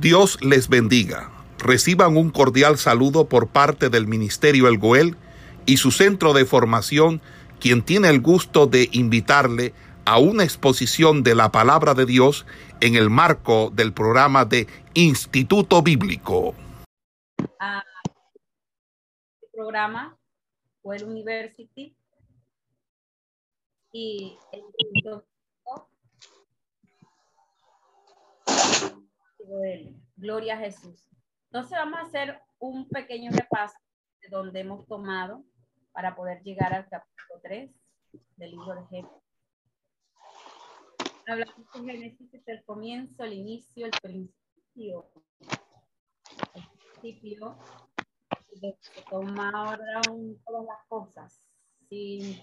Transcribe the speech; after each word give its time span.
Dios 0.00 0.38
les 0.42 0.68
bendiga. 0.68 1.30
Reciban 1.58 2.18
un 2.18 2.30
cordial 2.30 2.76
saludo 2.76 3.28
por 3.28 3.48
parte 3.48 3.88
del 3.88 4.06
Ministerio 4.06 4.68
El 4.68 4.76
Goel 4.76 5.16
y 5.64 5.78
su 5.78 5.90
centro 5.90 6.34
de 6.34 6.44
formación, 6.44 7.22
quien 7.60 7.82
tiene 7.82 8.10
el 8.10 8.20
gusto 8.20 8.66
de 8.66 8.90
invitarle 8.92 9.72
a 10.04 10.18
una 10.18 10.44
exposición 10.44 11.22
de 11.22 11.34
la 11.34 11.50
palabra 11.50 11.94
de 11.94 12.04
Dios 12.04 12.44
en 12.80 12.94
el 12.94 13.08
marco 13.08 13.70
del 13.74 13.94
programa 13.94 14.44
de 14.44 14.66
Instituto 14.92 15.80
Bíblico. 15.82 16.54
Ah, 17.58 17.82
el 19.40 19.48
programa 19.50 20.18
Well 20.82 21.04
University 21.04 21.96
y 23.92 24.36
el 24.52 24.62
Gloria 30.16 30.54
a 30.54 30.58
Jesús. 30.58 31.06
Entonces 31.50 31.78
vamos 31.78 31.98
a 31.98 32.02
hacer 32.02 32.40
un 32.58 32.88
pequeño 32.88 33.30
repaso 33.32 33.76
de 34.20 34.28
donde 34.28 34.60
hemos 34.60 34.86
tomado 34.86 35.44
para 35.92 36.16
poder 36.16 36.42
llegar 36.42 36.74
al 36.74 36.88
capítulo 36.88 37.40
3 37.42 37.70
del 38.36 38.50
libro 38.50 38.74
de 38.74 38.86
Génesis. 38.88 39.22
Hablamos 41.28 41.56
de 41.74 41.92
Génesis 41.92 42.30
desde 42.32 42.52
el 42.52 42.64
comienzo, 42.64 43.24
el 43.24 43.34
inicio, 43.34 43.86
el 43.86 43.92
principio. 44.02 45.10
El 46.54 46.62
principio 47.00 47.56
de 48.60 48.76
tomar 49.10 49.54
ahora 49.54 50.00
todas 50.44 50.66
las 50.66 50.86
cosas. 50.88 51.40
Si 51.88 52.40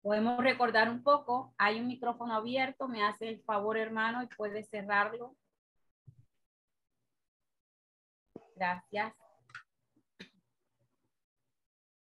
podemos 0.00 0.42
recordar 0.42 0.90
un 0.90 1.02
poco, 1.02 1.54
hay 1.58 1.78
un 1.80 1.86
micrófono 1.86 2.34
abierto, 2.34 2.88
me 2.88 3.04
hace 3.04 3.28
el 3.28 3.42
favor 3.42 3.76
hermano 3.76 4.22
y 4.22 4.26
puede 4.26 4.64
cerrarlo 4.64 5.36
Gracias. 8.54 9.14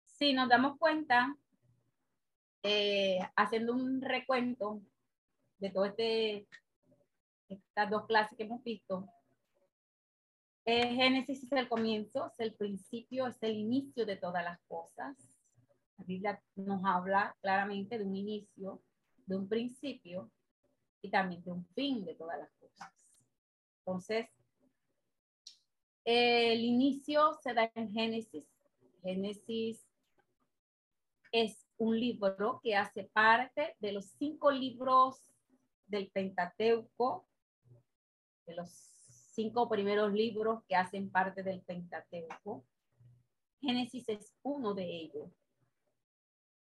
Si 0.05 0.33
nos 0.33 0.49
damos 0.49 0.79
cuenta, 0.79 1.37
eh, 2.63 3.19
haciendo 3.37 3.75
un 3.75 4.01
recuento 4.01 4.81
de 5.59 5.71
todo 5.71 5.85
este, 5.85 6.49
estas 7.49 7.91
dos 7.91 8.07
clases 8.07 8.37
que 8.37 8.45
hemos 8.45 8.63
visto, 8.65 9.09
eh, 10.65 10.95
Génesis 10.95 11.45
es 11.45 11.53
el 11.53 11.69
comienzo, 11.69 12.27
es 12.27 12.41
el 12.41 12.55
principio, 12.55 13.27
es 13.29 13.41
el 13.43 13.57
inicio 13.57 14.05
de 14.05 14.17
todas 14.17 14.43
las 14.43 14.59
cosas. 14.67 15.17
La 15.97 16.05
Biblia 16.05 16.43
nos 16.57 16.85
habla 16.85 17.37
claramente 17.41 17.99
de 17.99 18.05
un 18.05 18.17
inicio, 18.17 18.83
de 19.27 19.37
un 19.37 19.49
principio 19.49 20.31
y 21.03 21.11
también 21.11 21.43
de 21.45 21.53
un 21.53 21.65
fin 21.69 22.05
de 22.05 22.15
todas 22.15 22.39
las 22.39 22.51
cosas. 22.55 22.93
Entonces, 23.79 24.29
el 26.07 26.61
inicio 26.65 27.35
se 27.43 27.53
da 27.53 27.71
en 27.75 27.91
Génesis. 27.91 28.47
Génesis 29.03 29.85
es 31.33 31.67
un 31.79 31.99
libro 31.99 32.61
que 32.63 32.77
hace 32.77 33.11
parte 33.13 33.75
de 33.81 33.93
los 33.93 34.07
cinco 34.07 34.53
libros 34.53 35.21
del 35.89 36.09
Pentateuco, 36.13 37.29
de 38.47 38.55
los 38.55 38.71
cinco 38.71 39.69
primeros 39.69 40.13
libros 40.13 40.63
que 40.69 40.77
hacen 40.77 41.11
parte 41.11 41.43
del 41.43 41.61
Pentateuco. 41.63 42.65
Génesis 43.61 44.09
es 44.09 44.33
uno 44.43 44.75
de 44.75 44.85
ellos. 44.85 45.33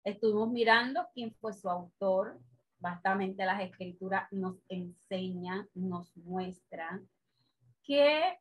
Estuvimos 0.06 0.52
mirando 0.52 1.06
quién 1.14 1.36
fue 1.36 1.54
su 1.54 1.70
autor. 1.70 2.40
Bastante 2.80 3.46
las 3.46 3.62
escrituras 3.62 4.32
nos 4.32 4.56
enseñan, 4.70 5.70
nos 5.74 6.16
muestran 6.16 7.10
que 7.84 8.38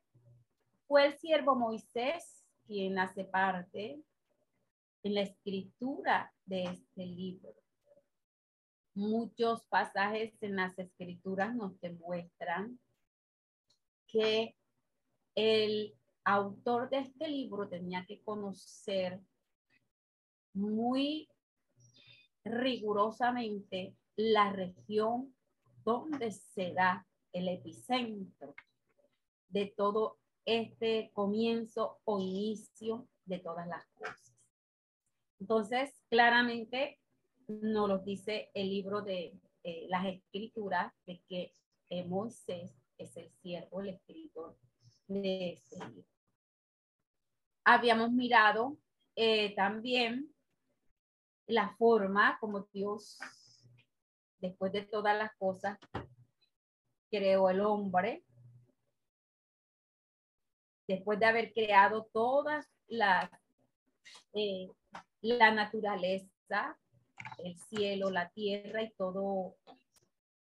fue 0.93 1.07
el 1.07 1.19
siervo 1.19 1.57
Moisés 1.57 2.45
quien 2.67 2.99
hace 2.99 3.25
parte 3.25 3.99
en 5.03 5.15
la 5.15 5.23
escritura 5.23 6.31
de 6.45 6.65
este 6.65 7.07
libro. 7.07 7.55
Muchos 8.93 9.65
pasajes 9.69 10.35
en 10.43 10.57
las 10.57 10.79
escrituras 10.79 11.55
nos 11.55 11.81
demuestran 11.81 12.79
que 14.07 14.55
el 15.35 15.97
autor 16.25 16.91
de 16.91 16.99
este 16.99 17.27
libro 17.27 17.71
tenía 17.71 18.05
que 18.05 18.21
conocer 18.21 19.19
muy 20.53 21.27
rigurosamente 22.45 23.97
la 24.15 24.53
región 24.53 25.35
donde 25.87 26.33
se 26.33 26.75
da 26.75 27.07
el 27.33 27.49
epicentro 27.49 28.55
de 29.49 29.73
todo 29.75 30.19
este 30.45 31.11
comienzo 31.13 32.01
o 32.05 32.21
inicio 32.21 33.09
de 33.25 33.39
todas 33.39 33.67
las 33.67 33.87
cosas. 33.95 34.35
Entonces, 35.41 35.93
claramente 36.09 37.01
nos 37.49 37.89
lo 37.89 37.99
dice 37.99 38.51
el 38.55 38.69
libro 38.69 39.03
de 39.03 39.39
eh, 39.65 39.87
las 39.89 40.07
escrituras 40.07 40.93
de 41.07 41.23
que 41.29 41.55
eh, 41.89 42.05
Moisés 42.05 42.73
es 42.99 43.17
el 43.17 43.31
siervo, 43.43 43.81
el 43.81 43.91
escritor 43.91 44.57
de 45.07 45.55
este 45.55 45.85
libro. 45.87 46.09
Habíamos 47.65 48.11
mirado 48.11 48.79
eh, 49.15 49.55
también 49.55 50.33
la 51.47 51.75
forma 51.77 52.39
como 52.41 52.67
Dios, 52.73 53.19
después 54.41 54.73
de 54.73 54.83
todas 54.83 55.17
las 55.17 55.35
cosas, 55.37 55.79
creó 57.11 57.51
el 57.51 57.61
hombre 57.61 58.25
después 60.87 61.19
de 61.19 61.27
haber 61.27 61.53
creado 61.53 62.09
todas 62.13 62.67
las, 62.89 63.31
eh, 64.35 64.69
la 65.21 65.53
naturaleza, 65.53 66.79
el 67.39 67.57
cielo, 67.57 68.11
la 68.11 68.29
tierra 68.31 68.83
y 68.83 68.93
todo 68.93 69.57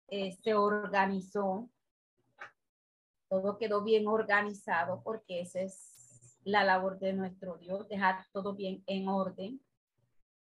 eh, 0.08 0.32
se 0.44 0.54
organizó, 0.56 1.70
todo 3.30 3.58
quedó 3.58 3.84
bien 3.84 4.08
organizado 4.08 5.02
porque 5.04 5.42
esa 5.42 5.62
es 5.62 6.40
la 6.44 6.64
labor 6.64 7.00
de 7.00 7.14
nuestro 7.14 7.58
Dios, 7.58 7.88
dejar 7.88 8.26
todo 8.32 8.56
bien 8.56 8.84
en 8.88 9.08
orden. 9.08 9.62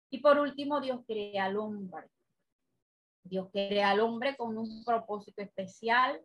Y 0.09 0.19
por 0.19 0.39
último, 0.39 0.81
Dios 0.81 1.01
crea 1.05 1.45
al 1.45 1.57
hombre. 1.57 2.09
Dios 3.23 3.49
crea 3.51 3.91
al 3.91 3.99
hombre 3.99 4.35
con 4.35 4.57
un 4.57 4.83
propósito 4.83 5.41
especial, 5.41 6.19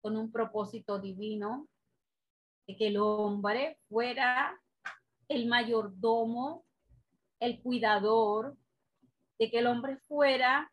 con 0.00 0.16
un 0.16 0.30
propósito 0.30 0.98
divino, 0.98 1.66
que 2.76 2.88
el 2.88 2.98
hombre 2.98 3.78
fuera 3.88 4.58
el 5.28 5.46
mayordomo, 5.46 6.64
el 7.38 7.60
cuidador, 7.60 8.56
de 9.38 9.50
que 9.50 9.60
el 9.60 9.66
hombre 9.66 9.96
fuera 9.96 10.70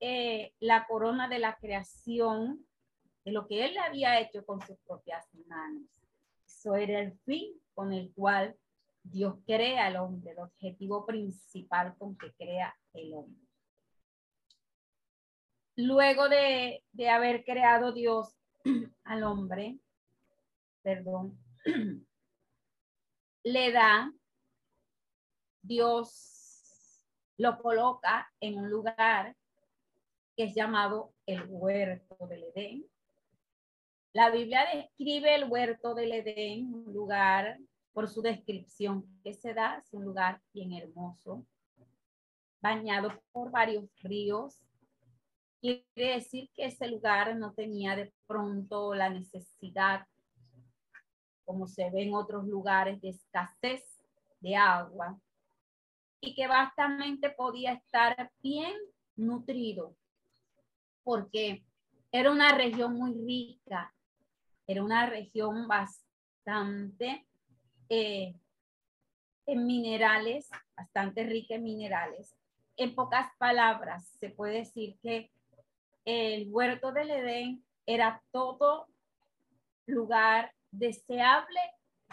eh, 0.00 0.52
la 0.60 0.86
corona 0.86 1.28
de 1.28 1.38
la 1.38 1.56
creación, 1.56 2.66
de 3.24 3.32
lo 3.32 3.46
que 3.46 3.64
él 3.64 3.78
había 3.78 4.20
hecho 4.20 4.44
con 4.44 4.60
sus 4.62 4.76
propias 4.80 5.26
manos. 5.46 5.88
Eso 6.46 6.74
era 6.74 7.00
el 7.00 7.12
fin 7.20 7.52
con 7.74 7.92
el 7.92 8.12
cual 8.12 8.56
Dios 9.02 9.36
crea 9.46 9.86
al 9.86 9.96
hombre, 9.96 10.32
el 10.32 10.40
objetivo 10.40 11.06
principal 11.06 11.94
con 11.98 12.16
que 12.16 12.32
crea 12.32 12.74
el 12.94 13.12
hombre. 13.14 13.46
Luego 15.76 16.28
de, 16.28 16.82
de 16.92 17.08
haber 17.10 17.44
creado 17.44 17.92
Dios 17.92 18.34
al 19.04 19.22
hombre, 19.22 19.78
perdón, 20.84 21.38
le 23.42 23.72
da, 23.72 24.12
Dios 25.62 27.08
lo 27.38 27.58
coloca 27.58 28.30
en 28.38 28.58
un 28.58 28.70
lugar 28.70 29.34
que 30.36 30.44
es 30.44 30.54
llamado 30.54 31.14
el 31.26 31.44
huerto 31.48 32.26
del 32.26 32.44
Edén. 32.54 32.86
La 34.12 34.30
Biblia 34.30 34.66
describe 34.72 35.34
el 35.34 35.50
huerto 35.50 35.94
del 35.94 36.12
Edén, 36.12 36.72
un 36.72 36.92
lugar 36.92 37.58
por 37.92 38.08
su 38.08 38.20
descripción 38.20 39.20
que 39.24 39.32
se 39.32 39.54
da, 39.54 39.78
es 39.78 39.92
un 39.94 40.04
lugar 40.04 40.42
bien 40.52 40.72
hermoso, 40.72 41.46
bañado 42.60 43.08
por 43.32 43.50
varios 43.50 43.88
ríos. 44.02 44.60
Quiere 45.60 45.84
decir 45.96 46.50
que 46.54 46.66
ese 46.66 46.88
lugar 46.88 47.34
no 47.36 47.54
tenía 47.54 47.96
de 47.96 48.12
pronto 48.26 48.94
la 48.94 49.08
necesidad 49.08 50.06
como 51.44 51.66
se 51.66 51.90
ve 51.90 52.02
en 52.02 52.14
otros 52.14 52.46
lugares 52.46 53.00
de 53.00 53.10
escasez 53.10 53.82
de 54.40 54.56
agua, 54.56 55.18
y 56.20 56.34
que 56.34 56.46
bastante 56.46 57.30
podía 57.30 57.74
estar 57.74 58.30
bien 58.42 58.74
nutrido, 59.16 59.94
porque 61.02 61.64
era 62.10 62.30
una 62.30 62.54
región 62.54 62.94
muy 62.94 63.12
rica, 63.12 63.94
era 64.66 64.82
una 64.82 65.06
región 65.06 65.68
bastante 65.68 67.26
eh, 67.88 68.34
en 69.46 69.66
minerales, 69.66 70.48
bastante 70.76 71.24
rica 71.24 71.56
en 71.56 71.64
minerales. 71.64 72.34
En 72.76 72.94
pocas 72.94 73.28
palabras, 73.38 74.08
se 74.18 74.30
puede 74.30 74.58
decir 74.58 74.98
que 75.02 75.30
el 76.04 76.48
huerto 76.50 76.92
del 76.92 77.10
Edén 77.10 77.64
era 77.86 78.22
todo 78.30 78.88
lugar 79.86 80.53
deseable 80.78 81.60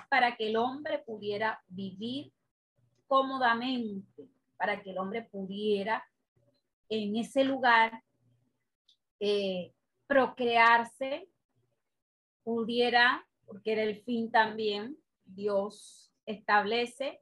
para 0.09 0.35
que 0.35 0.49
el 0.49 0.57
hombre 0.57 0.99
pudiera 0.99 1.61
vivir 1.67 2.31
cómodamente, 3.07 4.27
para 4.57 4.81
que 4.81 4.91
el 4.91 4.97
hombre 4.97 5.23
pudiera 5.23 6.03
en 6.89 7.15
ese 7.15 7.43
lugar 7.43 8.03
eh, 9.19 9.73
procrearse, 10.07 11.29
pudiera, 12.43 13.25
porque 13.45 13.73
era 13.73 13.83
el 13.83 14.01
fin 14.03 14.31
también, 14.31 14.97
Dios 15.23 16.11
establece, 16.25 17.19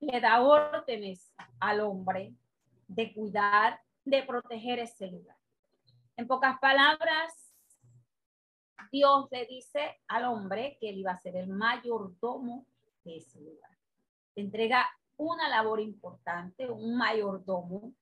le 0.00 0.20
da 0.20 0.42
órdenes 0.42 1.32
al 1.60 1.80
hombre 1.80 2.34
de 2.88 3.12
cuidar, 3.12 3.80
de 4.04 4.22
proteger 4.22 4.78
ese 4.78 5.06
lugar. 5.08 5.36
En 6.16 6.26
pocas 6.26 6.58
palabras, 6.60 7.41
Dios 8.92 9.26
le 9.30 9.46
dice 9.46 10.00
al 10.06 10.26
hombre 10.26 10.76
que 10.78 10.90
él 10.90 10.98
iba 10.98 11.12
a 11.12 11.20
ser 11.20 11.34
el 11.36 11.48
mayordomo 11.48 12.66
de 13.04 13.16
ese 13.16 13.40
lugar. 13.40 13.70
entrega 14.36 14.86
una 15.16 15.48
labor 15.48 15.80
importante, 15.80 16.70
un 16.70 16.96
mayordomo 16.96 17.94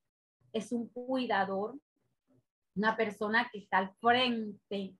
es 0.52 0.72
un 0.72 0.88
cuidador, 0.88 1.78
una 2.74 2.96
persona 2.96 3.48
que 3.50 3.58
está 3.58 3.78
al 3.78 3.94
frente, 3.96 4.96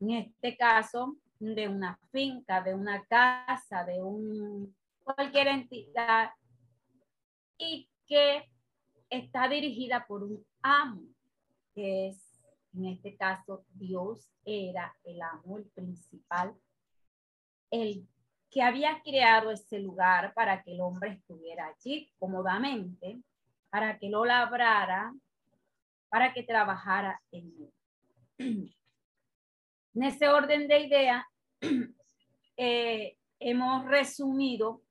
en 0.00 0.10
este 0.10 0.56
caso, 0.56 1.16
de 1.38 1.68
una 1.68 1.98
finca, 2.10 2.62
de 2.62 2.74
una 2.74 3.04
casa, 3.04 3.84
de 3.84 4.02
un, 4.02 4.74
cualquier 5.02 5.48
entidad, 5.48 6.30
y 7.58 7.88
que 8.06 8.50
está 9.10 9.48
dirigida 9.48 10.06
por 10.06 10.22
un 10.22 10.44
amo, 10.62 11.02
que 11.74 12.08
es, 12.08 12.25
en 12.76 12.86
este 12.86 13.16
caso, 13.16 13.64
Dios 13.74 14.30
era 14.44 14.94
el 15.04 15.20
amo, 15.22 15.58
principal, 15.74 16.54
el 17.70 18.06
que 18.50 18.62
había 18.62 19.00
creado 19.02 19.50
ese 19.50 19.80
lugar 19.80 20.34
para 20.34 20.62
que 20.62 20.72
el 20.72 20.80
hombre 20.80 21.12
estuviera 21.12 21.66
allí 21.66 22.12
cómodamente, 22.18 23.20
para 23.70 23.98
que 23.98 24.08
lo 24.08 24.24
labrara, 24.24 25.14
para 26.08 26.32
que 26.32 26.42
trabajara 26.42 27.20
en 27.32 27.52
él. 28.38 28.74
En 29.94 30.02
ese 30.02 30.28
orden 30.28 30.68
de 30.68 30.80
idea, 30.80 31.26
eh, 32.56 33.16
hemos 33.40 33.84
resumido 33.86 34.82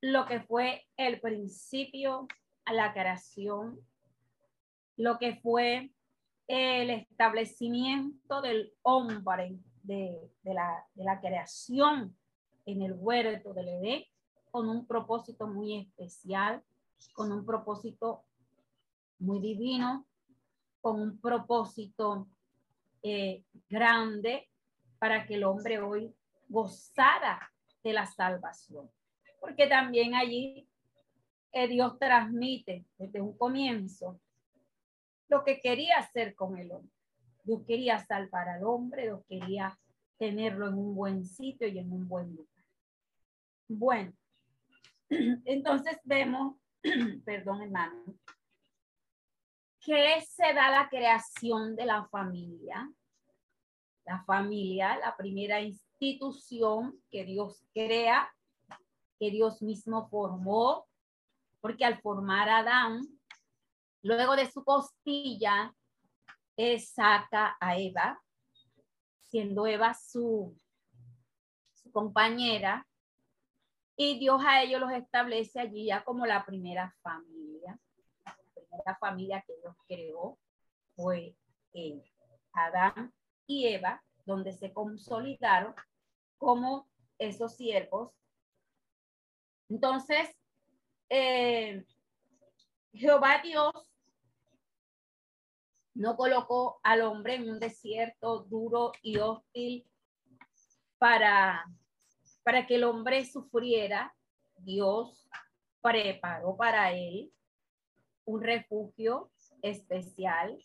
lo 0.00 0.24
que 0.26 0.40
fue 0.40 0.86
el 0.96 1.20
principio 1.20 2.28
a 2.64 2.72
la 2.72 2.92
creación, 2.92 3.80
lo 4.96 5.18
que 5.18 5.36
fue 5.36 5.90
el 6.48 6.90
establecimiento 6.90 8.40
del 8.40 8.72
hombre, 8.82 9.58
de, 9.82 10.30
la, 10.44 11.20
creación 11.20 12.16
en 12.66 12.82
el 12.82 12.94
huerto 12.94 13.52
del 13.54 13.68
Edén, 13.68 14.04
con 14.50 14.68
un 14.68 14.86
propósito 14.86 15.46
muy 15.46 15.76
especial, 15.76 16.62
con 17.12 17.32
un 17.32 17.44
propósito 17.44 18.24
muy 19.18 19.40
divino, 19.40 20.06
con 20.80 21.00
un 21.00 21.20
propósito 21.20 22.28
eh, 23.02 23.44
grande 23.68 24.48
para 24.98 25.26
que 25.26 25.34
el 25.34 25.44
hombre 25.44 25.80
hoy 25.80 26.14
gozara 26.48 27.52
de 27.82 27.92
la 27.92 28.06
salvación. 28.06 28.90
Porque 29.40 29.66
también 29.66 30.14
allí 30.14 30.68
eh, 31.52 31.68
Dios 31.68 31.98
transmite 31.98 32.84
desde 32.98 33.20
un 33.20 33.36
comienzo 33.36 34.20
lo 35.28 35.44
que 35.44 35.60
quería 35.60 35.98
hacer 35.98 36.34
con 36.34 36.58
el 36.58 36.72
hombre. 36.72 36.92
Dios 37.44 37.62
quería 37.66 38.04
salvar 38.04 38.48
al 38.48 38.64
hombre, 38.64 39.04
Dios 39.04 39.24
quería 39.28 39.78
tenerlo 40.18 40.68
en 40.68 40.74
un 40.74 40.94
buen 40.94 41.24
sitio 41.24 41.68
y 41.68 41.78
en 41.78 41.92
un 41.92 42.08
buen 42.08 42.34
lugar. 42.34 42.64
Bueno, 43.68 44.12
entonces 45.08 45.98
vemos, 46.04 46.56
perdón 47.24 47.62
hermano, 47.62 48.04
que 49.80 50.20
se 50.22 50.52
da 50.52 50.70
la 50.70 50.88
creación 50.88 51.76
de 51.76 51.86
la 51.86 52.04
familia. 52.08 52.92
La 54.04 54.22
familia, 54.24 54.98
la 54.98 55.16
primera 55.16 55.60
institución 55.60 57.00
que 57.10 57.24
Dios 57.24 57.64
crea, 57.72 58.32
que 59.18 59.30
Dios 59.30 59.62
mismo 59.62 60.08
formó, 60.08 60.86
porque 61.60 61.84
al 61.84 62.00
formar 62.00 62.48
a 62.48 62.58
Adán, 62.58 63.15
luego 64.06 64.36
de 64.36 64.50
su 64.50 64.64
costilla, 64.64 65.74
saca 66.78 67.56
a 67.60 67.76
Eva, 67.76 68.22
siendo 69.20 69.66
Eva 69.66 69.94
su, 69.94 70.56
compañera, 71.92 72.86
y 73.96 74.18
Dios 74.18 74.42
a 74.46 74.62
ellos 74.62 74.80
los 74.80 74.92
establece 74.92 75.58
allí 75.58 75.86
ya 75.86 76.04
como 76.04 76.26
la 76.26 76.44
primera 76.44 76.94
familia. 77.02 77.78
La 78.24 78.36
primera 78.54 78.98
familia 78.98 79.42
que 79.46 79.54
Dios 79.56 79.74
creó 79.88 80.38
fue 80.94 81.34
eh, 81.72 82.04
Adán 82.52 83.12
y 83.46 83.66
Eva, 83.68 84.04
donde 84.26 84.52
se 84.52 84.72
consolidaron 84.72 85.74
como 86.36 86.88
esos 87.18 87.56
siervos. 87.56 88.12
Entonces, 89.70 90.28
eh, 91.08 91.84
Jehová 92.92 93.40
Dios 93.42 93.95
no 95.96 96.16
colocó 96.16 96.80
al 96.82 97.02
hombre 97.02 97.34
en 97.34 97.50
un 97.50 97.58
desierto 97.58 98.40
duro 98.44 98.92
y 99.02 99.18
hostil 99.18 99.86
para 100.98 101.64
para 102.46 102.64
que 102.64 102.76
el 102.76 102.84
hombre 102.84 103.24
sufriera, 103.24 104.14
Dios 104.58 105.28
preparó 105.82 106.56
para 106.56 106.92
él 106.92 107.32
un 108.24 108.40
refugio 108.40 109.32
especial 109.62 110.56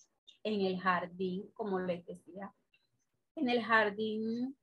en 0.44 0.62
el 0.62 0.80
jardín, 0.80 1.50
como 1.56 1.80
les 1.80 2.06
decía. 2.06 2.54
En 3.36 3.50
el 3.50 3.64
jardín 3.64 4.56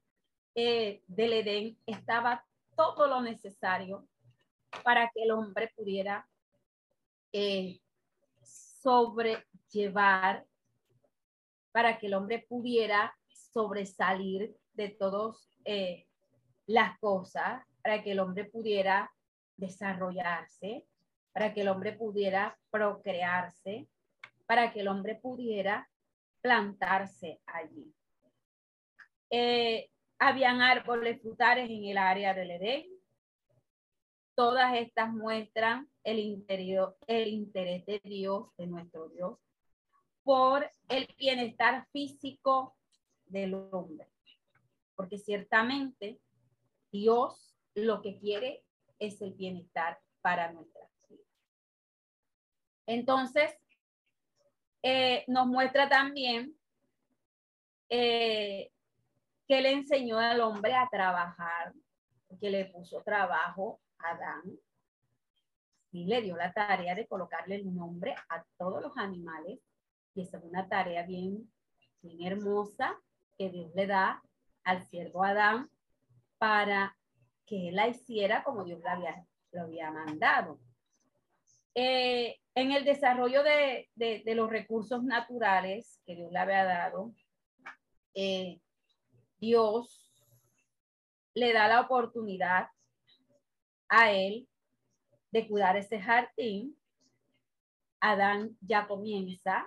eh, 0.55 1.03
del 1.09 1.33
Edén 1.33 1.77
estaba 1.87 2.47
todo 2.77 3.09
lo 3.09 3.21
necesario 3.21 4.07
para 4.85 5.11
que 5.13 5.25
el 5.25 5.33
hombre 5.33 5.73
pudiera 5.75 6.25
eh, 7.33 7.81
sobrellevar, 8.81 10.47
para 11.73 11.99
que 11.99 12.07
el 12.07 12.15
hombre 12.15 12.45
pudiera 12.49 13.15
sobresalir 13.29 14.55
de 14.73 14.89
todos 14.91 15.51
eh, 15.65 16.07
las 16.67 16.99
cosas 16.99 17.63
para 17.83 18.03
que 18.03 18.13
el 18.13 18.21
hombre 18.21 18.45
pudiera 18.45 19.11
desarrollarse, 19.57 20.87
para 21.33 21.55
que 21.55 21.63
el 21.63 21.69
hombre 21.69 21.93
pudiera 21.93 22.59
procrearse, 22.71 23.89
para 24.47 24.73
que 24.73 24.81
el 24.81 24.89
hombre 24.89 25.15
pudiera 25.15 25.89
plantarse 26.41 27.41
allí. 27.47 27.93
Eh, 29.31 29.91
habían 30.19 30.61
árboles 30.61 31.21
frutales 31.21 31.69
en 31.71 31.85
el 31.85 31.99
área 31.99 32.35
del 32.35 32.51
Edén. 32.51 32.87
Todas 34.35 34.75
estas 34.77 35.13
muestran 35.13 35.89
el, 36.05 36.19
interior, 36.19 36.97
el 37.07 37.29
interés 37.29 37.85
de 37.87 38.01
Dios, 38.05 38.49
de 38.57 38.67
nuestro 38.67 39.09
Dios, 39.09 39.39
por 40.29 40.71
el 40.91 41.09
bienestar 41.17 41.89
físico 41.91 42.77
del 43.25 43.55
hombre. 43.55 44.07
Porque 44.95 45.17
ciertamente 45.17 46.21
Dios 46.93 47.57
lo 47.75 48.03
que 48.03 48.19
quiere 48.19 48.63
es 48.99 49.23
el 49.23 49.33
bienestar 49.33 49.99
para 50.21 50.53
nuestras 50.53 50.91
vidas. 51.09 51.25
Entonces, 52.85 53.57
eh, 54.83 55.25
nos 55.29 55.47
muestra 55.47 55.89
también 55.89 56.55
eh, 57.89 58.71
que 59.47 59.63
le 59.63 59.73
enseñó 59.73 60.19
al 60.19 60.43
hombre 60.43 60.75
a 60.75 60.91
trabajar, 60.91 61.73
que 62.39 62.51
le 62.51 62.67
puso 62.67 63.03
trabajo 63.03 63.81
a 63.97 64.11
Adán 64.11 64.43
y 65.91 66.05
le 66.05 66.21
dio 66.21 66.37
la 66.37 66.53
tarea 66.53 66.95
de 66.95 67.07
colocarle 67.07 67.55
el 67.55 67.75
nombre 67.75 68.15
a 68.29 68.45
todos 68.59 68.83
los 68.83 68.95
animales. 68.99 69.59
Y 70.15 70.23
esa 70.23 70.39
es 70.39 70.45
una 70.45 70.69
tarea 70.69 71.05
bien, 71.05 71.51
bien 72.03 72.33
hermosa 72.33 73.01
que 73.37 73.51
Dios 73.51 73.71
le 73.75 73.87
da 73.87 74.23
al 74.65 74.83
siervo 74.89 75.25
Adán 75.25 75.71
para 76.39 76.97
que 77.47 77.69
él 77.69 77.77
la 77.77 77.89
hiciera 77.89 78.45
como 78.45 78.65
Dios 78.65 78.81
la 78.83 78.93
había, 78.93 79.27
lo 79.53 79.63
había 79.63 79.91
mandado. 79.91 80.61
Eh, 81.75 82.41
en 82.55 82.73
el 82.73 82.85
desarrollo 82.85 83.43
de, 83.45 83.89
los 84.35 84.51
recursos 84.51 85.05
naturales 85.05 86.01
que 86.05 86.17
Dios 86.17 86.33
le 86.33 86.39
había 86.39 86.65
dado, 86.65 87.15
eh, 88.15 88.61
Dios 89.39 90.13
le 91.35 91.53
da 91.53 91.69
la 91.69 91.83
oportunidad 91.83 92.67
a 93.89 94.13
él 94.13 94.49
de 95.31 95.47
cuidar 95.47 95.77
ese 95.77 96.01
jardín. 96.01 96.77
Adán 98.01 98.57
ya 98.61 98.89
comienza 98.89 99.65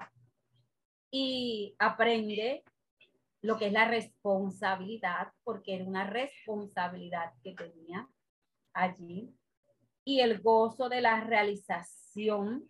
y 1.12 1.76
aprende 1.78 2.64
lo 3.42 3.58
que 3.58 3.68
es 3.68 3.74
la 3.74 3.88
responsabilidad, 3.88 5.34
porque 5.44 5.76
era 5.76 5.86
una 5.86 6.06
responsabilidad 6.06 7.34
que 7.44 7.54
tenía 7.54 8.08
allí, 8.74 9.36
y 10.06 10.22
el 10.22 10.42
gozo 10.42 10.90
de 10.90 11.02
la 11.02 11.22
realización 11.22 12.70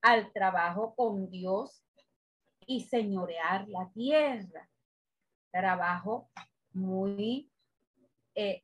al 0.00 0.32
trabajo 0.32 0.94
con 0.94 1.30
Dios 1.30 1.84
y 2.66 2.82
señorear 2.82 3.68
la 3.68 3.90
tierra. 3.92 4.68
Trabajo 5.50 6.30
muy, 6.72 7.50
eh, 8.34 8.62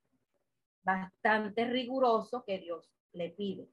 bastante 0.83 1.64
riguroso 1.64 2.45
que 2.45 2.59
Dios 2.59 2.90
le 3.12 3.31
pide. 3.31 3.69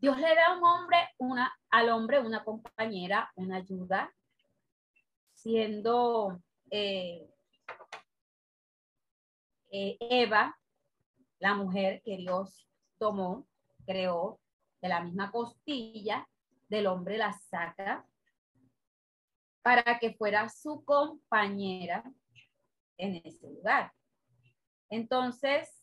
Dios 0.00 0.16
le 0.16 0.34
da 0.34 0.46
a 0.46 0.56
un 0.56 0.64
hombre 0.64 0.96
una, 1.18 1.54
al 1.68 1.90
hombre 1.90 2.20
una 2.20 2.42
compañera, 2.42 3.30
una 3.36 3.56
ayuda, 3.56 4.10
siendo 5.34 6.40
eh, 6.70 7.28
eh, 9.70 9.96
Eva, 10.00 10.58
la 11.38 11.54
mujer 11.54 12.00
que 12.02 12.16
Dios 12.16 12.66
tomó, 12.98 13.46
creó 13.84 14.40
de 14.80 14.88
la 14.88 15.02
misma 15.02 15.30
costilla 15.30 16.26
del 16.68 16.86
hombre, 16.86 17.18
la 17.18 17.32
saca 17.32 18.06
para 19.62 19.98
que 19.98 20.14
fuera 20.14 20.48
su 20.48 20.82
compañera 20.82 22.02
en 22.96 23.16
ese 23.22 23.50
lugar. 23.50 23.92
Entonces, 24.88 25.79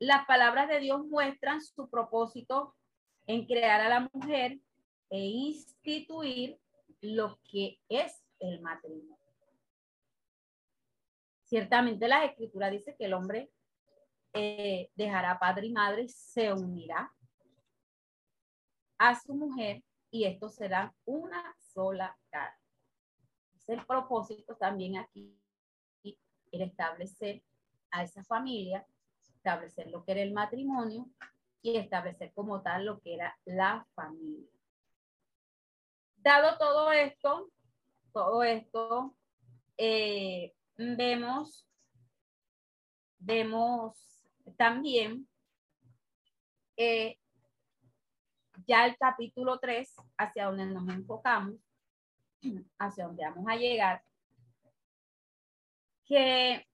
las 0.00 0.24
palabras 0.24 0.66
de 0.68 0.80
Dios 0.80 1.06
muestran 1.06 1.60
su 1.60 1.88
propósito 1.90 2.74
en 3.26 3.46
crear 3.46 3.82
a 3.82 3.88
la 3.90 4.10
mujer 4.12 4.58
e 5.10 5.18
instituir 5.18 6.58
lo 7.02 7.38
que 7.44 7.78
es 7.88 8.24
el 8.38 8.62
matrimonio. 8.62 9.18
Ciertamente 11.44 12.08
la 12.08 12.24
escritura 12.24 12.70
dice 12.70 12.96
que 12.96 13.04
el 13.04 13.12
hombre 13.12 13.50
eh, 14.32 14.90
dejará 14.94 15.38
padre 15.38 15.66
y 15.66 15.72
madre, 15.72 16.08
se 16.08 16.50
unirá 16.50 17.12
a 18.96 19.20
su 19.20 19.34
mujer 19.34 19.82
y 20.10 20.24
esto 20.24 20.48
será 20.48 20.94
una 21.04 21.54
sola 21.58 22.16
carne. 22.30 22.56
Es 23.54 23.68
el 23.68 23.84
propósito 23.84 24.56
también 24.56 24.96
aquí, 24.96 25.36
el 26.04 26.62
establecer 26.62 27.42
a 27.90 28.02
esa 28.02 28.24
familia 28.24 28.86
establecer 29.40 29.90
lo 29.90 30.04
que 30.04 30.12
era 30.12 30.20
el 30.20 30.32
matrimonio 30.32 31.08
y 31.62 31.76
establecer 31.76 32.32
como 32.34 32.60
tal 32.62 32.84
lo 32.84 33.00
que 33.00 33.14
era 33.14 33.38
la 33.46 33.86
familia. 33.94 34.50
Dado 36.16 36.58
todo 36.58 36.92
esto, 36.92 37.50
todo 38.12 38.42
esto, 38.42 39.16
eh, 39.78 40.54
vemos, 40.76 41.66
vemos 43.18 43.96
también 44.58 45.26
eh, 46.76 47.18
ya 48.66 48.86
el 48.86 48.96
capítulo 48.98 49.58
3, 49.58 49.96
hacia 50.18 50.46
donde 50.46 50.66
nos 50.66 50.86
enfocamos, 50.88 51.54
hacia 52.78 53.06
donde 53.06 53.24
vamos 53.24 53.46
a 53.48 53.56
llegar, 53.56 54.02
que 56.04 56.69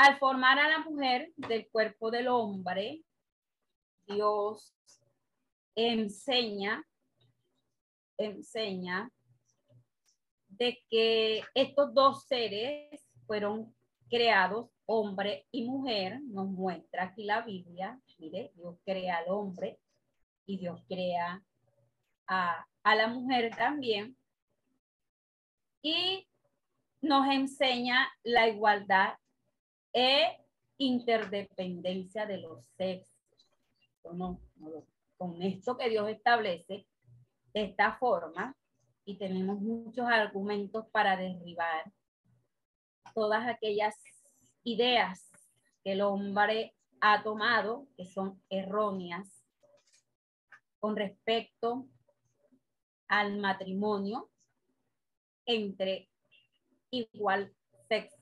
al 0.00 0.18
formar 0.18 0.58
a 0.58 0.66
la 0.66 0.78
mujer 0.78 1.30
del 1.36 1.68
cuerpo 1.68 2.10
del 2.10 2.28
hombre, 2.28 3.04
Dios 4.06 4.74
enseña, 5.74 6.82
enseña 8.16 9.10
de 10.48 10.82
que 10.88 11.42
estos 11.52 11.92
dos 11.92 12.24
seres 12.24 12.98
fueron 13.26 13.74
creados, 14.08 14.70
hombre 14.86 15.46
y 15.50 15.68
mujer, 15.68 16.18
nos 16.22 16.48
muestra 16.48 17.04
aquí 17.04 17.24
la 17.24 17.42
Biblia, 17.42 18.00
mire, 18.16 18.52
Dios 18.54 18.78
crea 18.86 19.18
al 19.18 19.28
hombre 19.28 19.78
y 20.46 20.56
Dios 20.56 20.82
crea 20.88 21.44
a, 22.26 22.66
a 22.84 22.94
la 22.94 23.06
mujer 23.08 23.54
también. 23.54 24.16
Y 25.82 26.26
nos 27.02 27.28
enseña 27.28 28.10
la 28.22 28.48
igualdad 28.48 29.19
e 29.92 30.38
interdependencia 30.78 32.26
de 32.26 32.38
los 32.38 32.64
sexos. 32.76 33.10
con 35.16 35.42
esto 35.42 35.76
que 35.76 35.90
Dios 35.90 36.08
establece 36.08 36.86
de 37.52 37.62
esta 37.64 37.98
forma, 37.98 38.56
y 39.04 39.16
tenemos 39.16 39.60
muchos 39.60 40.06
argumentos 40.06 40.86
para 40.92 41.16
derribar 41.16 41.92
todas 43.14 43.46
aquellas 43.46 43.96
ideas 44.62 45.30
que 45.82 45.92
el 45.92 46.02
hombre 46.02 46.74
ha 47.00 47.22
tomado, 47.22 47.88
que 47.96 48.04
son 48.04 48.40
erróneas, 48.48 49.44
con 50.78 50.96
respecto 50.96 51.86
al 53.08 53.38
matrimonio 53.38 54.30
entre 55.44 56.08
igual 56.90 57.52
sexo. 57.88 58.19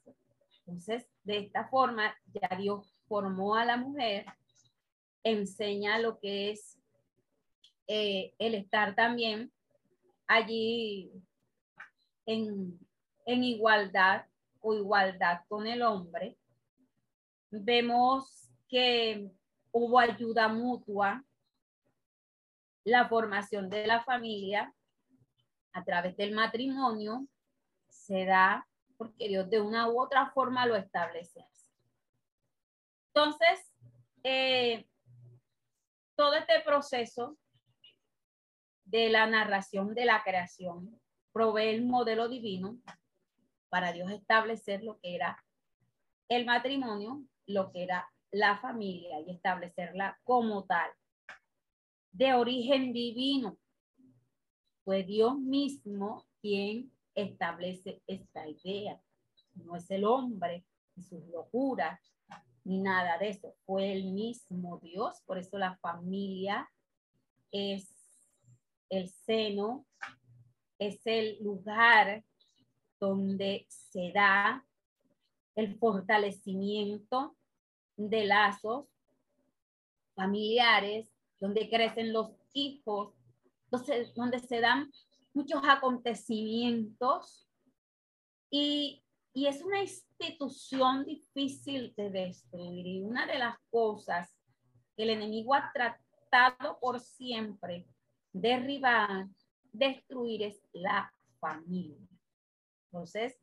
Entonces, 0.69 1.09
de 1.25 1.39
esta 1.39 1.67
forma, 1.69 2.15
ya 2.27 2.55
Dios 2.55 2.95
formó 3.09 3.55
a 3.55 3.65
la 3.65 3.79
mujer, 3.79 4.27
enseña 5.23 5.99
lo 5.99 6.19
que 6.19 6.51
es 6.51 6.79
eh, 7.87 8.35
el 8.39 8.55
estar 8.55 8.95
también 8.95 9.51
allí 10.27 11.11
en, 12.27 12.79
en 13.25 13.45
igualdad 13.45 14.27
o 14.61 14.75
igualdad 14.75 15.41
con 15.49 15.67
el 15.67 15.81
hombre. 15.81 16.37
Vemos 17.51 18.51
que 18.69 19.31
hubo 19.73 19.99
ayuda 19.99 20.49
mutua, 20.49 21.25
la 22.85 23.09
formación 23.09 23.71
de 23.71 23.87
la 23.87 24.05
familia 24.05 24.75
a 25.73 25.83
través 25.83 26.15
del 26.19 26.33
matrimonio 26.33 27.27
se 27.89 28.27
da 28.27 28.68
porque 28.99 29.29
Dios 29.29 29.49
de 29.49 29.61
una 29.61 29.89
u 29.89 30.01
otra 30.01 30.31
forma 30.33 30.67
lo 30.67 30.77
establece. 30.77 31.47
Entonces, 33.15 33.73
eh, 34.25 34.87
todo 36.17 36.35
este 36.35 36.61
proceso 36.61 37.39
de 38.85 39.09
la 39.09 39.27
narración 39.27 39.95
de 39.95 40.05
la 40.05 40.23
creación 40.25 41.01
provee 41.33 41.69
el 41.69 41.85
modelo 41.85 42.29
divino 42.29 42.79
para 43.69 43.93
Dios 43.93 44.11
establecer 44.11 44.83
lo 44.83 44.99
que 44.99 45.15
era 45.15 45.45
el 46.29 46.45
matrimonio, 46.45 47.23
lo 47.47 47.71
que 47.71 47.85
era 47.85 48.11
la 48.31 48.59
familia 48.59 49.21
y 49.21 49.31
establecerla 49.31 50.19
como 50.25 50.65
tal, 50.65 50.91
de 52.13 52.35
origen 52.35 52.93
divino. 52.93 53.59
Fue 54.85 55.03
Dios 55.03 55.39
mismo 55.39 56.27
quien 56.41 56.93
establece 57.23 58.03
esta 58.07 58.47
idea. 58.49 59.01
No 59.55 59.77
es 59.77 59.91
el 59.91 60.05
hombre 60.05 60.65
y 60.97 61.03
sus 61.03 61.27
locuras, 61.29 62.01
ni 62.65 62.81
nada 62.81 63.19
de 63.19 63.31
eso. 63.31 63.55
Fue 63.67 63.93
el 63.93 64.13
mismo 64.13 64.79
Dios. 64.79 65.23
Por 65.27 65.39
eso 65.39 65.59
la 65.59 65.77
familia 65.79 66.71
es 67.51 67.89
el 68.89 69.09
seno, 69.09 69.87
es 70.79 71.01
el 71.07 71.43
lugar 71.43 72.25
donde 73.01 73.67
se 73.69 74.13
da 74.13 74.65
el 75.55 75.77
fortalecimiento 75.79 77.37
de 77.97 78.27
lazos 78.27 78.87
familiares, 80.15 81.11
donde 81.41 81.69
crecen 81.69 82.13
los 82.13 82.31
hijos, 82.53 83.15
donde, 83.71 84.13
donde 84.15 84.39
se 84.41 84.61
dan 84.61 84.91
muchos 85.39 85.63
acontecimientos 85.65 87.49
y, 88.51 89.05
y 89.33 89.47
es 89.47 89.63
una 89.63 89.81
institución 89.81 91.05
difícil 91.05 91.95
de 91.97 92.11
destruir. 92.11 92.85
Y 92.85 93.03
una 93.03 93.25
de 93.25 93.39
las 93.39 93.57
cosas 93.71 94.37
que 94.97 95.05
el 95.05 95.11
enemigo 95.11 95.55
ha 95.55 95.71
tratado 95.73 96.77
por 96.81 96.99
siempre 96.99 97.87
derribar, 98.33 99.29
destruir 99.73 100.43
es 100.43 100.61
la 100.73 101.15
familia. 101.39 102.09
Entonces, 102.87 103.39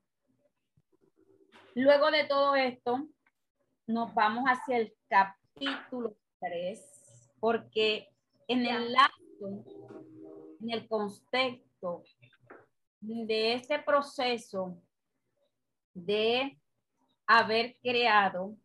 luego 1.76 2.12
de 2.12 2.26
todo 2.26 2.56
esto, 2.56 3.08
nos 3.88 4.14
vamos 4.14 4.44
hacia 4.48 4.78
el 4.80 4.94
capítulo 5.08 6.18
3, 6.42 7.38
porque 7.40 8.10
en 8.50 8.66
el 8.66 8.94
acto, 8.98 9.64
en 10.60 10.72
el 10.72 10.90
contexto, 10.90 11.65
de 13.02 13.54
este 13.54 13.80
proceso 13.80 14.82
de 15.94 16.60
haber 17.28 17.78
creado 17.82 18.56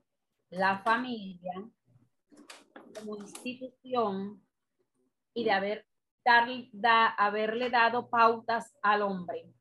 la 0.51 0.79
familia 0.79 1.53
como 2.99 3.17
institución 3.17 4.43
y 5.35 5.45
de 5.45 5.53
haber 5.53 5.87
haberle 7.17 7.71
dado 7.71 8.09
pautas 8.09 8.77
al 8.83 9.03
hombre 9.03 9.53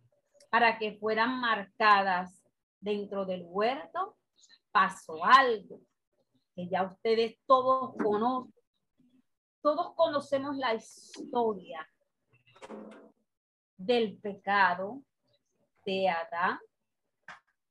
para 0.50 0.78
que 0.78 0.98
fueran 0.98 1.40
marcadas 1.40 2.44
dentro 2.80 3.26
del 3.26 3.44
huerto, 3.46 4.18
pasó 4.72 5.24
algo 5.24 5.80
que 6.56 6.68
ya 6.68 6.84
ustedes 6.84 7.40
todos 7.46 7.96
conocen. 7.96 8.54
Todos 9.62 9.94
conocemos 9.96 10.56
la 10.58 10.74
historia 10.74 11.88
del 13.80 14.18
pecado 14.18 15.02
de 15.86 16.10
Adán 16.10 16.60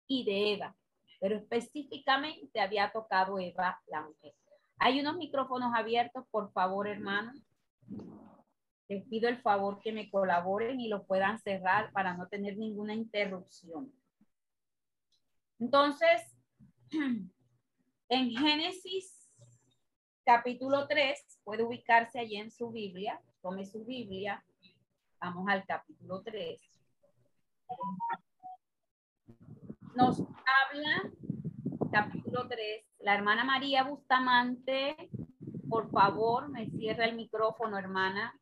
y 0.07 0.25
de 0.25 0.55
Eva, 0.55 0.77
pero 1.21 1.37
específicamente 1.37 2.61
había 2.61 2.91
tocado 2.91 3.38
Eva 3.38 3.81
la 3.87 4.03
mujer. 4.03 4.35
Hay 4.79 5.00
unos 5.00 5.17
micrófonos 5.17 5.73
abiertos, 5.75 6.25
por 6.31 6.50
favor, 6.53 6.88
hermano. 6.88 7.33
Les 8.88 9.05
pido 9.07 9.29
el 9.29 9.37
favor 9.43 9.81
que 9.81 9.93
me 9.93 10.09
colaboren 10.11 10.81
y 10.81 10.88
lo 10.88 11.05
puedan 11.05 11.38
cerrar 11.41 11.93
para 11.93 12.15
no 12.15 12.27
tener 12.29 12.57
ninguna 12.57 12.95
interrupción. 12.95 13.93
Entonces, 15.59 16.35
en 18.09 18.31
Génesis 18.31 19.31
capítulo 20.25 20.88
3, 20.88 21.41
puede 21.45 21.65
ubicarse 21.65 22.19
allí 22.19 22.37
en 22.37 22.50
su 22.50 22.71
Biblia, 22.71 23.21
tome 23.43 23.67
su 23.67 23.85
Biblia, 23.85 24.43
vamos 25.21 25.49
al 25.49 25.65
capítulo 25.67 26.23
3. 26.23 26.61
Nos 29.95 30.21
habla, 30.21 31.11
capítulo 31.91 32.47
3, 32.49 32.85
la 33.01 33.15
hermana 33.15 33.45
María 33.45 33.83
Bustamante, 33.83 35.11
por 35.69 35.91
favor, 35.91 36.49
me 36.49 36.71
cierra 36.71 37.05
el 37.05 37.17
micrófono, 37.17 37.79
hermana. 37.79 38.39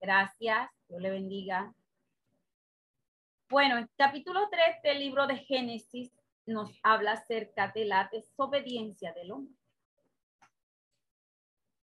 Gracias, 0.00 0.70
Dios 0.88 1.00
le 1.00 1.10
bendiga. 1.10 1.74
Bueno, 3.48 3.78
el 3.78 3.88
capítulo 3.96 4.48
3 4.50 4.82
del 4.82 4.98
libro 4.98 5.26
de 5.26 5.38
Génesis 5.38 6.12
nos 6.44 6.70
habla 6.82 7.12
acerca 7.12 7.72
de 7.74 7.86
la 7.86 8.08
desobediencia 8.12 9.12
del 9.14 9.32
hombre. 9.32 9.54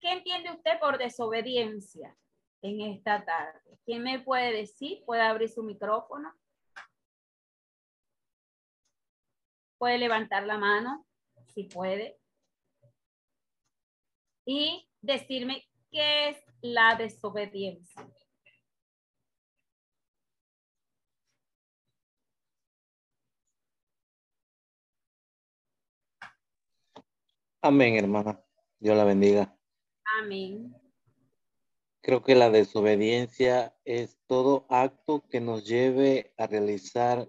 ¿Qué 0.01 0.11
entiende 0.11 0.51
usted 0.51 0.79
por 0.79 0.97
desobediencia 0.97 2.15
en 2.65 2.81
esta 2.81 3.23
tarde? 3.23 3.59
¿Quién 3.85 4.03
me 4.03 4.19
puede 4.19 4.51
decir? 4.51 5.03
¿Puede 5.05 5.21
abrir 5.21 5.49
su 5.49 5.61
micrófono? 5.61 6.33
¿Puede 9.77 9.99
levantar 9.99 10.43
la 10.45 10.57
mano? 10.57 11.05
Si 11.53 11.65
puede. 11.65 12.19
Y 14.45 14.89
decirme 15.01 15.63
qué 15.91 16.29
es 16.29 16.37
la 16.61 16.95
desobediencia. 16.95 18.07
Amén, 27.61 27.95
hermana. 27.95 28.39
Dios 28.79 28.95
la 28.95 29.03
bendiga. 29.03 29.55
Amén. 30.19 30.84
Creo 32.05 32.21
que 32.21 32.35
la 32.35 32.51
desobediencia 32.51 33.75
es 33.83 34.19
todo 34.27 34.67
acto 34.69 35.23
que 35.27 35.41
nos 35.41 35.65
lleve 35.65 36.33
a 36.37 36.45
realizar 36.45 37.27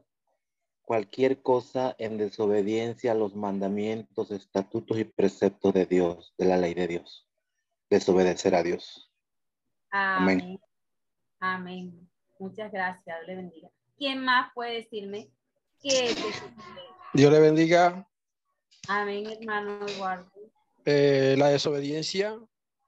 cualquier 0.82 1.40
cosa 1.40 1.96
en 1.98 2.18
desobediencia 2.18 3.12
a 3.12 3.14
los 3.14 3.34
mandamientos, 3.34 4.30
estatutos 4.30 4.98
y 4.98 5.04
preceptos 5.04 5.72
de 5.72 5.86
Dios, 5.86 6.34
de 6.36 6.44
la 6.44 6.58
ley 6.58 6.74
de 6.74 6.88
Dios 6.88 7.26
desobedecer 7.90 8.54
a 8.54 8.62
Dios. 8.62 9.10
Amén. 9.90 10.60
Amén. 11.40 12.08
Muchas 12.38 12.70
gracias. 12.70 13.04
Dios 13.04 13.26
le 13.26 13.36
bendiga. 13.36 13.70
¿Quién 13.96 14.24
más 14.24 14.52
puede 14.54 14.74
decirme 14.74 15.30
qué 15.80 16.10
es 16.10 16.16
Dios 17.14 17.32
le 17.32 17.40
bendiga. 17.40 18.06
Amén, 18.88 19.26
hermano 19.26 19.86
Eduardo. 19.86 20.30
Eh, 20.84 21.34
la 21.38 21.48
desobediencia 21.48 22.38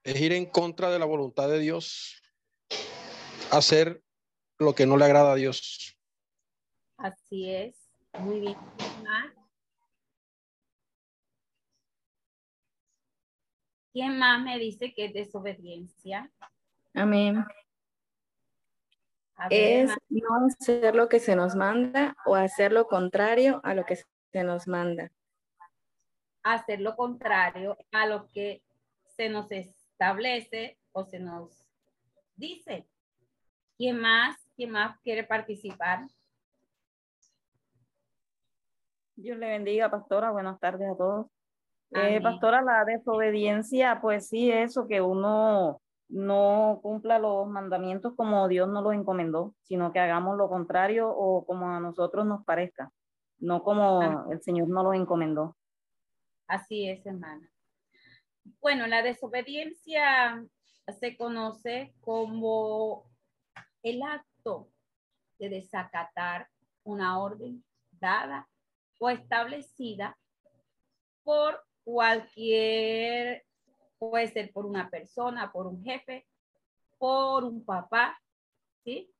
es 0.09 0.21
ir 0.23 0.33
en 0.33 0.47
contra 0.47 0.90
de 0.90 0.99
la 0.99 1.05
voluntad 1.05 1.51
de 1.51 1.59
Dios, 1.59 2.23
hacer 3.51 4.03
lo 4.59 4.75
que 4.75 4.87
no 4.87 4.97
le 4.97 5.05
agrada 5.05 5.33
a 5.33 5.35
Dios. 5.35 5.99
Así 6.97 7.51
es. 7.51 7.90
Muy 8.18 8.40
bien. 8.40 8.57
¿Quién 13.92 14.18
más 14.18 14.42
me 14.42 14.59
dice 14.59 14.94
que 14.94 15.07
es 15.07 15.12
desobediencia? 15.12 16.31
Amén. 16.94 17.44
es 19.51 19.90
no 20.09 20.29
hacer 20.47 20.94
lo 20.94 21.09
que 21.11 21.21
se 21.21 21.37
nos 21.37 21.55
manda 21.55 22.16
o 22.25 22.35
hacer 22.35 22.73
lo 22.73 22.87
contrario 22.87 23.61
a 23.62 23.75
lo 23.75 23.85
que 23.85 23.97
se 24.33 24.42
nos 24.42 24.66
manda. 24.66 25.12
Hacer 26.42 26.81
lo 26.81 26.97
contrario 26.97 27.77
a 27.92 28.07
lo 28.07 28.31
que 28.31 28.62
se 29.05 29.29
nos 29.29 29.51
establece 29.98 30.78
o 30.92 31.04
se 31.04 31.18
nos 31.18 31.66
dice. 32.37 32.87
¿Quién 33.76 34.00
más? 34.00 34.37
¿Quién 34.54 34.70
más 34.70 34.96
quiere 35.00 35.24
participar? 35.24 36.06
Dios 39.16 39.37
le 39.38 39.48
bendiga, 39.48 39.90
pastora. 39.90 40.30
Buenas 40.30 40.61
tardes 40.61 40.88
a 40.88 40.96
todos. 40.96 41.26
Eh, 41.90 42.20
pastora, 42.20 42.62
la 42.62 42.84
desobediencia, 42.84 44.00
pues 44.00 44.28
sí, 44.28 44.52
eso 44.52 44.87
que 44.87 45.00
uno 45.00 45.80
no 46.08 46.78
cumpla 46.80 47.18
los 47.18 47.48
mandamientos 47.48 48.14
como 48.14 48.46
Dios 48.46 48.68
nos 48.68 48.84
los 48.84 48.94
encomendó, 48.94 49.54
sino 49.62 49.92
que 49.92 49.98
hagamos 49.98 50.37
lo 50.37 50.48
contrario 50.48 51.11
o 51.11 51.44
como 51.44 51.70
a 51.70 51.80
nosotros 51.80 52.24
nos 52.24 52.44
parezca, 52.44 52.92
no 53.38 53.64
como 53.64 54.30
el 54.30 54.40
Señor 54.42 54.68
nos 54.68 54.84
los 54.84 54.94
encomendó. 54.94 55.56
Así 56.46 56.88
es, 56.88 57.04
hermana. 57.04 57.50
Bueno, 58.61 58.87
la 58.87 59.02
desobediencia 59.02 60.44
se 61.00 61.16
conoce 61.16 61.94
como 62.00 63.11
el 63.82 64.02
acto 64.02 64.70
de 65.38 65.48
desacatar 65.48 66.48
una 66.82 67.18
orden 67.18 67.64
dada 67.92 68.48
o 68.98 69.11
establecida 69.11 70.18
por 71.22 71.62
cualquier, 71.84 73.44
puede 73.98 74.28
ser 74.28 74.52
por 74.52 74.66
una 74.66 74.88
persona, 74.88 75.52
por 75.52 75.66
un 75.66 75.82
jefe, 75.84 76.26
por 76.96 77.44
un 77.44 77.64
papá, 77.64 78.20
¿sí? 78.84 79.12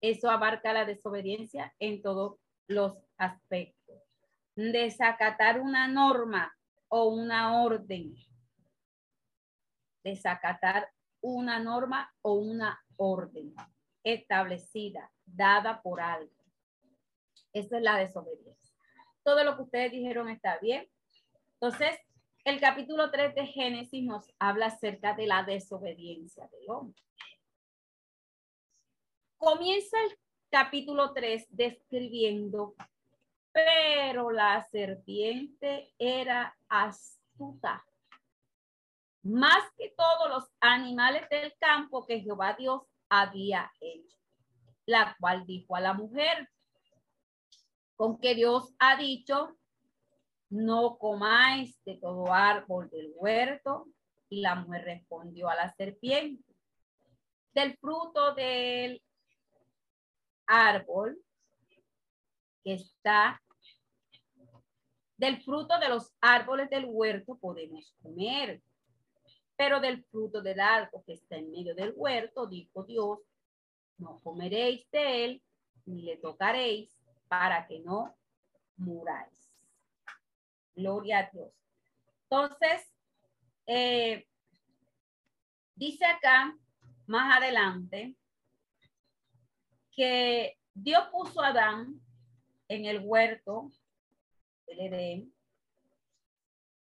Eso 0.00 0.30
abarca 0.30 0.72
la 0.72 0.84
desobediencia 0.84 1.74
en 1.78 2.00
todos 2.00 2.38
los 2.68 2.96
aspectos. 3.18 3.96
Desacatar 4.54 5.60
una 5.60 5.88
norma 5.88 6.55
o 6.96 7.08
una 7.08 7.62
orden. 7.62 8.16
Desacatar 10.02 10.88
una 11.20 11.58
norma 11.58 12.10
o 12.22 12.34
una 12.34 12.82
orden 12.96 13.54
establecida, 14.02 15.12
dada 15.26 15.82
por 15.82 16.00
algo. 16.00 16.32
Eso 17.52 17.76
es 17.76 17.82
la 17.82 17.98
desobediencia. 17.98 18.74
Todo 19.22 19.44
lo 19.44 19.56
que 19.56 19.62
ustedes 19.62 19.92
dijeron 19.92 20.30
está 20.30 20.58
bien. 20.58 20.88
Entonces, 21.60 21.98
el 22.44 22.60
capítulo 22.60 23.10
3 23.10 23.34
de 23.34 23.46
Génesis 23.46 24.02
nos 24.02 24.32
habla 24.38 24.66
acerca 24.66 25.14
de 25.14 25.26
la 25.26 25.42
desobediencia 25.42 26.48
del 26.48 26.70
hombre. 26.70 27.02
Comienza 29.36 29.98
el 30.02 30.18
capítulo 30.48 31.12
3 31.12 31.46
describiendo, 31.50 32.74
pero 33.56 34.30
la 34.32 34.62
serpiente 34.70 35.94
era 35.98 36.54
astuta, 36.68 37.82
más 39.22 39.64
que 39.78 39.94
todos 39.96 40.28
los 40.28 40.44
animales 40.60 41.26
del 41.30 41.54
campo 41.58 42.04
que 42.06 42.20
Jehová 42.20 42.52
Dios 42.52 42.82
había 43.08 43.72
hecho, 43.80 44.18
la 44.84 45.16
cual 45.18 45.46
dijo 45.46 45.74
a 45.74 45.80
la 45.80 45.94
mujer, 45.94 46.50
con 47.96 48.20
que 48.20 48.34
Dios 48.34 48.74
ha 48.78 48.98
dicho, 48.98 49.56
no 50.50 50.98
comáis 50.98 51.82
de 51.86 51.96
todo 51.96 52.30
árbol 52.30 52.90
del 52.90 53.10
huerto. 53.16 53.86
Y 54.28 54.42
la 54.42 54.56
mujer 54.56 54.84
respondió 54.84 55.48
a 55.48 55.54
la 55.54 55.72
serpiente, 55.76 56.44
del 57.54 57.76
fruto 57.78 58.34
del 58.34 59.00
árbol 60.46 61.18
que 62.62 62.74
está, 62.74 63.40
del 65.16 65.42
fruto 65.42 65.78
de 65.78 65.88
los 65.88 66.12
árboles 66.20 66.68
del 66.70 66.86
huerto 66.86 67.36
podemos 67.38 67.94
comer, 68.02 68.62
pero 69.56 69.80
del 69.80 70.04
fruto 70.04 70.42
del 70.42 70.60
árbol 70.60 71.02
que 71.06 71.14
está 71.14 71.36
en 71.36 71.50
medio 71.50 71.74
del 71.74 71.92
huerto, 71.96 72.46
dijo 72.46 72.84
Dios, 72.84 73.20
no 73.98 74.20
comeréis 74.22 74.90
de 74.90 75.24
él, 75.24 75.42
ni 75.86 76.02
le 76.02 76.18
tocaréis, 76.18 76.94
para 77.28 77.66
que 77.66 77.80
no 77.80 78.14
muráis. 78.76 79.50
Gloria 80.74 81.20
a 81.20 81.30
Dios. 81.30 81.50
Entonces, 82.24 82.92
eh, 83.66 84.26
dice 85.74 86.04
acá 86.04 86.56
más 87.06 87.38
adelante 87.38 88.14
que 89.92 90.58
Dios 90.74 91.08
puso 91.10 91.40
a 91.40 91.48
Adán 91.48 92.00
en 92.68 92.84
el 92.84 93.00
huerto 93.02 93.70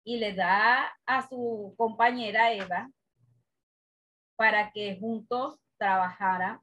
y 0.04 0.16
le 0.18 0.34
da 0.34 0.92
a 1.06 1.28
su 1.28 1.74
compañera 1.76 2.52
Eva 2.52 2.90
para 4.36 4.70
que 4.72 4.98
juntos 4.98 5.58
trabajaran, 5.76 6.60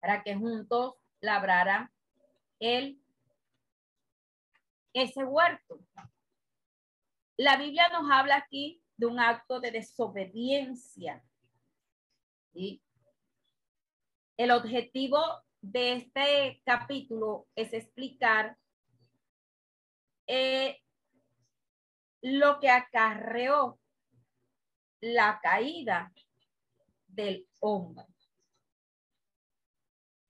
para 0.00 0.22
que 0.22 0.34
juntos 0.34 0.94
labraran 1.20 1.90
el, 2.58 3.00
ese 4.92 5.24
huerto. 5.24 5.80
La 7.36 7.56
Biblia 7.56 7.88
nos 7.88 8.10
habla 8.10 8.36
aquí 8.36 8.82
de 8.96 9.06
un 9.06 9.20
acto 9.20 9.60
de 9.60 9.70
desobediencia. 9.70 11.22
El 14.38 14.50
objetivo 14.50 15.18
de 15.60 15.92
este 15.94 16.62
capítulo 16.64 17.46
es 17.54 17.72
explicar 17.72 18.56
eh, 20.26 20.80
lo 22.22 22.58
que 22.58 22.70
acarreó 22.70 23.78
la 25.00 25.38
caída 25.40 26.12
del 27.06 27.46
hombre. 27.60 28.04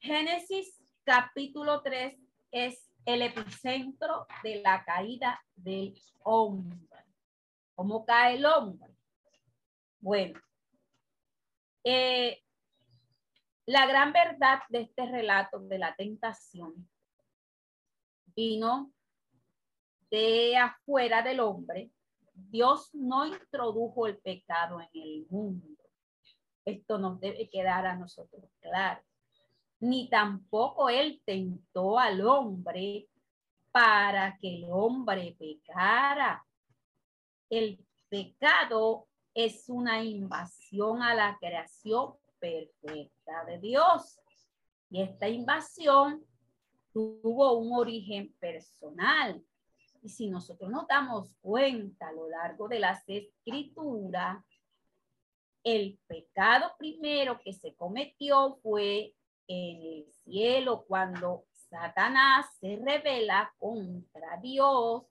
Génesis 0.01 0.83
capítulo 1.05 1.83
3 1.83 2.19
es 2.51 2.91
el 3.05 3.23
epicentro 3.23 4.27
de 4.43 4.61
la 4.61 4.85
caída 4.85 5.43
del 5.55 5.99
hombre. 6.23 7.05
¿Cómo 7.75 8.05
cae 8.05 8.37
el 8.37 8.45
hombre? 8.45 8.95
Bueno, 10.01 10.41
eh, 11.85 12.43
la 13.67 13.87
gran 13.87 14.13
verdad 14.13 14.61
de 14.69 14.83
este 14.83 15.07
relato 15.07 15.61
de 15.61 15.79
la 15.79 15.95
tentación 15.95 16.89
vino 18.35 18.93
de 20.11 20.57
afuera 20.57 21.23
del 21.23 21.41
hombre. 21.41 21.91
Dios 22.33 22.95
no 22.95 23.27
introdujo 23.27 24.07
el 24.07 24.19
pecado 24.19 24.81
en 24.81 24.89
el 24.93 25.27
mundo. 25.31 25.83
Esto 26.65 26.99
nos 26.99 27.21
debe 27.21 27.49
quedar 27.49 27.87
a 27.87 27.97
nosotros 27.97 28.45
claro. 28.61 29.01
Ni 29.81 30.09
tampoco 30.09 30.89
él 30.89 31.23
tentó 31.25 31.99
al 31.99 32.21
hombre 32.27 33.09
para 33.71 34.37
que 34.39 34.57
el 34.57 34.67
hombre 34.71 35.37
pecara. 35.39 36.45
El 37.49 37.79
pecado 38.09 39.07
es 39.35 39.69
una 39.69 40.03
invasión 40.03 41.03
a 41.03 41.15
la 41.15 41.37
creación 41.39 42.15
perfecta 42.39 43.45
de 43.45 43.59
Dios. 43.59 44.19
Y 44.91 45.03
esta 45.03 45.29
invasión 45.29 46.25
tuvo 46.93 47.59
un 47.59 47.73
origen 47.73 48.33
personal. 48.39 49.45
Y 50.07 50.09
si 50.09 50.29
nosotros 50.29 50.71
nos 50.71 50.87
damos 50.87 51.33
cuenta 51.41 52.07
a 52.07 52.13
lo 52.13 52.29
largo 52.29 52.69
de 52.69 52.79
las 52.79 53.03
escrituras, 53.09 54.39
el 55.65 55.99
pecado 56.07 56.71
primero 56.79 57.41
que 57.41 57.53
se 57.53 57.75
cometió 57.75 58.57
fue 58.63 59.17
en 59.49 59.83
el 59.83 60.07
cielo 60.23 60.85
cuando 60.87 61.47
Satanás 61.51 62.47
se 62.61 62.77
revela 62.77 63.53
contra 63.59 64.37
Dios 64.41 65.03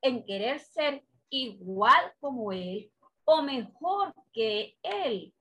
en 0.00 0.24
querer 0.24 0.60
ser 0.60 1.04
igual 1.28 2.14
como 2.18 2.50
él 2.50 2.90
o 3.26 3.42
mejor 3.42 4.14
que 4.32 4.78
él. 4.82 5.34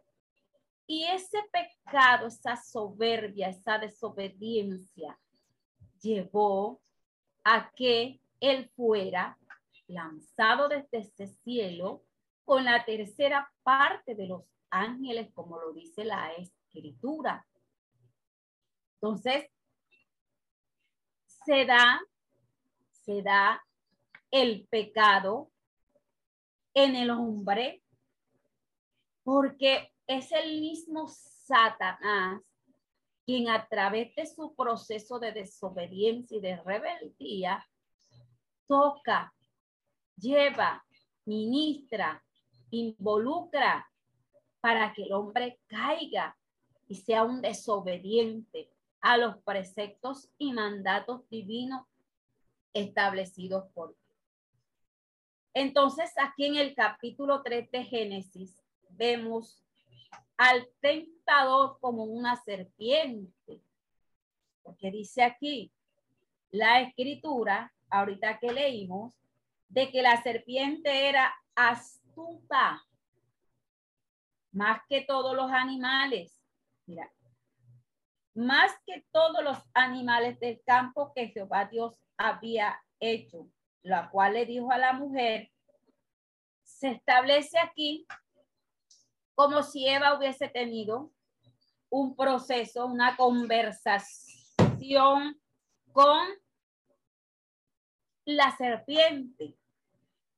Y 0.86 1.06
ese 1.06 1.38
pecado, 1.50 2.28
esa 2.28 2.58
soberbia, 2.58 3.48
esa 3.48 3.78
desobediencia 3.78 5.18
llevó 6.02 6.82
a 7.46 7.72
que 7.72 8.20
él 8.40 8.70
fuera 8.76 9.38
lanzado 9.88 10.68
desde 10.68 11.00
ese 11.00 11.28
cielo 11.28 12.04
con 12.44 12.64
la 12.64 12.86
tercera 12.86 13.52
parte 13.64 14.16
de 14.16 14.28
los 14.28 14.44
ángeles, 14.70 15.32
como 15.34 15.60
lo 15.60 15.74
dice 15.74 16.06
la 16.06 16.32
escritura. 16.34 17.46
Entonces, 18.96 19.50
se 21.26 21.66
da, 21.66 22.02
se 22.92 23.22
da 23.22 23.64
el 24.32 24.68
pecado 24.68 25.52
en 26.74 26.96
el 26.96 27.10
hombre 27.10 27.82
porque 29.24 29.94
es 30.06 30.32
el 30.32 30.62
mismo 30.62 31.08
Satanás 31.08 32.44
quien 33.26 33.50
a 33.50 33.68
través 33.68 34.16
de 34.16 34.26
su 34.26 34.56
proceso 34.56 35.20
de 35.20 35.34
desobediencia 35.34 36.38
y 36.38 36.42
de 36.42 36.56
rebeldía 36.62 37.68
toca, 38.68 39.34
lleva, 40.18 40.86
ministra, 41.26 42.24
involucra 42.72 43.90
para 44.62 44.94
que 44.94 45.04
el 45.04 45.14
hombre 45.14 45.60
caiga 45.68 46.38
y 46.88 46.96
sea 46.96 47.24
un 47.24 47.42
desobediente 47.42 48.70
a 49.02 49.18
los 49.18 49.38
preceptos 49.44 50.30
y 50.38 50.54
mandatos 50.54 51.28
divinos 51.30 51.86
establecidos 52.74 53.66
por 53.74 53.90
Dios. 53.90 54.08
Entonces, 55.54 56.12
aquí 56.18 56.46
en 56.46 56.56
el 56.56 56.76
capítulo 56.76 57.42
3 57.42 57.72
de 57.72 57.84
Génesis, 57.84 58.64
vemos 58.90 59.64
al 60.38 60.70
tentador 60.80 61.80
como 61.80 62.04
una 62.04 62.36
serpiente. 62.44 63.62
Porque 64.62 64.92
dice 64.92 65.24
aquí 65.24 65.72
la 66.52 66.82
escritura, 66.82 67.74
ahorita 67.90 68.40
que 68.40 68.52
leímos, 68.52 69.14
de 69.70 69.92
que 69.92 70.02
la 70.02 70.22
serpiente 70.22 71.10
era 71.10 71.34
astuta 71.56 72.84
más 74.52 74.82
que 74.88 75.02
todos 75.02 75.36
los 75.36 75.52
animales. 75.52 76.42
Mira, 76.86 77.12
más 78.34 78.72
que 78.86 79.06
todos 79.12 79.44
los 79.44 79.58
animales 79.74 80.40
del 80.40 80.62
campo 80.64 81.12
que 81.14 81.28
Jehová 81.28 81.66
Dios 81.66 82.00
había 82.18 82.82
hecho, 83.00 83.50
la 83.82 84.10
cual 84.10 84.34
le 84.34 84.46
dijo 84.46 84.72
a 84.72 84.78
la 84.78 84.94
mujer, 84.94 85.52
se 86.64 86.90
establece 86.90 87.58
aquí 87.60 88.06
como 89.36 89.64
si 89.64 89.88
Eva 89.88 90.18
hubiese 90.18 90.50
tenido 90.50 91.12
un 91.90 92.16
proceso, 92.16 92.86
una 92.86 93.16
conversación 93.16 95.40
con 95.92 96.28
la 98.28 98.56
serpiente. 98.58 99.58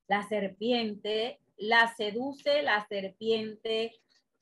La 0.07 0.21
serpiente 0.27 1.41
la 1.57 1.87
seduce, 1.95 2.61
la 2.61 2.85
serpiente 2.87 3.99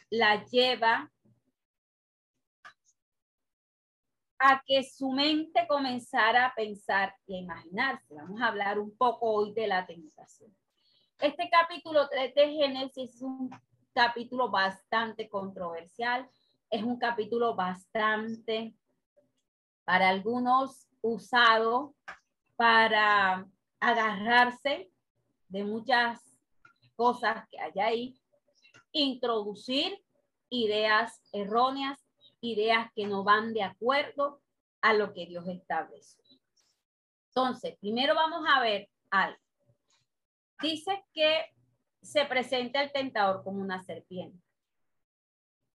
la 0.09 0.43
lleva 0.45 1.11
a 4.37 4.61
que 4.65 4.83
su 4.83 5.11
mente 5.11 5.65
comenzara 5.67 6.47
a 6.47 6.55
pensar 6.55 7.15
y 7.25 7.35
a 7.35 7.39
imaginarse. 7.39 8.13
Vamos 8.13 8.39
a 8.41 8.47
hablar 8.47 8.79
un 8.79 8.95
poco 8.95 9.31
hoy 9.31 9.53
de 9.53 9.67
la 9.67 9.85
tentación. 9.87 10.53
Este 11.19 11.49
capítulo 11.49 12.07
3 12.09 12.35
de 12.35 12.49
Génesis 12.51 13.15
es 13.15 13.21
un 13.21 13.49
capítulo 13.93 14.49
bastante 14.51 15.29
controversial, 15.29 16.29
es 16.69 16.83
un 16.83 16.99
capítulo 16.99 17.55
bastante, 17.55 18.75
para 19.85 20.09
algunos, 20.09 20.87
usado 21.01 21.95
para 22.57 23.47
agarrarse 23.79 24.91
de 25.47 25.63
muchas 25.63 26.19
cosas 26.95 27.47
que 27.49 27.59
hay 27.59 27.79
ahí, 27.79 28.21
introducir 28.91 30.03
ideas 30.49 31.21
erróneas, 31.31 32.03
ideas 32.41 32.91
que 32.93 33.07
no 33.07 33.23
van 33.23 33.53
de 33.53 33.63
acuerdo 33.63 34.41
a 34.81 34.93
lo 34.93 35.13
que 35.13 35.25
Dios 35.25 35.47
estableció. 35.47 36.23
Entonces, 37.29 37.77
primero 37.79 38.15
vamos 38.15 38.43
a 38.49 38.59
ver 38.59 38.89
algo. 39.11 39.39
Dice 40.61 41.05
que 41.13 41.53
se 42.01 42.25
presenta 42.25 42.81
el 42.81 42.91
tentador 42.91 43.43
como 43.43 43.61
una 43.61 43.83
serpiente. 43.83 44.41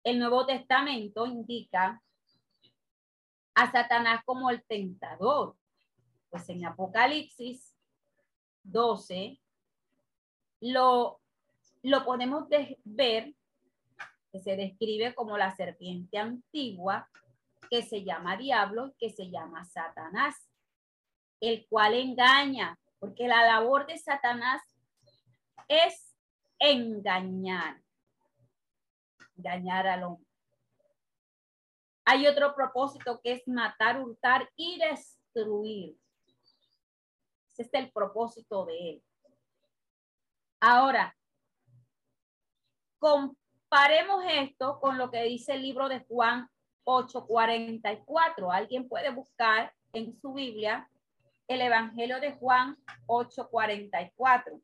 El 0.03 0.19
Nuevo 0.19 0.45
Testamento 0.45 1.25
indica 1.25 2.01
a 3.55 3.71
Satanás 3.71 4.21
como 4.25 4.49
el 4.49 4.63
tentador. 4.63 5.57
Pues 6.29 6.47
en 6.49 6.65
Apocalipsis 6.65 7.75
12 8.63 9.39
lo, 10.61 11.21
lo 11.81 12.05
podemos 12.05 12.47
ver 12.83 13.33
que 14.31 14.39
se 14.39 14.55
describe 14.55 15.15
como 15.15 15.37
la 15.37 15.55
serpiente 15.55 16.17
antigua 16.17 17.09
que 17.69 17.83
se 17.83 18.03
llama 18.03 18.37
diablo, 18.37 18.93
que 18.97 19.09
se 19.09 19.29
llama 19.29 19.63
Satanás, 19.65 20.35
el 21.39 21.67
cual 21.67 21.93
engaña, 21.93 22.77
porque 22.99 23.27
la 23.27 23.45
labor 23.45 23.85
de 23.85 23.97
Satanás 23.97 24.61
es 25.67 26.15
engañar, 26.57 27.81
engañar 29.37 29.87
al 29.87 30.03
hombre. 30.03 30.27
Hay 32.05 32.25
otro 32.25 32.55
propósito 32.55 33.21
que 33.23 33.33
es 33.33 33.47
matar, 33.47 34.01
hurtar 34.01 34.49
y 34.55 34.79
destruir. 34.79 35.95
Ese 37.59 37.77
es 37.77 37.83
el 37.83 37.91
propósito 37.91 38.65
de 38.65 38.89
él. 38.89 39.03
Ahora, 40.61 41.13
comparemos 42.99 44.23
esto 44.31 44.79
con 44.79 44.97
lo 44.97 45.11
que 45.11 45.23
dice 45.23 45.55
el 45.55 45.63
libro 45.63 45.89
de 45.89 45.99
Juan 46.05 46.49
8:44. 46.85 48.49
Alguien 48.49 48.87
puede 48.87 49.09
buscar 49.09 49.73
en 49.91 50.17
su 50.21 50.33
Biblia 50.33 50.89
el 51.49 51.59
Evangelio 51.59 52.21
de 52.21 52.31
Juan 52.31 52.77
8:44. 53.07 54.61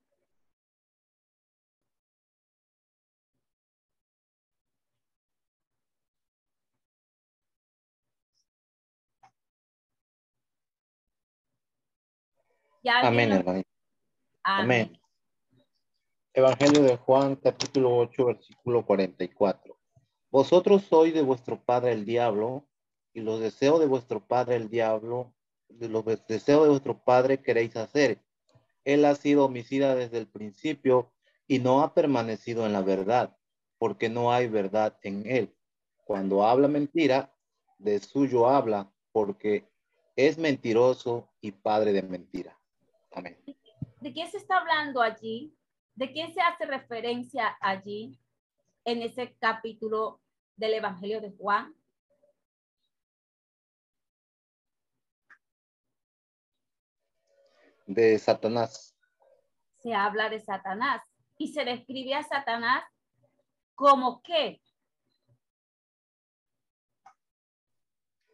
Amén, 12.87 13.31
hermano. 13.31 13.63
Amén. 14.43 14.99
Evangelio 16.33 16.83
de 16.83 16.97
Juan, 16.97 17.35
capítulo 17.35 17.97
8, 17.97 18.25
versículo 18.25 18.85
44. 18.85 19.75
Vosotros 20.29 20.83
sois 20.83 21.11
de 21.13 21.23
vuestro 21.23 21.59
padre 21.59 21.93
el 21.93 22.05
diablo, 22.05 22.67
y 23.11 23.21
los 23.21 23.39
deseos 23.39 23.79
de 23.79 23.87
vuestro 23.87 24.19
padre 24.19 24.57
el 24.57 24.69
diablo, 24.69 25.33
de 25.67 25.89
los 25.89 26.05
deseos 26.05 26.63
de 26.63 26.69
vuestro 26.69 27.03
padre 27.03 27.41
queréis 27.41 27.75
hacer. 27.75 28.19
Él 28.83 29.05
ha 29.05 29.15
sido 29.15 29.45
homicida 29.45 29.95
desde 29.95 30.19
el 30.19 30.27
principio 30.27 31.11
y 31.47 31.59
no 31.59 31.81
ha 31.81 31.95
permanecido 31.95 32.67
en 32.67 32.73
la 32.73 32.81
verdad, 32.81 33.35
porque 33.79 34.09
no 34.09 34.31
hay 34.31 34.47
verdad 34.47 34.95
en 35.01 35.25
él. 35.25 35.55
Cuando 36.03 36.45
habla 36.45 36.67
mentira, 36.67 37.33
de 37.79 37.99
suyo 37.99 38.47
habla, 38.47 38.91
porque 39.11 39.67
es 40.15 40.37
mentiroso 40.37 41.31
y 41.41 41.51
padre 41.51 41.91
de 41.91 42.03
mentira. 42.03 42.59
Amén. 43.15 43.37
¿De 44.01 44.13
qué 44.13 44.27
se 44.27 44.37
está 44.37 44.57
hablando 44.57 45.01
allí? 45.01 45.57
¿De 45.95 46.11
quién 46.11 46.33
se 46.33 46.41
hace 46.41 46.65
referencia 46.65 47.57
allí 47.61 48.19
en 48.83 49.01
ese 49.01 49.35
capítulo 49.39 50.21
del 50.57 50.73
Evangelio 50.73 51.21
de 51.21 51.31
Juan? 51.31 51.73
De 57.87 58.19
Satanás. 58.19 58.97
Se 59.77 59.93
habla 59.93 60.29
de 60.29 60.41
Satanás 60.41 61.01
y 61.37 61.53
se 61.53 61.63
describe 61.63 62.15
a 62.15 62.23
Satanás 62.23 62.83
como 63.75 64.21
qué? 64.23 64.61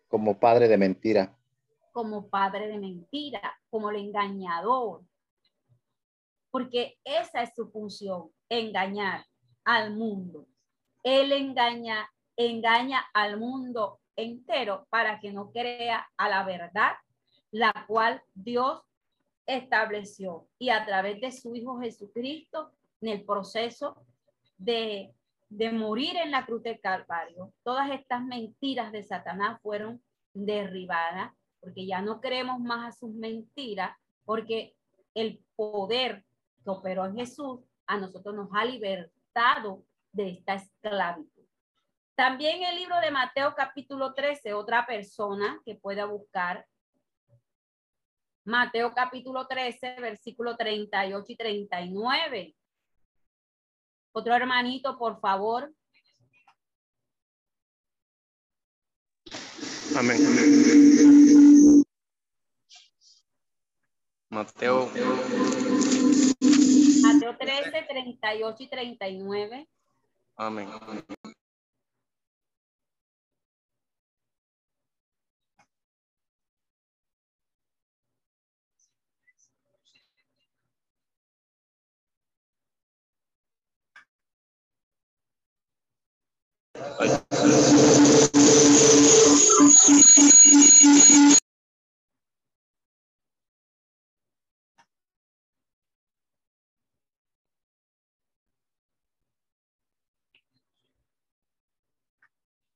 Como 0.08 0.39
padre 0.39 0.67
de 0.67 0.78
mentira. 0.78 1.38
Como 1.91 2.30
padre 2.30 2.67
de 2.67 2.77
mentira, 2.77 3.58
como 3.69 3.89
el 3.89 3.97
engañador. 3.97 5.04
Porque 6.49 6.99
esa 7.04 7.43
es 7.43 7.54
su 7.56 7.69
función, 7.69 8.30
engañar 8.49 9.25
al 9.63 9.95
mundo. 9.95 10.47
Él 11.04 11.32
engaña, 11.32 12.10
engaña 12.36 13.06
al 13.13 13.38
mundo 13.38 13.99
entero 14.15 14.86
para 14.89 15.19
que 15.19 15.32
no 15.32 15.51
crea 15.51 16.08
a 16.17 16.30
la 16.30 16.43
verdad, 16.43 16.93
la 17.51 17.73
cual 17.88 18.21
Dios 18.34 18.82
estableció 19.45 20.47
y 20.60 20.69
a 20.69 20.86
través 20.86 21.19
de 21.21 21.32
su 21.32 21.56
Hijo 21.56 21.80
Jesucristo 21.80 22.71
en 23.01 23.10
el 23.10 23.25
proceso 23.25 24.06
de, 24.58 25.13
de 25.49 25.71
morir 25.71 26.15
en 26.17 26.32
la 26.32 26.45
cruz 26.45 26.63
del 26.63 26.80
Calvario. 26.80 27.54
Todas 27.63 27.89
estas 27.91 28.23
mentiras 28.23 28.91
de 28.91 29.04
Satanás 29.04 29.60
fueron 29.62 30.01
derribadas 30.34 31.34
porque 31.62 31.86
ya 31.86 32.02
no 32.02 32.19
creemos 32.19 32.60
más 32.60 32.89
a 32.89 32.97
sus 32.97 33.13
mentiras, 33.13 33.95
porque 34.26 34.76
el 35.13 35.43
poder 35.56 36.26
que 36.63 36.69
operó 36.69 37.06
en 37.06 37.15
Jesús 37.15 37.60
a 37.86 37.97
nosotros 37.97 38.36
nos 38.36 38.50
ha 38.54 38.65
libertado 38.65 39.86
de 40.12 40.30
esta 40.30 40.56
esclavitud. 40.56 41.45
También 42.15 42.63
el 42.63 42.76
libro 42.76 43.00
de 43.00 43.12
Mateo 43.12 43.54
capítulo 43.56 44.13
13, 44.13 44.54
otra 44.54 44.86
persona 44.86 45.62
que 45.65 45.76
pueda 45.76 46.06
buscar. 46.06 46.65
Mateo 48.43 48.93
capítulo 48.93 49.47
13, 49.47 49.95
versículo 50.02 50.58
38 50.58 51.26
y 51.28 51.36
39. 51.36 52.56
Otro 54.13 54.36
hermanito, 54.36 54.97
por 54.97 55.19
favor. 55.19 55.74
Amén. 59.97 61.31
Mateo. 64.32 64.89
Mateo 67.02 67.38
13, 67.38 67.86
38 67.89 68.63
y 68.63 68.67
39. 68.67 69.67
Amén. 70.38 70.70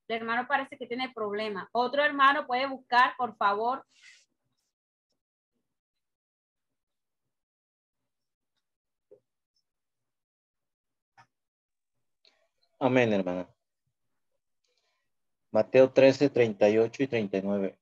El 0.08 0.16
hermano 0.16 0.46
parece 0.46 0.76
que 0.76 0.86
tiene 0.86 1.12
problema. 1.12 1.68
Otro 1.72 2.02
hermano 2.02 2.46
puede 2.46 2.66
buscar, 2.66 3.14
por 3.16 3.36
favor. 3.36 3.84
Amén, 12.78 13.12
hermana. 13.12 13.48
Mateo 15.50 15.90
13, 15.90 16.28
38 16.28 17.02
y 17.02 17.06
39. 17.06 17.78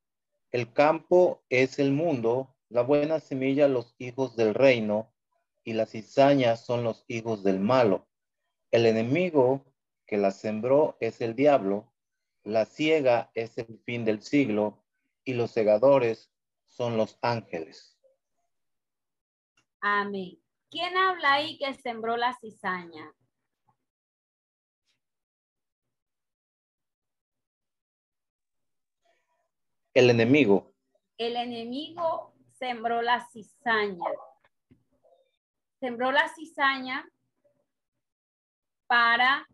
El 0.53 0.73
campo 0.73 1.43
es 1.49 1.81
el 1.81 1.91
mundo, 1.91 2.55
la 2.69 2.83
buena 2.83 3.19
semilla 3.19 3.67
los 3.67 3.97
hijos 3.99 4.37
del 4.37 4.55
reino, 4.55 5.13
y 5.65 5.73
las 5.73 5.91
cizañas 5.91 6.65
son 6.65 6.85
los 6.85 7.05
hijos 7.09 7.43
del 7.43 7.59
malo. 7.59 8.07
El 8.71 8.87
enemigo 8.87 9.65
que 10.07 10.17
la 10.17 10.31
sembró 10.31 10.97
es 11.01 11.21
el 11.21 11.35
diablo. 11.35 11.93
La 12.45 12.67
ciega 12.67 13.31
es 13.35 13.57
el 13.57 13.81
fin 13.85 14.05
del 14.05 14.23
siglo, 14.23 14.85
y 15.25 15.33
los 15.33 15.51
segadores 15.51 16.31
son 16.67 16.97
los 16.99 17.19
ángeles. 17.23 17.99
Amén. 19.81 20.39
¿Quién 20.71 20.97
habla 20.97 21.35
ahí 21.35 21.57
que 21.59 21.73
sembró 21.75 22.17
la 22.17 22.37
cizaña? 22.39 23.15
El 29.95 30.11
enemigo. 30.11 30.75
El 31.17 31.37
enemigo 31.37 32.35
sembró 32.59 33.01
la 33.01 33.27
cizaña. 33.31 34.05
Sembró 35.81 36.13
la 36.13 36.29
cizaña 36.29 37.09
para 38.87 39.47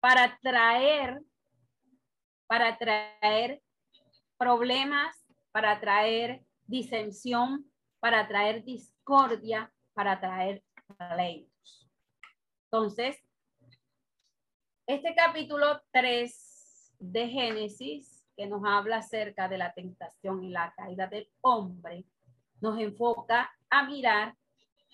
para 0.00 0.38
traer 0.42 1.20
para 2.50 2.76
traer 2.76 3.62
problemas, 4.36 5.24
para 5.52 5.78
traer 5.78 6.44
disensión, 6.66 7.70
para 8.00 8.26
traer 8.26 8.64
discordia, 8.64 9.72
para 9.94 10.18
traer 10.18 10.64
pleitos. 10.98 11.88
Entonces, 12.64 13.16
este 14.84 15.14
capítulo 15.14 15.80
3 15.92 16.96
de 16.98 17.28
Génesis, 17.28 18.26
que 18.36 18.48
nos 18.48 18.62
habla 18.64 18.96
acerca 18.96 19.48
de 19.48 19.58
la 19.58 19.72
tentación 19.72 20.42
y 20.42 20.48
la 20.48 20.74
caída 20.74 21.06
del 21.06 21.30
hombre, 21.42 22.04
nos 22.60 22.80
enfoca 22.80 23.48
a 23.68 23.84
mirar 23.84 24.34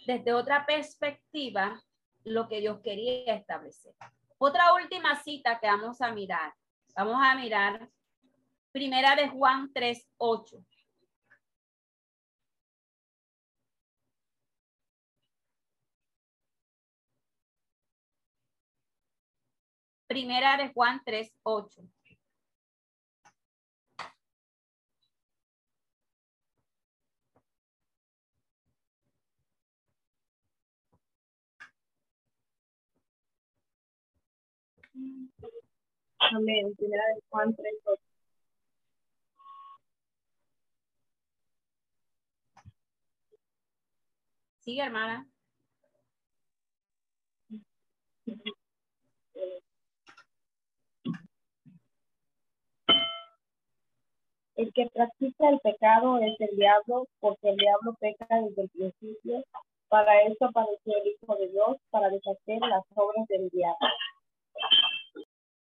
desde 0.07 0.35
otra 0.35 0.66
perspectiva 0.66 1.83
lo 2.23 2.49
que 2.49 2.61
Dios 2.61 2.81
quería 2.81 3.35
establecer. 3.35 3.95
Otra 4.38 4.75
última 4.75 5.16
cita 5.22 5.59
que 5.59 5.66
vamos 5.66 6.01
a 6.01 6.12
mirar. 6.12 6.55
Vamos 6.94 7.16
a 7.22 7.35
mirar 7.35 7.88
primera 8.70 9.16
de 9.16 9.29
Juan 9.29 9.72
3, 9.72 10.07
8. 10.18 10.64
Primera 20.07 20.57
de 20.57 20.72
Juan 20.72 21.03
3, 21.05 21.33
Amén. 36.19 36.75
Primera 36.77 37.03
de 37.15 37.21
Juan 37.31 37.55
3, 37.55 37.75
8. 37.85 38.03
Sigue, 44.61 44.83
hermana. 44.83 45.27
El 54.57 54.73
que 54.73 54.87
practica 54.93 55.49
el 55.51 55.61
pecado 55.61 56.19
es 56.19 56.35
el 56.41 56.57
diablo, 56.57 57.07
porque 57.21 57.51
el 57.51 57.57
diablo 57.57 57.95
peca 58.01 58.27
desde 58.31 58.63
el 58.63 58.71
principio. 58.71 59.45
Para 59.89 60.23
eso 60.23 60.47
apareció 60.47 60.97
el 60.97 61.09
Hijo 61.09 61.37
de 61.37 61.49
Dios, 61.49 61.77
para 61.91 62.09
deshacer 62.09 62.59
las 62.61 62.83
obras 62.95 63.27
del 63.29 63.49
diablo. 63.51 63.77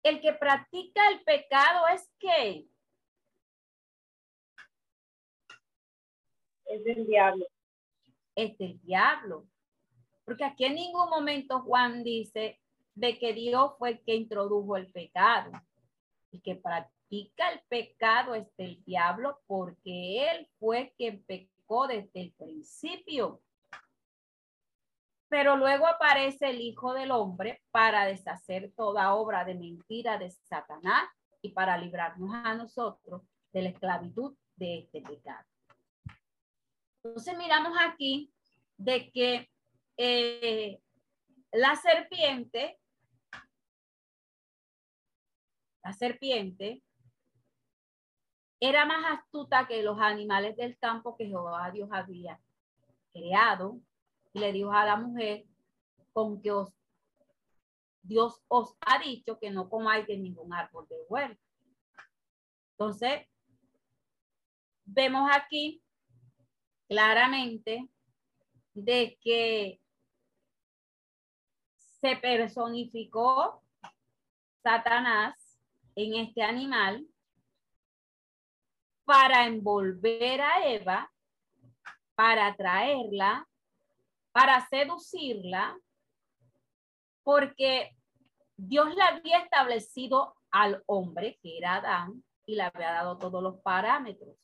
El 0.07 0.21
que 0.21 0.33
practica 0.35 1.09
el 1.09 1.21
pecado 1.25 1.89
es 1.93 2.09
que 2.21 2.69
Es 6.67 6.85
del 6.85 7.09
diablo. 7.09 7.45
es 8.37 8.57
del 8.57 8.81
diablo. 8.83 9.49
Porque 10.25 10.45
aquí 10.45 10.65
en 10.65 10.77
ningún 10.77 11.11
momento 11.11 11.61
Juan 11.63 12.05
dice 12.05 12.61
de 12.95 13.19
que 13.19 13.33
Dios 13.33 13.73
fue 13.79 13.91
el 13.91 14.05
que 14.05 14.15
introdujo 14.15 14.77
el 14.77 14.93
pecado. 14.93 15.51
El 16.31 16.41
que 16.41 16.55
practica 16.55 17.51
el 17.51 17.61
pecado 17.69 18.37
es 18.37 18.47
del 18.57 18.85
diablo 18.85 19.41
porque 19.49 20.31
él 20.31 20.49
fue 20.61 20.95
quien 20.97 21.25
pecó 21.25 21.89
desde 21.89 22.21
el 22.21 22.33
principio. 22.35 23.43
Pero 25.29 25.57
luego 25.57 25.87
aparece 25.87 26.51
el 26.51 26.61
Hijo 26.61 26.95
del 26.95 27.11
Hombre 27.11 27.63
para 27.71 28.05
deshacer 28.05 28.73
toda 28.77 29.15
obra 29.15 29.45
de 29.45 29.55
mentira 29.55 30.19
de 30.19 30.31
Satanás 30.31 31.09
y 31.43 31.51
para 31.51 31.77
librarnos 31.79 32.31
a 32.33 32.55
nosotros 32.55 33.23
de 33.53 33.63
la 33.63 33.69
esclavitud 33.71 34.37
de 34.57 34.79
este 34.79 35.03
pecado. 35.03 35.45
Entonces 37.03 37.37
miramos 37.37 37.73
aquí 37.81 38.33
de 38.77 39.11
que 39.11 39.51
eh, 39.97 40.81
la 41.53 41.77
serpiente, 41.77 42.79
la 45.83 45.93
serpiente 45.93 46.83
era 48.61 48.85
más 48.87 49.19
astuta 49.19 49.67
que 49.67 49.83
los 49.83 50.01
animales 50.01 50.57
del 50.57 50.77
campo 50.79 51.17
que 51.17 51.27
Jehová 51.27 51.71
Dios 51.71 51.89
había 51.93 52.41
creado 53.13 53.81
le 54.37 54.53
dijo 54.53 54.73
a 54.73 54.85
la 54.85 54.97
mujer 54.97 55.45
con 56.13 56.41
que 56.41 56.51
os 56.51 56.73
Dios 58.03 58.41
os 58.49 58.77
ha 58.81 59.01
dicho 59.01 59.39
que 59.39 59.51
no 59.51 59.69
comáis 59.69 60.07
de 60.07 60.17
ningún 60.17 60.53
árbol 60.55 60.87
de 60.89 60.97
huerto. 61.09 61.43
Entonces, 62.73 63.27
vemos 64.85 65.29
aquí 65.33 65.83
claramente 66.89 67.89
de 68.75 69.19
que 69.21 69.81
se 72.01 72.17
personificó 72.17 73.63
Satanás 74.63 75.59
en 75.97 76.15
este 76.15 76.43
animal 76.43 77.07
para 79.05 79.47
envolver 79.47 80.41
a 80.41 80.69
Eva, 80.69 81.13
para 82.15 82.49
atraerla, 82.49 83.49
para 84.37 84.69
seducirla, 84.69 85.81
porque 87.23 87.97
Dios 88.55 88.95
le 88.95 89.03
había 89.03 89.39
establecido 89.39 90.37
al 90.51 90.83
hombre, 90.85 91.39
que 91.41 91.57
era 91.57 91.77
Adán, 91.77 92.23
y 92.45 92.57
le 92.57 92.65
había 92.65 92.93
dado 92.93 93.17
todos 93.17 93.43
los 93.43 93.63
parámetros. 93.63 94.37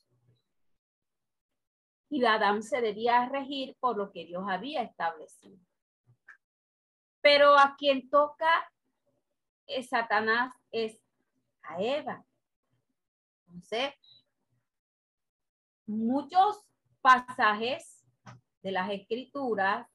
Y 2.08 2.24
Adán 2.24 2.62
se 2.62 2.80
debía 2.80 3.28
regir 3.28 3.76
por 3.80 3.98
lo 3.98 4.10
que 4.10 4.24
Dios 4.24 4.44
había 4.48 4.80
establecido. 4.80 5.58
Pero 7.20 7.58
a 7.58 7.76
quien 7.76 8.08
toca 8.08 8.72
es 9.66 9.90
Satanás 9.90 10.54
es 10.70 10.98
a 11.64 11.82
Eva. 11.82 12.24
Entonces, 13.46 13.92
muchos 15.84 16.64
pasajes 17.02 18.01
de 18.62 18.72
las 18.72 18.90
escrituras 18.90 19.88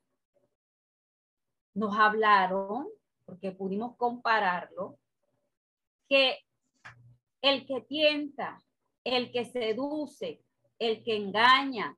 nos 1.74 1.98
hablaron, 1.98 2.88
porque 3.26 3.52
pudimos 3.52 3.96
compararlo, 3.98 5.00
que 6.08 6.40
el 7.42 7.66
que 7.66 7.82
tienta, 7.82 8.64
el 9.04 9.32
que 9.32 9.46
seduce, 9.46 10.44
el 10.80 11.04
que 11.04 11.16
engaña, 11.16 11.98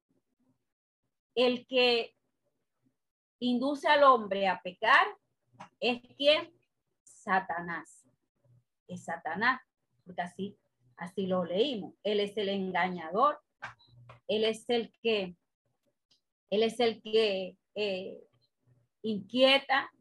el 1.36 1.66
que 1.68 2.16
induce 3.40 3.88
al 3.88 4.04
hombre 4.04 4.48
a 4.48 4.62
pecar, 4.62 5.08
es 5.80 6.02
quien? 6.18 6.54
Satanás. 7.04 8.06
Es 8.88 9.06
Satanás, 9.06 9.62
porque 10.04 10.22
así, 10.22 10.58
así 10.98 11.28
lo 11.28 11.46
leímos. 11.46 11.94
Él 12.04 12.20
es 12.20 12.36
el 12.38 12.50
engañador, 12.50 13.40
él 14.28 14.44
es 14.44 14.70
el 14.70 14.92
que, 15.02 15.36
él 16.50 16.64
es 16.64 16.80
el 16.80 17.02
que 17.02 17.58
eh, 17.76 18.18
inquieta, 19.02 19.92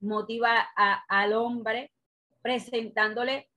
motiva 0.00 0.68
al 1.08 1.32
hombre, 1.32 1.92
presentándole 2.42 3.50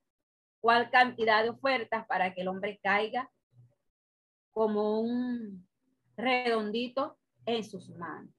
cuál 0.61 0.89
cantidad 0.89 1.43
de 1.43 1.49
ofertas 1.49 2.05
para 2.07 2.33
que 2.33 2.41
el 2.41 2.47
hombre 2.47 2.79
caiga 2.81 3.29
como 4.51 5.01
un 5.01 5.67
redondito 6.15 7.17
en 7.45 7.63
sus 7.63 7.89
manos. 7.89 8.33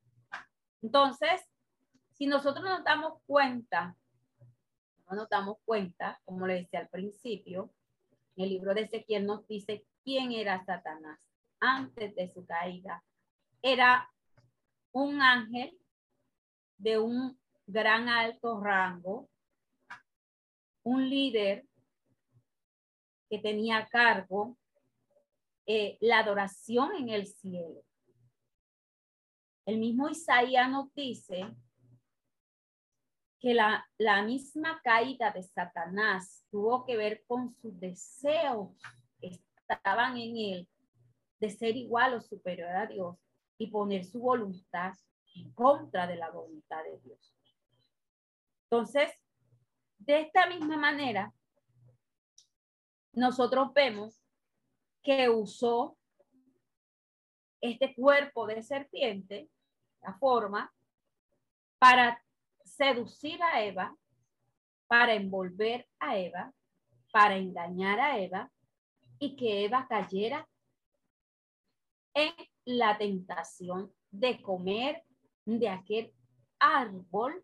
Entonces, 0.83 1.41
si 2.13 2.27
nosotros 2.27 2.65
nos 2.65 2.83
damos 2.83 3.23
cuenta, 3.27 3.97
no 5.09 5.17
nos 5.17 5.29
damos 5.29 5.59
cuenta, 5.65 6.21
como 6.25 6.47
le 6.47 6.55
decía 6.55 6.81
al 6.81 6.89
principio, 6.89 7.73
el 8.37 8.51
libro 8.51 8.75
de 8.75 8.83
Ezequiel 8.83 9.27
nos 9.27 9.47
dice 9.47 9.85
quién 10.05 10.33
era 10.33 10.65
Satanás 10.65 11.19
antes 11.61 12.15
de 12.15 12.29
su 12.33 12.47
caída. 12.47 13.03
Era 13.63 14.09
un 14.93 15.21
ángel 15.21 15.77
de 16.77 16.99
un 16.99 17.39
gran 17.67 18.09
alto 18.09 18.61
rango, 18.61 19.29
un 20.85 21.09
líder 21.09 21.67
que 23.29 23.39
tenía 23.39 23.79
a 23.79 23.89
cargo 23.89 24.57
eh, 25.67 25.99
la 26.01 26.21
adoración 26.21 26.95
en 26.97 27.11
el 27.11 27.27
cielo. 27.27 27.83
El 29.67 29.79
mismo 29.79 30.09
Isaías 30.09 30.71
nos 30.71 30.95
dice 30.95 31.55
que 33.39 33.55
la, 33.55 33.87
la 33.99 34.23
misma 34.23 34.81
caída 34.83 35.31
de 35.31 35.43
Satanás 35.43 36.47
tuvo 36.51 36.87
que 36.87 36.97
ver 36.97 37.23
con 37.27 37.55
sus 37.57 37.79
deseos 37.79 38.71
que 39.21 39.39
estaban 39.69 40.17
en 40.17 40.37
él 40.37 40.69
de 41.39 41.51
ser 41.51 41.77
igual 41.77 42.15
o 42.15 42.21
superior 42.21 42.71
a 42.71 42.87
Dios 42.87 43.17
y 43.59 43.67
poner 43.67 44.05
su 44.05 44.21
voluntad 44.21 44.95
en 45.35 45.53
contra 45.53 46.07
de 46.07 46.17
la 46.17 46.31
voluntad 46.31 46.83
de 46.85 46.99
Dios. 47.01 47.35
Entonces, 48.71 49.11
de 49.99 50.21
esta 50.21 50.47
misma 50.47 50.77
manera, 50.77 51.33
nosotros 53.13 53.73
vemos 53.75 54.23
que 55.03 55.29
usó 55.29 55.99
este 57.61 57.95
cuerpo 57.95 58.47
de 58.47 58.63
serpiente, 58.63 59.51
la 60.03 60.15
forma, 60.19 60.73
para 61.79 62.23
seducir 62.65 63.43
a 63.43 63.63
Eva, 63.63 63.97
para 64.87 65.15
envolver 65.15 65.89
a 65.99 66.17
Eva, 66.17 66.53
para 67.11 67.37
engañar 67.37 67.99
a 67.99 68.19
Eva 68.19 68.53
y 69.19 69.35
que 69.37 69.65
Eva 69.65 69.87
cayera 69.89 70.49
en 72.15 72.33
la 72.69 72.99
tentación 72.99 73.91
de 74.11 74.43
comer 74.43 75.03
de 75.47 75.71
aquel 75.71 76.13
árbol 76.59 77.43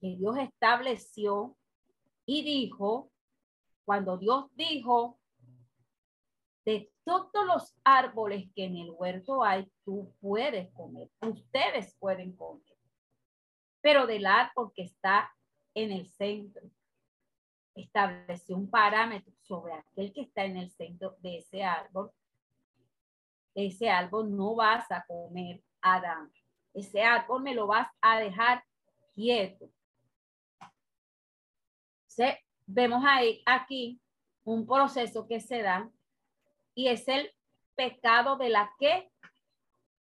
que 0.00 0.16
Dios 0.16 0.38
estableció 0.38 1.58
y 2.24 2.42
dijo, 2.42 3.12
cuando 3.84 4.16
Dios 4.16 4.46
dijo, 4.54 5.18
de 6.64 6.90
todos 7.04 7.46
los 7.46 7.76
árboles 7.84 8.50
que 8.54 8.64
en 8.64 8.76
el 8.76 8.90
huerto 8.92 9.44
hay, 9.44 9.70
tú 9.84 10.14
puedes 10.20 10.72
comer, 10.72 11.10
ustedes 11.20 11.94
pueden 11.98 12.34
comer, 12.34 12.78
pero 13.82 14.06
del 14.06 14.24
árbol 14.24 14.72
que 14.74 14.84
está 14.84 15.30
en 15.74 15.92
el 15.92 16.08
centro, 16.08 16.62
estableció 17.74 18.56
un 18.56 18.70
parámetro 18.70 19.34
sobre 19.42 19.74
aquel 19.74 20.14
que 20.14 20.22
está 20.22 20.46
en 20.46 20.56
el 20.56 20.70
centro 20.70 21.14
de 21.20 21.36
ese 21.36 21.62
árbol. 21.62 22.10
Ese 23.56 23.88
árbol 23.88 24.36
no 24.36 24.54
vas 24.54 24.88
a 24.90 25.02
comer, 25.06 25.64
Adán. 25.80 26.30
Ese 26.74 27.02
árbol 27.02 27.42
me 27.42 27.54
lo 27.54 27.66
vas 27.66 27.88
a 28.02 28.20
dejar 28.20 28.62
quieto. 29.14 29.70
Se, 32.06 32.38
vemos 32.66 33.02
ahí, 33.06 33.42
aquí, 33.46 33.98
un 34.44 34.66
proceso 34.66 35.26
que 35.26 35.40
se 35.40 35.62
da 35.62 35.90
y 36.74 36.88
es 36.88 37.08
el 37.08 37.32
pecado 37.74 38.36
de 38.36 38.50
la 38.50 38.70
que 38.78 39.10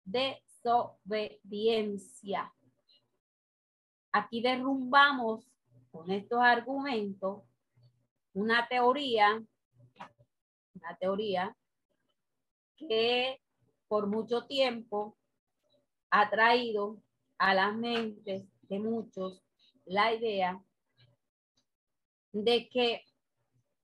desobediencia. 0.05 2.53
Aquí 4.13 4.43
derrumbamos 4.43 5.51
con 5.91 6.11
estos 6.11 6.41
argumentos 6.41 7.45
una 8.35 8.69
teoría, 8.69 9.43
una 10.75 10.97
teoría 11.01 11.57
que 12.79 13.41
por 13.89 14.07
mucho 14.07 14.47
tiempo 14.47 15.17
ha 16.11 16.31
traído 16.31 17.03
a 17.39 17.55
las 17.55 17.75
mentes 17.75 18.47
de 18.63 18.79
muchos 18.79 19.43
la 19.85 20.15
idea 20.15 20.63
de 22.33 22.69
que 22.69 23.05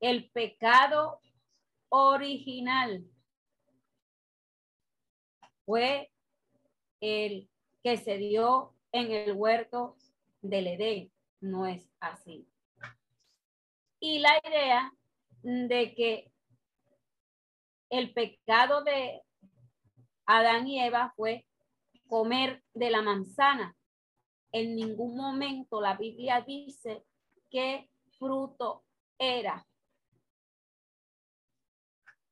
el 0.01 0.30
pecado 0.30 1.20
original 1.88 3.05
fue 5.64 6.12
el 7.01 7.49
que 7.82 7.97
se 7.97 8.18
dio 8.18 8.74
en 8.92 9.12
el 9.12 9.32
huerto 9.32 9.97
del 10.42 10.66
Edén. 10.66 11.12
No 11.40 11.66
es 11.66 11.90
así. 12.01 12.47
Y 14.01 14.18
la 14.18 14.38
idea 14.45 14.92
de 15.42 15.95
que 15.95 16.34
el 17.91 18.12
pecado 18.12 18.82
de 18.85 19.22
Adán 20.26 20.66
y 20.66 20.80
Eva 20.80 21.12
fue 21.16 21.47
comer 22.07 22.62
de 22.72 22.91
la 22.91 23.03
manzana. 23.03 23.76
En 24.53 24.76
ningún 24.76 25.16
momento 25.16 25.80
la 25.80 25.97
Biblia 25.97 26.41
dice 26.41 27.05
qué 27.51 27.91
fruto 28.18 28.85
era. 29.18 29.66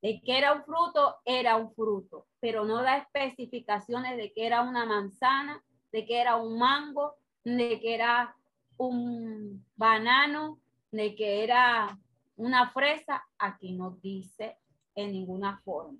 De 0.01 0.21
que 0.21 0.37
era 0.37 0.53
un 0.53 0.65
fruto, 0.65 1.17
era 1.25 1.57
un 1.57 1.73
fruto, 1.75 2.27
pero 2.41 2.65
no 2.65 2.83
da 2.83 2.99
especificaciones 2.99 4.17
de 4.17 4.33
que 4.33 4.47
era 4.47 4.63
una 4.63 4.85
manzana, 4.85 5.63
de 5.93 6.07
que 6.07 6.21
era 6.21 6.37
un 6.37 6.59
mango, 6.59 7.17
de 7.45 7.81
que 7.81 7.95
era 7.95 8.37
un 8.79 9.65
banano, 9.77 10.61
de 10.91 11.15
que 11.15 11.45
era 11.45 11.99
una 12.37 12.71
fresa, 12.71 13.25
aquí 13.39 13.73
no 13.73 13.99
dice 14.03 14.59
en 14.95 15.13
ninguna 15.13 15.61
forma. 15.65 15.99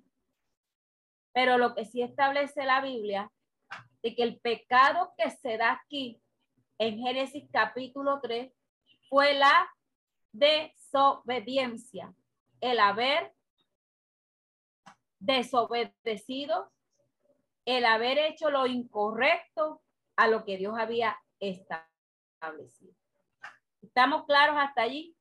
Pero 1.33 1.57
lo 1.57 1.73
que 1.73 1.85
sí 1.85 2.01
establece 2.01 2.63
la 2.63 2.81
Biblia, 2.81 3.31
de 4.01 4.15
que 4.15 4.23
el 4.23 4.39
pecado 4.39 5.13
que 5.17 5.31
se 5.31 5.57
da 5.57 5.71
aquí 5.71 6.21
en 6.77 6.99
Génesis 6.99 7.45
capítulo 7.51 8.19
3 8.21 8.53
fue 9.09 9.33
la 9.33 9.69
desobediencia, 10.31 12.13
el 12.61 12.79
haber 12.79 13.33
desobedecido, 15.19 16.71
el 17.65 17.85
haber 17.85 18.17
hecho 18.17 18.49
lo 18.49 18.67
incorrecto 18.67 19.81
a 20.17 20.27
lo 20.27 20.43
que 20.43 20.57
Dios 20.57 20.77
había 20.77 21.17
establecido. 21.39 22.93
¿Estamos 23.81 24.25
claros 24.25 24.57
hasta 24.59 24.81
allí? 24.81 25.15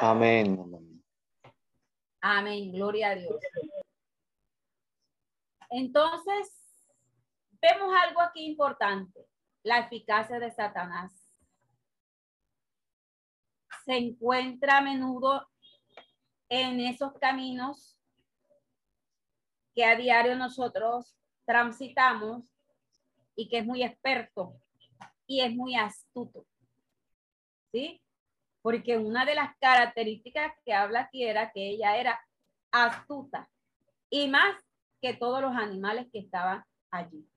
Amén. 0.00 1.02
Amén, 2.20 2.72
gloria 2.72 3.10
a 3.10 3.14
Dios. 3.14 3.36
Entonces, 5.70 6.88
vemos 7.60 7.94
algo 8.06 8.20
aquí 8.20 8.44
importante, 8.44 9.26
la 9.62 9.78
eficacia 9.80 10.40
de 10.40 10.50
Satanás. 10.50 11.12
Se 13.84 13.96
encuentra 13.96 14.78
a 14.78 14.82
menudo 14.82 15.48
en 16.48 16.80
esos 16.80 17.12
caminos 17.14 17.96
que 19.74 19.84
a 19.84 19.94
diario 19.94 20.34
nosotros 20.34 21.14
transitamos 21.44 22.42
y 23.36 23.48
que 23.48 23.58
es 23.58 23.66
muy 23.66 23.84
experto 23.84 24.60
y 25.26 25.40
es 25.40 25.54
muy 25.54 25.76
astuto. 25.76 26.44
¿Sí? 27.70 28.02
Porque 28.62 28.98
una 28.98 29.24
de 29.24 29.34
las 29.34 29.56
características 29.58 30.52
que 30.64 30.74
habla 30.74 31.00
aquí 31.00 31.24
era 31.24 31.50
que 31.52 31.70
ella 31.70 31.96
era 31.96 32.20
astuta 32.72 33.48
y 34.10 34.28
más 34.28 34.56
que 35.00 35.14
todos 35.14 35.40
los 35.40 35.54
animales 35.54 36.08
que 36.12 36.18
estaban 36.18 36.64
allí. 36.90 37.28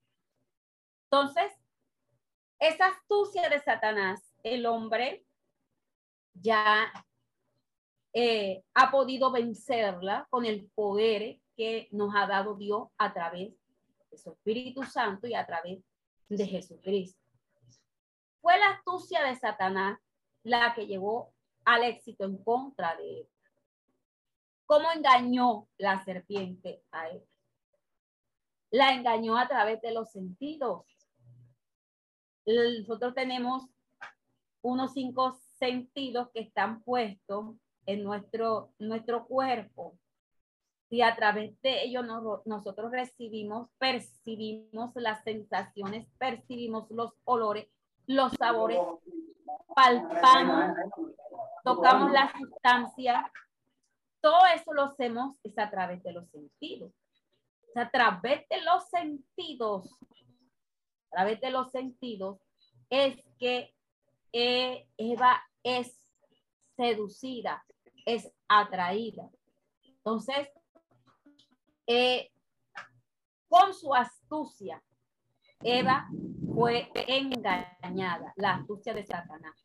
Entonces, 1.06 1.52
esa 2.60 2.88
astucia 2.88 3.50
de 3.50 3.60
Satanás, 3.60 4.34
el 4.44 4.66
hombre 4.66 5.26
ya 6.34 6.92
eh, 8.14 8.64
ha 8.74 8.92
podido 8.92 9.32
vencerla 9.32 10.28
con 10.30 10.46
el 10.46 10.70
poder 10.76 11.40
que 11.56 11.88
nos 11.92 12.14
ha 12.16 12.28
dado 12.28 12.56
Dios 12.56 12.88
a 12.98 13.14
través 13.14 13.54
de 14.10 14.18
su 14.18 14.32
Espíritu 14.32 14.84
Santo 14.84 15.28
y 15.28 15.34
a 15.34 15.46
través 15.46 15.84
de 16.28 16.46
Jesucristo. 16.46 17.22
Fue 18.42 18.58
la 18.58 18.72
astucia 18.72 19.24
de 19.24 19.36
Satanás 19.36 20.00
la 20.44 20.74
que 20.74 20.88
llevó 20.88 21.34
al 21.66 21.84
éxito 21.84 22.26
en 22.26 22.38
contra 22.44 22.96
de 22.96 23.20
él. 23.22 23.30
¿Cómo 24.66 24.92
engañó 24.92 25.68
la 25.78 26.04
serpiente 26.04 26.84
a 26.92 27.10
él? 27.10 27.24
La 28.72 28.94
engañó 28.94 29.38
a 29.38 29.48
través 29.48 29.82
de 29.82 29.92
los 29.92 30.12
sentidos. 30.12 30.86
Nosotros 32.46 33.14
tenemos 33.14 33.66
unos 34.62 34.94
cinco 34.94 35.38
sentidos 35.60 36.30
que 36.34 36.40
están 36.40 36.82
puestos 36.84 37.56
en 37.86 38.04
nuestro, 38.04 38.74
nuestro 38.80 39.26
cuerpo. 39.26 39.98
Y 40.90 41.02
a 41.02 41.16
través 41.16 41.60
de 41.62 41.84
ellos 41.84 42.06
nosotros 42.46 42.92
recibimos, 42.92 43.70
percibimos 43.78 44.92
las 44.96 45.24
sensaciones, 45.24 46.08
percibimos 46.18 46.90
los 46.92 47.14
olores, 47.24 47.68
los 48.08 48.34
sabores, 48.34 48.80
palpamos, 49.76 50.76
tocamos 51.64 52.12
la 52.12 52.32
sustancia. 52.38 53.32
Todo 54.22 54.40
eso 54.54 54.74
lo 54.74 54.84
hacemos 54.84 55.38
es 55.44 55.58
a 55.58 55.70
través 55.70 56.04
de 56.04 56.14
los 56.14 56.30
sentidos. 56.30 56.92
a 57.76 57.90
través 57.90 58.48
de 58.50 58.62
los 58.62 58.90
sentidos, 58.90 59.90
a 61.10 61.16
través 61.16 61.40
de 61.40 61.52
los 61.52 61.72
sentidos, 61.72 62.40
es 62.90 63.16
que 63.40 63.74
eh, 64.34 64.88
Eva 64.98 65.42
es 65.64 65.96
seducida, 66.76 67.64
es 68.06 68.30
atraída. 68.50 69.30
Entonces, 69.84 70.50
eh, 71.88 72.30
con 73.48 73.74
su 73.74 73.94
astucia, 73.94 74.82
Eva 75.64 76.10
fue 76.62 76.92
engañada, 77.08 78.34
la 78.36 78.56
astucia 78.56 78.94
de 78.94 79.04
Satanás. 79.04 79.56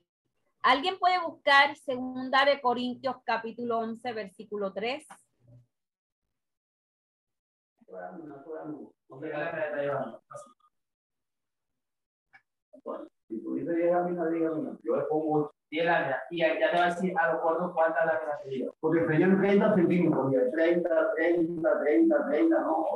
¿Alguien 0.62 0.98
puede 0.98 1.20
buscar 1.22 1.76
segunda 1.76 2.46
de 2.46 2.58
Corintios 2.62 3.16
capítulo 3.22 3.80
11, 3.80 4.12
versículo 4.14 4.72
3? 4.72 5.06
Si 13.28 13.42
tú 13.42 13.54
dices 13.56 13.76
10 13.76 13.92
láminas, 13.92 14.30
dígame, 14.30 14.70
yo 14.82 14.96
le 14.96 15.02
pongo 15.02 15.52
10 15.70 15.84
láminas 15.84 16.20
y 16.30 16.38
ya 16.38 16.58
te 16.58 16.78
va 16.78 16.84
a 16.84 16.94
decir 16.94 17.14
a 17.18 17.32
los 17.32 17.42
cuantos 17.42 17.72
cuántas 17.74 18.06
láminas 18.06 18.42
te 18.42 18.48
digo. 18.48 18.74
Porque 18.80 19.06
serían 19.06 19.38
30 19.38 19.74
centímetros, 19.74 20.32
30, 20.50 21.14
30, 21.14 21.80
30, 21.80 22.26
30, 22.26 22.60
no, 22.60 22.86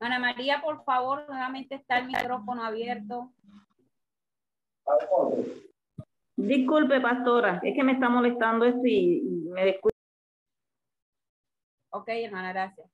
Ana 0.00 0.18
María, 0.18 0.60
por 0.60 0.84
favor, 0.84 1.24
nuevamente 1.28 1.76
está 1.76 1.98
el 1.98 2.06
micrófono 2.06 2.64
abierto. 2.64 3.32
Disculpe, 6.36 7.00
pastora, 7.00 7.60
es 7.62 7.74
que 7.74 7.84
me 7.84 7.92
está 7.92 8.08
molestando 8.08 8.64
esto 8.64 8.86
y 8.86 9.22
me 9.52 9.64
descuido. 9.64 9.92
Ok, 11.90 12.08
hermana, 12.08 12.52
gracias. 12.52 12.90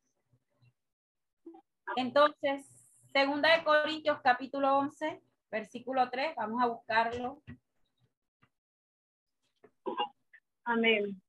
Entonces, 1.97 2.69
segunda 3.13 3.57
de 3.57 3.65
Corintios, 3.65 4.21
capítulo 4.23 4.77
11, 4.79 5.23
versículo 5.51 6.11
3, 6.11 6.35
vamos 6.37 6.63
a 6.63 6.67
buscarlo. 6.67 7.43
Amén. 10.65 11.21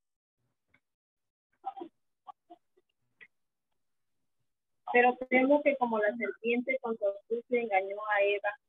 Pero 4.92 5.18
temo 5.30 5.62
que 5.62 5.78
como 5.78 6.00
la 6.00 6.16
serpiente 6.16 6.78
con 6.82 6.98
su 6.98 7.06
astucia 7.08 7.62
engañó 7.62 7.98
a 8.12 8.24
Eva, 8.24 8.60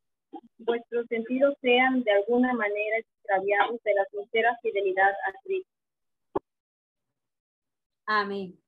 vuestros 0.59 1.07
sentidos 1.07 1.55
sean 1.61 2.03
de 2.03 2.13
alguna 2.13 2.53
manera 2.53 2.99
extraviados 2.99 3.83
de 3.83 3.95
la 3.95 4.05
sincera 4.07 4.59
fidelidad 4.63 5.11
a 5.11 5.33
Cristo. 5.43 5.71
Amén. 8.07 8.59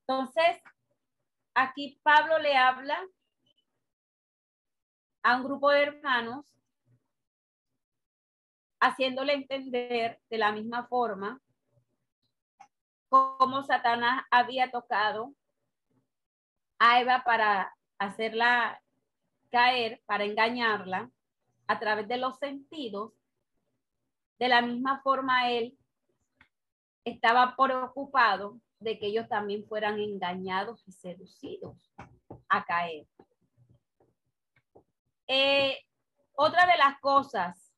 Entonces, 0.00 0.62
aquí 1.54 2.00
Pablo 2.02 2.38
le 2.38 2.56
habla 2.56 2.98
a 5.22 5.36
un 5.36 5.44
grupo 5.44 5.70
de 5.70 5.82
hermanos, 5.82 6.46
haciéndole 8.80 9.34
entender 9.34 10.20
de 10.30 10.38
la 10.38 10.52
misma 10.52 10.86
forma 10.86 11.40
cómo 13.08 13.62
Satanás 13.62 14.24
había 14.30 14.70
tocado 14.70 15.34
a 16.78 17.00
Eva 17.00 17.22
para 17.24 17.74
hacerla 17.98 18.82
caer, 19.50 20.02
para 20.06 20.24
engañarla 20.24 21.10
a 21.66 21.78
través 21.78 22.08
de 22.08 22.18
los 22.18 22.38
sentidos. 22.38 23.12
De 24.38 24.48
la 24.48 24.60
misma 24.60 25.00
forma, 25.02 25.50
él 25.50 25.76
estaba 27.04 27.56
preocupado 27.56 28.60
de 28.80 28.98
que 28.98 29.06
ellos 29.06 29.28
también 29.28 29.64
fueran 29.66 29.98
engañados 29.98 30.86
y 30.86 30.92
seducidos 30.92 31.90
a 32.48 32.64
caer. 32.64 33.06
Eh, 35.26 35.78
otra 36.34 36.66
de 36.66 36.76
las 36.76 37.00
cosas 37.00 37.72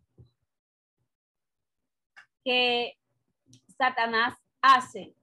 que 2.44 2.98
Satanás 3.76 4.34
hace 4.60 5.14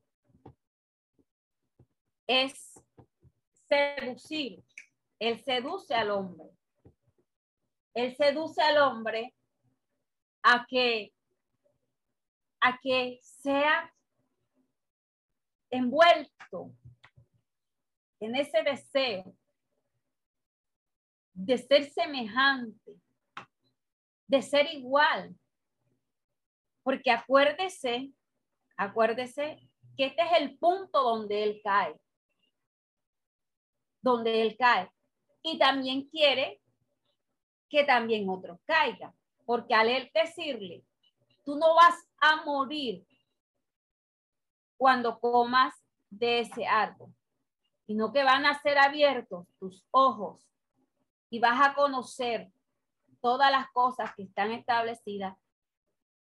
es 2.28 2.65
seducir. 3.76 4.64
Él 5.20 5.44
seduce 5.44 5.94
al 5.94 6.12
hombre. 6.12 6.50
Él 7.94 8.16
seduce 8.16 8.62
al 8.62 8.78
hombre 8.78 9.34
a 10.44 10.66
que, 10.68 11.14
a 12.60 12.78
que 12.82 13.20
sea 13.22 13.92
envuelto 15.70 16.74
en 18.20 18.36
ese 18.36 18.64
deseo 18.64 19.36
de 21.34 21.58
ser 21.58 21.90
semejante, 21.90 23.00
de 24.28 24.42
ser 24.42 24.68
igual. 24.74 25.36
Porque 26.84 27.12
acuérdese, 27.12 28.12
acuérdese 28.78 29.58
que 29.98 30.08
este 30.08 30.22
es 30.22 30.42
el 30.42 30.58
punto 30.58 31.02
donde 31.02 31.44
él 31.44 31.62
cae 31.64 32.00
donde 34.06 34.44
él 34.44 34.56
cae. 34.56 34.88
Y 35.42 35.58
también 35.58 36.08
quiere 36.08 36.62
que 37.68 37.84
también 37.84 38.30
otros 38.30 38.60
caigan, 38.64 39.12
porque 39.46 39.74
al 39.74 39.90
él 39.90 40.12
decirle, 40.14 40.86
tú 41.44 41.56
no 41.56 41.74
vas 41.74 41.96
a 42.20 42.46
morir 42.46 43.04
cuando 44.78 45.20
comas 45.20 45.74
de 46.12 46.42
ese 46.42 46.68
árbol, 46.68 47.12
sino 47.88 48.14
que 48.14 48.24
van 48.24 48.46
a 48.46 48.62
ser 48.62 48.78
abiertos 48.78 49.48
tus 49.60 49.84
ojos 49.90 50.48
y 51.32 51.40
vas 51.40 51.60
a 51.68 51.74
conocer 51.74 52.52
todas 53.22 53.52
las 53.52 53.72
cosas 53.72 54.14
que 54.16 54.24
están 54.24 54.52
establecidas. 54.52 55.36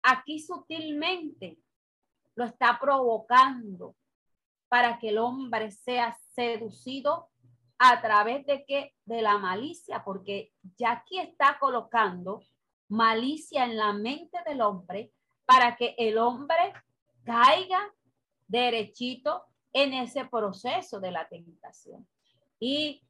Aquí 0.03 0.41
sutilmente 0.41 1.59
lo 2.35 2.45
está 2.45 2.77
provocando 2.81 3.95
para 4.69 4.99
que 4.99 5.11
el 5.11 5.19
hombre 5.19 5.71
sea 5.71 6.19
seducido 6.35 7.31
a 7.79 8.01
través 8.01 8.45
de 8.47 8.65
qué? 8.67 8.95
De 9.05 9.23
la 9.23 9.39
malicia, 9.39 10.03
porque 10.05 10.53
ya 10.77 10.93
aquí 10.93 11.19
está 11.19 11.59
colocando 11.59 12.43
malicia 12.89 13.65
en 13.65 13.77
la 13.77 13.93
mente 13.93 14.39
del 14.47 14.61
hombre 14.63 15.13
para 15.45 15.77
que 15.77 15.95
el 15.99 16.19
hombre 16.19 16.73
caiga 17.25 17.93
derechito 18.47 19.45
en 19.73 19.93
ese 19.95 20.25
proceso 20.25 20.99
de 21.01 21.13
la 21.13 21.29
tentación. 21.29 22.07
Y 22.59 23.03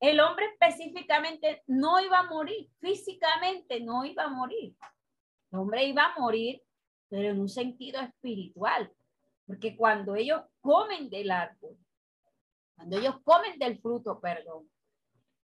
el 0.00 0.20
hombre 0.20 0.46
específicamente 0.46 1.62
no 1.66 2.00
iba 2.00 2.20
a 2.20 2.24
morir, 2.24 2.70
físicamente 2.80 3.80
no 3.80 4.04
iba 4.04 4.24
a 4.24 4.28
morir. 4.28 4.74
El 5.50 5.58
hombre 5.58 5.84
iba 5.86 6.04
a 6.04 6.18
morir, 6.18 6.62
pero 7.08 7.30
en 7.30 7.40
un 7.40 7.48
sentido 7.48 8.00
espiritual, 8.00 8.92
porque 9.46 9.76
cuando 9.76 10.14
ellos 10.14 10.42
comen 10.60 11.10
del 11.10 11.30
árbol, 11.30 11.76
cuando 12.78 12.96
ellos 12.96 13.16
comen 13.24 13.58
del 13.58 13.80
fruto, 13.80 14.20
perdón, 14.20 14.70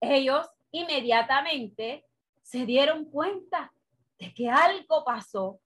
ellos 0.00 0.48
inmediatamente 0.70 2.06
se 2.40 2.64
dieron 2.64 3.04
cuenta 3.06 3.72
de 4.16 4.32
que 4.32 4.48
algo 4.48 5.04
pasó, 5.04 5.58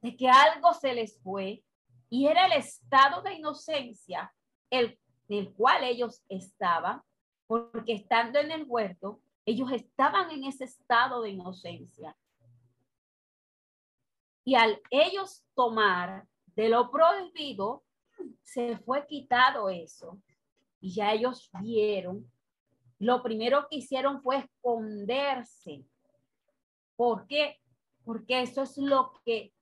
de 0.00 0.16
que 0.16 0.28
algo 0.28 0.72
se 0.72 0.94
les 0.94 1.20
fue, 1.20 1.64
y 2.08 2.28
era 2.28 2.46
el 2.46 2.52
estado 2.52 3.22
de 3.22 3.34
inocencia 3.34 4.32
el, 4.70 5.00
el 5.28 5.52
cual 5.52 5.82
ellos 5.82 6.22
estaban, 6.28 7.02
porque 7.48 7.94
estando 7.94 8.38
en 8.38 8.52
el 8.52 8.64
huerto, 8.68 9.20
ellos 9.44 9.72
estaban 9.72 10.30
en 10.30 10.44
ese 10.44 10.62
estado 10.62 11.22
de 11.22 11.30
inocencia. 11.30 12.16
Y 14.44 14.54
al 14.54 14.80
ellos 14.90 15.42
tomar 15.56 16.28
de 16.54 16.68
lo 16.68 16.88
prohibido, 16.92 17.82
se 18.42 18.76
fue 18.78 19.04
quitado 19.08 19.70
eso 19.70 20.20
y 20.80 20.92
ya 20.94 21.12
ellos 21.12 21.50
vieron, 21.60 22.30
lo 22.98 23.22
primero 23.22 23.66
que 23.68 23.76
hicieron 23.76 24.22
fue 24.22 24.38
esconderse. 24.38 25.84
¿Por 26.96 27.26
qué? 27.26 27.58
Porque 28.04 28.42
eso 28.42 28.62
es 28.62 28.76
lo 28.76 29.12
que 29.24 29.54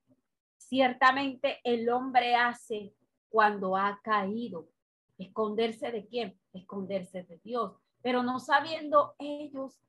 ciertamente 0.57 1.61
el 1.65 1.89
hombre 1.89 2.35
hace 2.35 2.95
cuando 3.29 3.77
ha 3.77 4.01
caído. 4.03 4.69
¿Esconderse 5.19 5.91
de 5.91 6.07
quién? 6.07 6.41
Esconderse 6.53 7.25
de 7.25 7.39
Dios. 7.45 7.77
Pero 8.03 8.23
no 8.23 8.39
sabiendo 8.39 9.15
ellos 9.19 9.81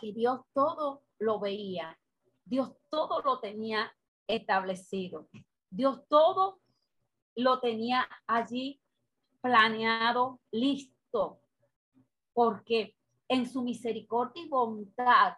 que 0.00 0.12
Dios 0.12 0.40
todo 0.52 1.02
lo 1.18 1.40
veía. 1.40 1.98
Dios 2.44 2.72
todo 2.88 3.22
lo 3.22 3.40
tenía 3.40 3.92
establecido. 4.26 5.28
Dios 5.70 6.06
todo 6.08 6.60
lo 7.34 7.60
tenía 7.60 8.08
allí 8.26 8.79
planeado, 9.40 10.40
listo, 10.50 11.40
porque 12.32 12.94
en 13.28 13.48
su 13.48 13.62
misericordia 13.62 14.42
y 14.42 14.48
bondad, 14.48 15.34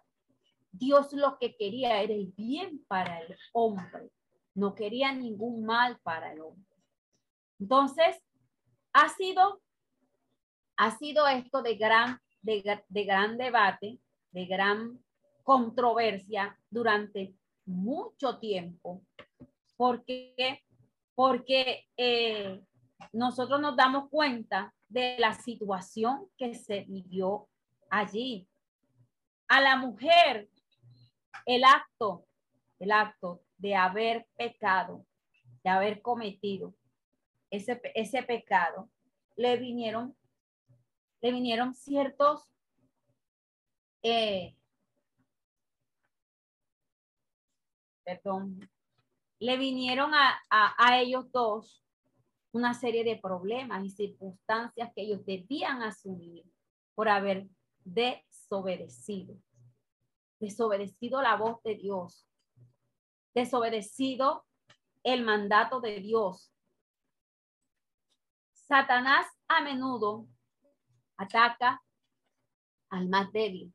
Dios 0.71 1.13
lo 1.13 1.39
que 1.39 1.57
quería 1.57 2.01
era 2.03 2.15
el 2.15 2.33
bien 2.37 2.85
para 2.89 3.21
el 3.21 3.37
hombre, 3.53 4.11
no 4.55 4.75
quería 4.75 5.13
ningún 5.13 5.65
mal 5.65 5.99
para 6.03 6.33
el 6.33 6.41
hombre. 6.41 6.73
Entonces, 7.59 8.17
ha 8.93 9.09
sido, 9.09 9.61
ha 10.77 10.91
sido 10.97 11.27
esto 11.29 11.63
de 11.63 11.77
gran, 11.77 12.19
de, 12.41 12.83
de 12.89 13.05
gran 13.05 13.37
debate, 13.37 13.99
de 14.31 14.47
gran 14.47 14.99
controversia 15.43 16.59
durante 16.71 17.35
mucho 17.67 18.39
tiempo, 18.39 19.03
porque, 19.77 20.63
porque 21.15 21.87
eh, 21.97 22.63
nosotros 23.13 23.61
nos 23.61 23.77
damos 23.77 24.09
cuenta 24.09 24.75
de 24.89 25.17
la 25.19 25.35
situación 25.35 26.29
que 26.37 26.55
se 26.55 26.81
vivió 26.81 27.49
allí. 27.91 28.49
A 29.49 29.61
la 29.61 29.77
mujer, 29.77 30.49
el 31.47 31.65
acto, 31.65 32.27
el 32.79 32.93
acto 32.93 33.43
de 33.59 33.75
haber 33.75 34.27
pecado, 34.37 35.05
de 35.63 35.71
haber 35.71 36.03
cometido 36.03 36.75
ese, 37.51 37.81
ese 37.95 38.23
pecado, 38.23 38.89
le 39.37 39.57
vinieron, 39.57 40.17
le 41.21 41.33
vinieron 41.33 41.75
ciertos 41.75 42.49
eh, 44.03 44.57
perdón, 48.05 48.69
le 49.39 49.57
vinieron 49.57 50.13
a, 50.15 50.41
a 50.51 50.99
ellos 51.01 51.31
dos 51.31 51.82
una 52.53 52.75
serie 52.75 53.03
de 53.03 53.17
problemas 53.17 53.83
y 53.85 53.91
circunstancias 53.91 54.93
que 54.95 55.03
ellos 55.03 55.25
debían 55.25 55.83
asumir 55.83 56.45
por 56.95 57.09
haber 57.09 57.49
desobedecido, 57.85 59.37
desobedecido 60.39 61.23
la 61.23 61.37
voz 61.37 61.63
de 61.63 61.77
Dios, 61.77 62.29
desobedecido 63.35 64.45
el 65.03 65.25
mandato 65.25 65.81
de 65.81 66.01
Dios. 66.01 66.53
Satanás 68.53 69.27
a 69.49 69.63
menudo 69.63 70.29
ataca 71.17 71.83
al 72.91 73.09
más 73.09 73.33
débil. 73.33 73.73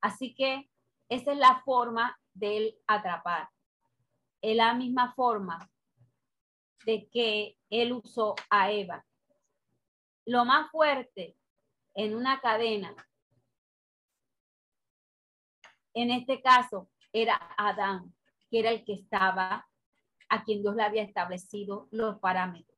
Así 0.00 0.34
que 0.34 0.70
esa 1.08 1.32
es 1.32 1.38
la 1.38 1.62
forma 1.64 2.18
de 2.32 2.78
atrapar. 2.86 3.50
Es 4.40 4.56
la 4.56 4.74
misma 4.74 5.14
forma 5.14 5.70
de 6.86 7.08
que 7.10 7.58
él 7.68 7.92
usó 7.92 8.36
a 8.48 8.70
Eva. 8.70 9.04
lo 10.24 10.44
más 10.44 10.70
fuerte 10.70 11.36
en 11.94 12.16
una 12.16 12.40
cadena, 12.40 12.94
en 15.94 16.10
este 16.10 16.40
caso 16.42 16.88
era 17.12 17.54
Adán, 17.56 18.14
que 18.50 18.60
era 18.60 18.70
el 18.70 18.84
que 18.84 18.94
estaba, 18.94 19.68
a 20.28 20.44
quien 20.44 20.62
Dios 20.62 20.74
le 20.74 20.82
había 20.82 21.02
establecido 21.02 21.88
los 21.90 22.18
parámetros. 22.18 22.76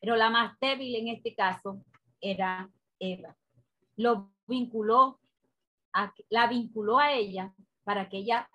Pero 0.00 0.16
la 0.16 0.28
más 0.30 0.58
débil 0.60 0.94
en 0.96 1.08
este 1.08 1.34
caso 1.34 1.82
era 2.20 2.70
Eva. 2.98 3.36
Lo 3.96 4.32
vinculó, 4.46 5.20
a, 5.92 6.12
la 6.28 6.46
vinculó 6.46 6.98
a 6.98 7.12
ella 7.12 7.54
para 7.84 8.08
que 8.08 8.18
ella 8.18 8.48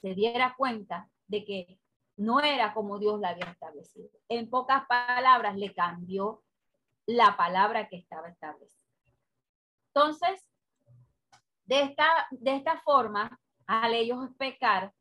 se 0.00 0.14
diera 0.14 0.54
cuenta 0.56 1.10
de 1.26 1.44
que 1.44 1.79
no 2.20 2.40
era 2.40 2.74
como 2.74 2.98
Dios 2.98 3.18
la 3.18 3.30
había 3.30 3.46
establecido. 3.46 4.10
En 4.28 4.50
pocas 4.50 4.86
palabras, 4.86 5.56
le 5.56 5.72
cambió 5.72 6.44
la 7.06 7.34
palabra 7.34 7.88
que 7.88 7.96
estaba 7.96 8.28
establecida. 8.28 8.92
Entonces, 9.86 10.46
de 11.64 11.80
esta, 11.80 12.28
de 12.30 12.56
esta 12.56 12.78
forma, 12.82 13.40
al 13.66 13.94
ellos 13.94 14.28
pecar, 14.36 14.92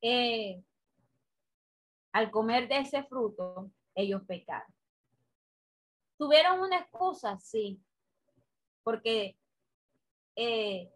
eh, 0.00 0.62
al 2.12 2.30
comer 2.30 2.68
de 2.68 2.78
ese 2.78 3.02
fruto, 3.02 3.72
ellos 3.92 4.22
pecaron. 4.22 4.72
¿Tuvieron 6.16 6.60
una 6.60 6.78
excusa? 6.78 7.40
Sí, 7.40 7.82
porque 8.84 9.36
eh, 10.36 10.92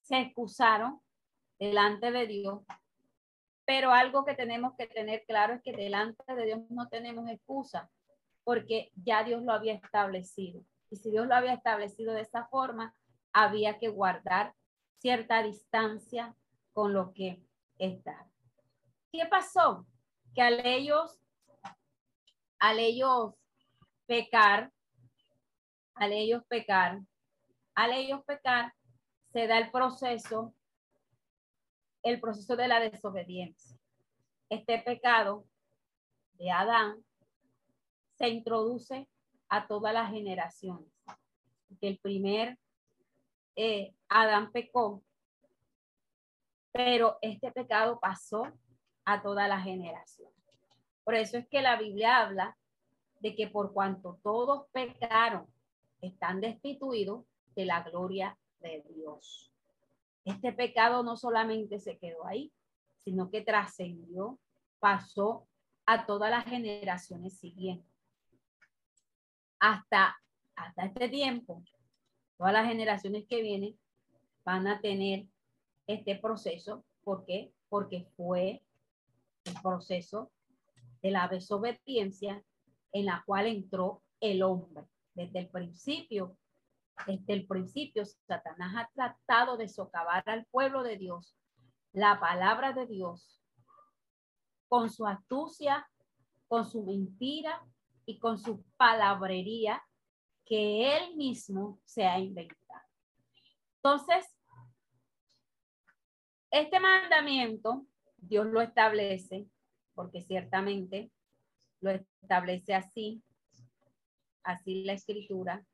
se 0.00 0.18
excusaron 0.18 0.98
delante 1.58 2.10
de 2.10 2.26
Dios. 2.26 2.62
Pero 3.66 3.92
algo 3.92 4.24
que 4.24 4.34
tenemos 4.34 4.74
que 4.76 4.86
tener 4.86 5.24
claro 5.26 5.54
es 5.54 5.62
que 5.62 5.72
delante 5.72 6.34
de 6.34 6.44
Dios 6.44 6.60
no 6.70 6.88
tenemos 6.88 7.28
excusa, 7.28 7.90
porque 8.44 8.92
ya 8.94 9.24
Dios 9.24 9.42
lo 9.42 9.52
había 9.52 9.74
establecido. 9.74 10.64
Y 10.90 10.96
si 10.96 11.10
Dios 11.10 11.26
lo 11.26 11.34
había 11.34 11.54
establecido 11.54 12.12
de 12.12 12.20
esa 12.20 12.46
forma, 12.48 12.94
había 13.32 13.78
que 13.78 13.88
guardar 13.88 14.54
cierta 14.98 15.42
distancia 15.42 16.34
con 16.72 16.92
lo 16.92 17.12
que 17.12 17.42
está. 17.78 18.26
¿Qué 19.12 19.26
pasó? 19.26 19.86
Que 20.34 20.42
al 20.42 20.64
ellos, 20.66 21.20
al 22.58 22.78
ellos 22.78 23.34
pecar, 24.06 24.72
al 25.94 26.12
ellos 26.12 26.42
pecar, 26.48 27.00
al 27.74 27.92
ellos 27.92 28.22
pecar, 28.24 28.72
se 29.32 29.46
da 29.46 29.58
el 29.58 29.70
proceso, 29.70 30.54
el 32.04 32.20
proceso 32.20 32.54
de 32.54 32.68
la 32.68 32.80
desobediencia. 32.80 33.76
Este 34.50 34.78
pecado 34.78 35.46
de 36.34 36.50
Adán 36.50 37.02
se 38.16 38.28
introduce 38.28 39.08
a 39.48 39.66
todas 39.66 39.92
las 39.94 40.10
generaciones. 40.10 40.92
El 41.80 41.98
primer 41.98 42.58
eh, 43.56 43.94
Adán 44.08 44.52
pecó, 44.52 45.02
pero 46.72 47.18
este 47.22 47.50
pecado 47.50 47.98
pasó 47.98 48.44
a 49.04 49.22
toda 49.22 49.48
la 49.48 49.60
generación. 49.60 50.30
Por 51.04 51.14
eso 51.14 51.38
es 51.38 51.48
que 51.48 51.62
la 51.62 51.76
Biblia 51.76 52.18
habla 52.18 52.56
de 53.20 53.34
que 53.34 53.48
por 53.48 53.72
cuanto 53.72 54.18
todos 54.22 54.66
pecaron, 54.72 55.46
están 56.00 56.40
destituidos 56.40 57.24
de 57.54 57.64
la 57.64 57.82
gloria 57.82 58.36
de 58.60 58.84
Dios. 58.94 59.53
Este 60.24 60.52
pecado 60.52 61.02
no 61.02 61.16
solamente 61.16 61.78
se 61.78 61.98
quedó 61.98 62.26
ahí, 62.26 62.52
sino 62.98 63.30
que 63.30 63.42
trascendió, 63.42 64.38
pasó 64.78 65.46
a 65.86 66.06
todas 66.06 66.30
las 66.30 66.44
generaciones 66.44 67.38
siguientes. 67.38 67.92
Hasta, 69.58 70.16
hasta 70.56 70.84
este 70.86 71.08
tiempo, 71.08 71.62
todas 72.38 72.52
las 72.52 72.66
generaciones 72.66 73.26
que 73.28 73.42
vienen 73.42 73.78
van 74.44 74.66
a 74.66 74.80
tener 74.80 75.26
este 75.86 76.16
proceso. 76.16 76.84
¿Por 77.02 77.24
qué? 77.26 77.52
Porque 77.68 78.06
fue 78.16 78.62
el 79.44 79.54
proceso 79.62 80.30
de 81.02 81.10
la 81.10 81.28
desobediencia 81.28 82.42
en 82.92 83.06
la 83.06 83.22
cual 83.26 83.46
entró 83.46 84.02
el 84.20 84.42
hombre. 84.42 84.84
Desde 85.14 85.40
el 85.40 85.48
principio, 85.48 86.36
desde 87.06 87.32
el 87.32 87.46
principio, 87.46 88.04
Satanás 88.04 88.74
ha 88.76 88.90
tratado 88.94 89.56
de 89.56 89.68
socavar 89.68 90.22
al 90.26 90.46
pueblo 90.46 90.82
de 90.82 90.96
Dios, 90.96 91.36
la 91.92 92.18
palabra 92.18 92.72
de 92.72 92.86
Dios, 92.86 93.40
con 94.68 94.90
su 94.90 95.06
astucia, 95.06 95.88
con 96.48 96.68
su 96.68 96.84
mentira 96.84 97.64
y 98.06 98.18
con 98.18 98.38
su 98.38 98.64
palabrería 98.76 99.82
que 100.44 100.96
él 100.96 101.16
mismo 101.16 101.80
se 101.84 102.04
ha 102.04 102.18
inventado. 102.18 102.82
Entonces, 103.76 104.26
este 106.50 106.80
mandamiento 106.80 107.86
Dios 108.16 108.46
lo 108.46 108.60
establece, 108.60 109.46
porque 109.94 110.22
ciertamente 110.22 111.10
lo 111.80 111.90
establece 111.90 112.74
así, 112.74 113.22
así 114.42 114.84
la 114.84 114.94
escritura. 114.94 115.64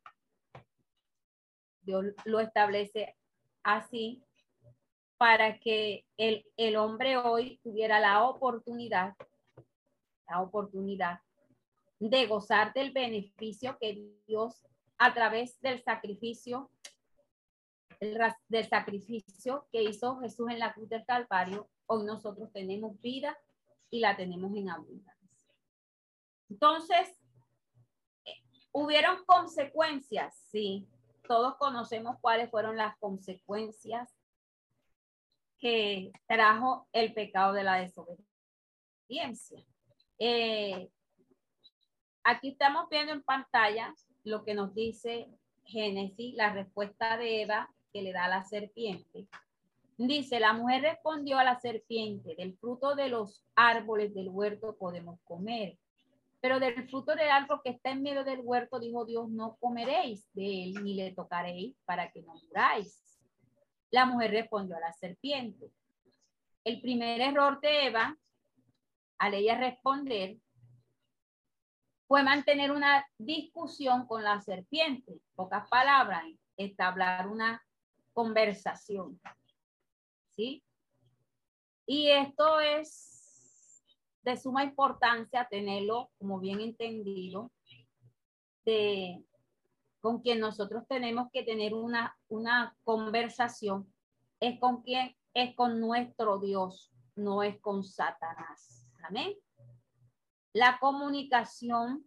Dios 1.83 2.07
lo 2.25 2.41
establece 2.41 3.17
así 3.63 4.23
para 5.19 5.59
que 5.59 6.07
el, 6.17 6.47
el 6.57 6.77
hombre 6.77 7.17
hoy 7.17 7.59
tuviera 7.63 8.01
la 8.01 8.25
oportunidad, 8.25 9.15
la 10.27 10.41
oportunidad 10.41 11.21
de 11.99 12.27
gozar 12.27 12.73
del 12.73 12.93
beneficio 12.93 13.77
que 13.79 14.11
Dios 14.27 14.67
a 14.97 15.13
través 15.13 15.61
del 15.61 15.83
sacrificio, 15.83 16.71
del 18.01 18.69
sacrificio 18.69 19.67
que 19.71 19.83
hizo 19.83 20.19
Jesús 20.21 20.51
en 20.51 20.59
la 20.59 20.73
cruz 20.73 20.89
del 20.89 21.05
Calvario, 21.05 21.69
hoy 21.87 22.05
nosotros 22.05 22.51
tenemos 22.53 22.99
vida 23.01 23.37
y 23.91 24.01
la 24.01 24.17
tenemos 24.17 24.57
en 24.57 24.71
abundancia. 24.71 25.55
Entonces, 26.49 27.09
¿hubieron 28.73 29.25
consecuencias? 29.25 30.35
Sí, 30.51 30.87
todos 31.31 31.55
conocemos 31.59 32.17
cuáles 32.21 32.51
fueron 32.51 32.77
las 32.77 32.99
consecuencias 32.99 34.13
que 35.61 36.11
trajo 36.27 36.89
el 36.93 37.15
pecado 37.15 37.53
de 37.53 37.63
la 37.63 37.77
desobediencia. 37.77 39.65
Eh, 40.19 40.91
Aquí 42.25 42.51
estamos 42.51 42.89
viendo 42.91 43.13
en 43.13 43.23
pantalla 43.23 43.95
lo 44.25 44.45
que 44.45 44.55
nos 44.55 44.75
dice 44.75 45.29
Génesis, 45.65 46.35
la 46.35 46.53
respuesta 46.53 47.17
de 47.17 47.43
Eva 47.43 47.71
que 47.93 48.03
le 48.03 48.13
da 48.13 48.25
a 48.25 48.29
la 48.29 48.45
serpiente. 48.45 49.27
Dice, 49.97 50.39
la 50.39 50.53
mujer 50.53 50.83
respondió 50.83 51.39
a 51.39 51.45
la 51.45 51.59
serpiente, 51.61 52.35
del 52.37 52.57
fruto 52.59 52.95
de 52.95 53.09
los 53.09 53.43
árboles 53.55 54.15
del 54.15 54.29
huerto 54.29 54.77
podemos 54.77 55.19
comer, 55.25 55.79
pero 56.41 56.59
del 56.59 56.89
fruto 56.89 57.15
del 57.15 57.31
árbol 57.31 57.61
que 57.63 57.71
está 57.71 57.91
en 57.91 58.03
medio 58.03 58.25
del 58.25 58.41
huerto, 58.43 58.81
dijo 58.81 59.05
Dios, 59.05 59.29
no 59.29 59.57
comeréis 59.61 60.27
de 60.33 60.65
él 60.65 60.83
ni 60.83 60.95
le 60.95 61.13
tocaréis 61.13 61.77
para 61.85 62.11
que 62.11 62.23
no 62.23 62.35
muráis. 62.35 63.03
La 63.91 64.07
mujer 64.07 64.31
respondió 64.31 64.77
a 64.77 64.81
la 64.81 64.93
serpiente. 64.93 65.71
El 66.65 66.81
primer 66.81 67.21
error 67.21 67.61
de 67.61 67.87
Eva, 67.87 68.17
al 69.19 69.35
ella 69.35 69.59
responder, 69.59 70.39
fue 72.07 72.23
mantener 72.23 72.73
una 72.73 73.07
discusión 73.19 74.07
con 74.07 74.25
la 74.25 74.41
serpiente, 74.41 75.21
pocas 75.35 75.69
palabras, 75.69 76.25
establecer 76.57 77.27
una 77.27 77.65
conversación. 78.13 79.21
¿Sí? 80.31 80.65
Y 81.87 82.09
esto 82.09 82.61
es 82.61 83.20
de 84.23 84.37
suma 84.37 84.65
importancia 84.65 85.49
tenerlo 85.51 86.11
como 86.19 86.41
bien 86.41 86.61
entendido, 86.61 87.51
de, 88.65 89.25
con 90.01 90.21
quien 90.21 90.41
nosotros 90.41 90.85
tenemos 90.89 91.29
que 91.33 91.43
tener 91.43 91.75
una, 91.75 92.17
una 92.29 92.77
conversación, 92.85 93.93
es 94.41 94.59
con 94.59 94.83
quien, 94.83 95.17
es 95.35 95.55
con 95.55 95.81
nuestro 95.81 96.39
Dios, 96.39 96.93
no 97.17 97.43
es 97.43 97.59
con 97.61 97.85
Satanás. 97.85 98.87
Amén. 99.03 99.35
La 100.53 100.79
comunicación 100.81 102.05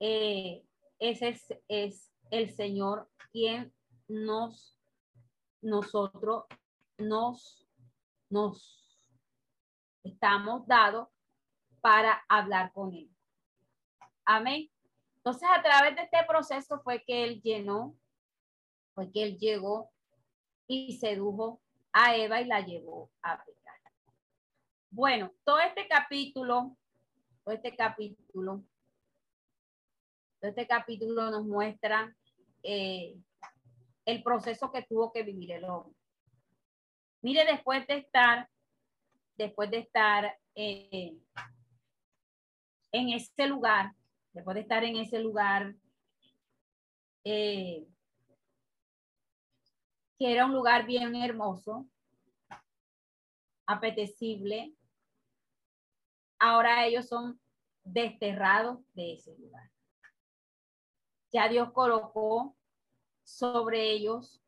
eh, 0.00 0.64
es, 0.98 1.20
es 1.68 2.12
el 2.30 2.50
Señor 2.50 3.08
quien 3.30 3.72
nos, 4.08 4.78
nosotros 5.60 6.44
nos, 6.98 7.66
nos 8.30 8.77
estamos 10.12 10.66
dados 10.66 11.08
para 11.80 12.24
hablar 12.28 12.72
con 12.72 12.94
Él. 12.94 13.10
Amén. 14.24 14.70
Entonces, 15.16 15.48
a 15.50 15.62
través 15.62 15.96
de 15.96 16.02
este 16.02 16.18
proceso 16.26 16.80
fue 16.80 17.02
que 17.04 17.24
Él 17.24 17.40
llenó, 17.42 17.96
fue 18.94 19.10
que 19.10 19.22
Él 19.22 19.38
llegó 19.38 19.90
y 20.66 20.98
sedujo 20.98 21.60
a 21.92 22.16
Eva 22.16 22.40
y 22.40 22.46
la 22.46 22.60
llevó 22.60 23.10
a 23.22 23.42
pecar. 23.44 23.74
Bueno, 24.90 25.32
todo 25.44 25.58
este 25.60 25.86
capítulo 25.88 26.76
este 27.52 27.74
capítulo 27.74 28.62
Este 30.40 30.66
capítulo 30.66 31.30
nos 31.30 31.44
muestra 31.44 32.14
eh, 32.62 33.16
el 34.04 34.22
proceso 34.22 34.70
que 34.70 34.82
tuvo 34.82 35.12
que 35.12 35.22
vivir 35.22 35.52
el 35.52 35.64
hombre. 35.64 35.94
Mire, 37.22 37.44
después 37.44 37.86
de 37.86 37.96
estar, 37.98 38.48
después 39.38 39.70
de 39.70 39.78
estar 39.78 40.38
eh, 40.56 41.16
en 42.92 43.08
ese 43.10 43.46
lugar, 43.46 43.94
después 44.32 44.56
de 44.56 44.60
estar 44.62 44.82
en 44.82 44.96
ese 44.96 45.20
lugar, 45.20 45.74
eh, 47.24 47.86
que 50.18 50.32
era 50.32 50.44
un 50.44 50.52
lugar 50.52 50.84
bien 50.86 51.14
hermoso, 51.14 51.88
apetecible, 53.66 54.74
ahora 56.40 56.86
ellos 56.86 57.06
son 57.06 57.40
desterrados 57.84 58.80
de 58.94 59.14
ese 59.14 59.36
lugar. 59.38 59.70
Ya 61.30 61.48
Dios 61.48 61.70
colocó 61.72 62.56
sobre 63.22 63.92
ellos 63.92 64.42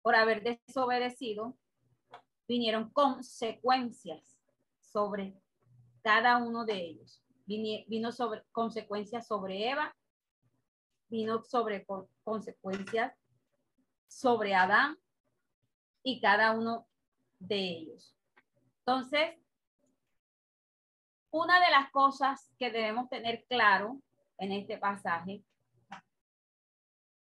por 0.00 0.14
haber 0.14 0.42
desobedecido, 0.42 1.58
vinieron 2.48 2.90
consecuencias 2.90 4.38
sobre 4.80 5.34
cada 6.02 6.38
uno 6.38 6.64
de 6.64 6.74
ellos. 6.74 7.22
Vino, 7.46 8.10
sobre 8.12 8.42
consecuencias 8.50 9.26
sobre 9.26 9.70
Eva, 9.70 9.94
vino 11.08 11.44
sobre 11.44 11.86
consecuencias 12.24 13.12
sobre 14.08 14.54
Adán 14.54 14.96
y 16.02 16.20
cada 16.20 16.52
uno 16.52 16.88
de 17.38 17.56
ellos. 17.56 18.16
Entonces, 18.80 19.36
una 21.30 21.60
de 21.64 21.70
las 21.70 21.90
cosas 21.90 22.52
que 22.58 22.70
debemos 22.70 23.08
tener 23.08 23.44
claro 23.48 24.00
en 24.38 24.52
este 24.52 24.78
pasaje 24.78 25.44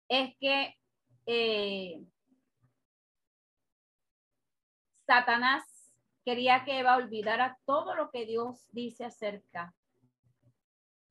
es 0.07 0.35
que 0.39 0.75
eh, 1.25 2.03
Satanás 5.05 5.63
quería 6.23 6.65
que 6.65 6.79
Eva 6.79 6.97
olvidara 6.97 7.59
todo 7.65 7.95
lo 7.95 8.09
que 8.09 8.25
Dios 8.25 8.67
dice 8.71 9.05
acerca 9.05 9.73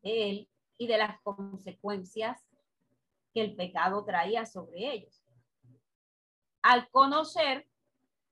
de 0.03 0.31
él 0.31 0.49
y 0.77 0.87
de 0.87 0.99
las 0.99 1.21
consecuencias 1.23 2.45
que 3.33 3.43
el 3.43 3.55
pecado 3.55 4.05
traía 4.05 4.47
sobre 4.47 4.93
ellos. 4.93 5.23
Al 6.63 6.89
conocer 6.91 7.69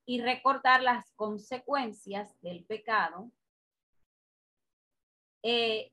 y 0.05 0.21
recordar 0.21 0.81
las 0.81 1.11
consecuencias 1.13 2.39
del 2.41 2.65
pecado, 2.65 3.31
eh, 5.43 5.91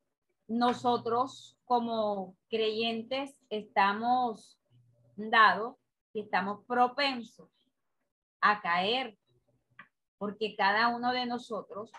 nosotros 0.48 1.56
como 1.64 2.36
creyentes 2.48 3.38
estamos 3.50 4.58
dados 5.16 5.76
y 6.12 6.22
estamos 6.22 6.64
propensos 6.66 7.50
a 8.40 8.60
caer, 8.60 9.16
porque 10.20 10.54
cada 10.54 10.88
uno 10.88 11.14
de 11.14 11.24
nosotros 11.24 11.90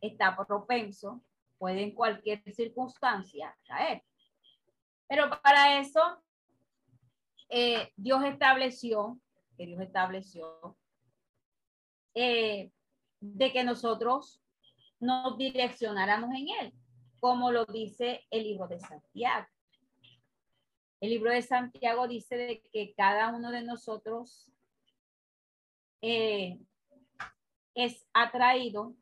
está 0.00 0.34
propenso, 0.34 1.20
puede 1.58 1.82
en 1.82 1.94
cualquier 1.94 2.42
circunstancia 2.54 3.54
caer. 3.66 4.02
Pero 5.06 5.28
para 5.42 5.78
eso, 5.78 6.00
eh, 7.50 7.92
Dios 7.96 8.24
estableció, 8.24 9.20
que 9.58 9.66
Dios 9.66 9.78
estableció, 9.82 10.74
eh, 12.14 12.70
de 13.20 13.52
que 13.52 13.62
nosotros 13.62 14.42
nos 14.98 15.36
direccionáramos 15.36 16.30
en 16.30 16.48
Él, 16.62 16.72
como 17.20 17.52
lo 17.52 17.66
dice 17.66 18.24
el 18.30 18.44
libro 18.44 18.68
de 18.68 18.80
Santiago. 18.80 19.46
El 20.98 21.10
libro 21.10 21.30
de 21.30 21.42
Santiago 21.42 22.08
dice 22.08 22.38
de 22.38 22.62
que 22.72 22.94
cada 22.94 23.28
uno 23.28 23.50
de 23.50 23.60
nosotros 23.60 24.50
eh, 26.00 26.58
es 27.84 28.06
atraído 28.12 28.94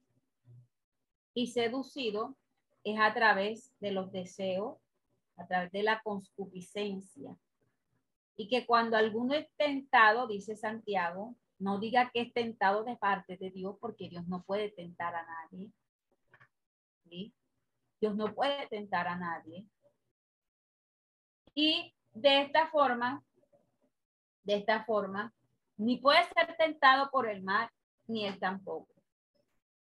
y 1.35 1.49
seducido 1.49 2.37
es 2.85 2.99
a 3.01 3.12
través 3.12 3.74
de 3.81 3.93
los 3.93 4.12
deseos, 4.12 4.79
a 5.37 5.47
través 5.47 5.72
de 5.72 5.83
la 5.83 6.01
concupiscencia. 6.03 7.37
Y 8.37 8.49
que 8.49 8.66
cuando 8.66 8.97
alguno 8.97 9.35
es 9.35 9.49
tentado, 9.57 10.26
dice 10.26 10.57
Santiago, 10.57 11.35
no 11.59 11.81
diga 11.81 12.11
que 12.12 12.20
es 12.20 12.33
tentado 12.33 12.85
de 12.85 12.97
parte 12.97 13.37
de 13.37 13.51
Dios, 13.51 13.76
porque 13.81 14.09
Dios 14.09 14.26
no 14.29 14.45
puede 14.45 14.70
tentar 14.70 15.14
a 15.14 15.26
nadie. 15.26 15.72
Dios 18.01 18.14
no 18.14 18.33
puede 18.35 18.68
tentar 18.68 19.09
a 19.09 19.16
nadie. 19.16 19.66
Y 21.55 21.93
de 22.12 22.43
esta 22.43 22.68
forma, 22.68 23.24
de 24.45 24.55
esta 24.55 24.85
forma, 24.85 25.35
ni 25.76 25.97
puede 25.97 26.24
ser 26.33 26.57
tentado 26.57 27.11
por 27.11 27.29
el 27.29 27.43
mal, 27.43 27.68
ni 28.09 28.26
él 28.26 28.38
tampoco. 28.38 28.88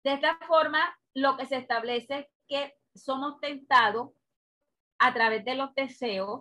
De 0.04 0.14
esta 0.14 0.38
forma, 0.48 0.98
lo 1.14 1.38
que 1.38 1.46
se 1.46 1.58
establece 1.58 2.20
es 2.20 2.28
que 2.48 2.74
somos 2.96 3.40
tentados 3.40 4.12
a 5.00 5.14
través 5.14 5.44
de 5.44 5.56
los 5.56 5.74
deseos, 5.76 6.40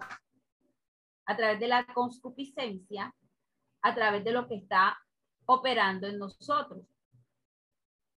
a 1.26 1.36
través 1.36 1.58
de 1.60 1.68
la 1.68 1.84
concupiscencia, 1.86 3.14
a 3.82 3.94
través 3.94 4.24
de 4.24 4.32
lo 4.32 4.46
que 4.46 4.56
está 4.56 4.98
operando 5.46 6.06
en 6.06 6.18
nosotros. 6.18 6.84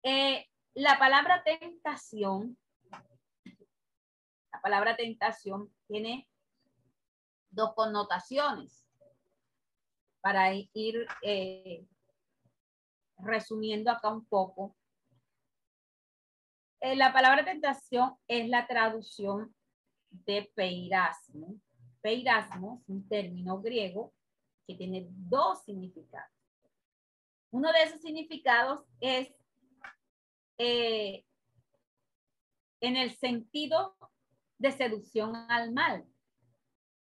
Eh, 0.03 0.45
la 0.73 0.97
palabra 0.97 1.43
tentación, 1.43 2.57
la 4.51 4.61
palabra 4.61 4.95
tentación 4.95 5.73
tiene 5.87 6.27
dos 7.49 7.73
connotaciones 7.75 8.85
para 10.21 10.53
ir 10.53 11.05
eh, 11.21 11.85
resumiendo 13.25 13.91
acá 13.91 14.09
un 14.09 14.25
poco. 14.25 14.75
Eh, 16.81 16.95
la 16.95 17.13
palabra 17.13 17.45
tentación 17.45 18.15
es 18.27 18.49
la 18.49 18.67
traducción 18.67 19.55
de 20.09 20.51
peirasmo. 20.55 21.55
Peirasmo 22.01 22.81
es 22.81 22.89
un 22.89 23.07
término 23.07 23.61
griego 23.61 24.13
que 24.67 24.75
tiene 24.75 25.07
dos 25.09 25.63
significados. 25.63 26.29
Uno 27.51 27.71
de 27.71 27.83
esos 27.83 28.01
significados 28.01 28.83
es 28.99 29.33
eh, 30.57 31.23
en 32.81 32.97
el 32.97 33.11
sentido 33.11 33.95
de 34.57 34.71
seducción 34.71 35.35
al 35.35 35.71
mal. 35.71 36.05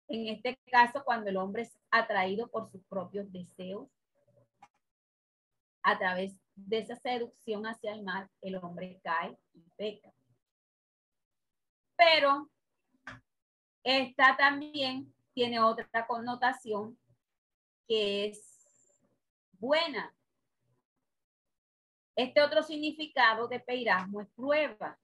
En 0.09 0.29
este 0.29 0.59
caso, 0.71 1.05
cuando 1.05 1.29
el 1.29 1.37
hombre 1.37 1.63
es 1.63 1.79
atraído 1.91 2.49
por 2.49 2.71
sus 2.71 2.83
propios 2.85 3.31
deseos, 3.31 3.89
a 5.89 5.99
través 5.99 6.39
de 6.55 6.78
esa 6.80 6.97
seducción 6.97 7.66
hacia 7.66 7.95
el 7.95 8.03
mal, 8.03 8.28
el 8.43 8.57
hombre 8.57 9.01
cae 9.03 9.39
y 9.55 9.62
peca. 9.76 10.12
Pero 11.97 12.51
esta 13.82 14.36
también 14.36 15.14
tiene 15.32 15.61
otra 15.61 16.07
connotación 16.07 16.99
que 17.86 18.26
es 18.26 18.95
buena. 19.53 20.14
Este 22.14 22.43
otro 22.43 22.62
significado 22.62 23.49
de 23.49 23.61
peirasmo 23.61 24.20
es 24.20 24.28
prueba. 24.34 24.99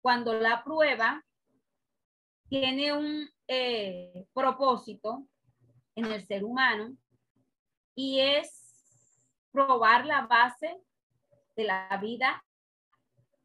Cuando 0.00 0.34
la 0.34 0.64
prueba 0.64 1.24
tiene 2.48 2.92
un 2.92 3.28
eh, 3.46 4.26
propósito 4.32 5.28
en 5.94 6.06
el 6.06 6.26
ser 6.26 6.44
humano 6.44 6.96
y 7.94 8.18
es 8.18 8.63
probar 9.54 10.04
la 10.04 10.26
base 10.26 10.82
de 11.54 11.64
la 11.64 11.96
vida 12.02 12.44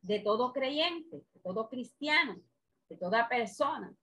de 0.02 0.20
todo 0.22 0.52
creyente, 0.52 1.24
de 1.34 1.40
todo 1.42 1.70
cristiano, 1.70 2.42
de 2.90 2.98
toda 2.98 3.30
persona. 3.30 3.94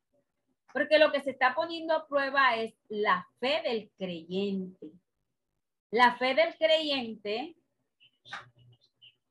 Porque 0.73 1.01
lo 1.01 1.11
que 1.11 1.21
se 1.21 1.31
está 1.31 1.53
poniendo 1.53 1.95
a 1.95 2.07
prueba 2.07 2.55
es 2.55 2.75
la 2.89 3.27
fe 3.41 3.61
del 3.65 3.91
creyente. 3.99 4.93
La 5.91 6.17
fe 6.17 6.37
del 6.37 6.57
creyente 6.57 7.57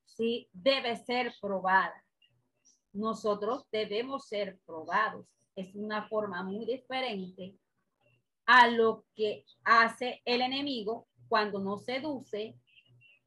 sí 0.03 0.49
debe 0.51 0.97
ser 0.97 1.33
probada. 1.39 2.03
Nosotros 2.91 3.65
debemos 3.71 4.27
ser 4.27 4.59
probados 4.65 5.25
es 5.55 5.73
una 5.75 6.07
forma 6.07 6.43
muy 6.43 6.65
diferente 6.65 7.55
a 8.45 8.67
lo 8.67 9.05
que 9.15 9.45
hace 9.63 10.21
el 10.25 10.41
enemigo 10.41 11.07
cuando 11.27 11.59
nos 11.59 11.85
seduce 11.85 12.55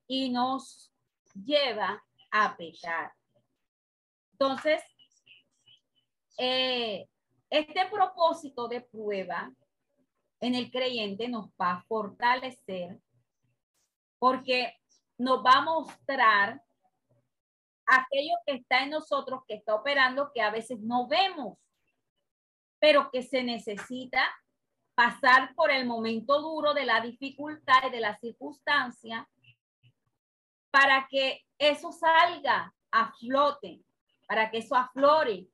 y 0.09 0.31
nos 0.31 0.93
lleva 1.33 2.03
a 2.33 2.57
pecar. 2.57 3.13
Entonces, 4.33 4.83
eh, 6.39 7.09
este 7.51 7.87
propósito 7.87 8.67
de 8.67 8.81
prueba 8.81 9.53
en 10.41 10.55
el 10.55 10.71
creyente 10.71 11.29
nos 11.29 11.51
va 11.51 11.73
a 11.73 11.83
fortalecer 11.83 12.99
porque 14.19 14.77
nos 15.17 15.45
va 15.45 15.59
a 15.59 15.63
mostrar 15.63 16.63
aquello 17.87 18.35
que 18.45 18.55
está 18.55 18.83
en 18.83 18.91
nosotros, 18.91 19.43
que 19.47 19.55
está 19.55 19.75
operando, 19.77 20.33
que 20.35 20.43
a 20.43 20.51
veces 20.51 20.81
no 20.81 21.07
vemos 21.07 21.59
pero 22.79 23.11
que 23.11 23.23
se 23.23 23.43
necesita 23.43 24.23
pasar 24.95 25.55
por 25.55 25.71
el 25.71 25.87
momento 25.87 26.41
duro 26.41 26.75
de 26.75 26.85
la 26.85 27.01
dificultad 27.01 27.85
y 27.87 27.91
de 27.91 28.01
la 28.01 28.19
circunstancia 28.19 29.29
para 30.71 31.07
que 31.09 31.45
eso 31.59 31.93
salga 31.93 32.75
a 32.91 33.13
flote, 33.13 33.83
para 34.27 34.51
que 34.51 34.59
eso 34.59 34.75
aflore 34.75 35.47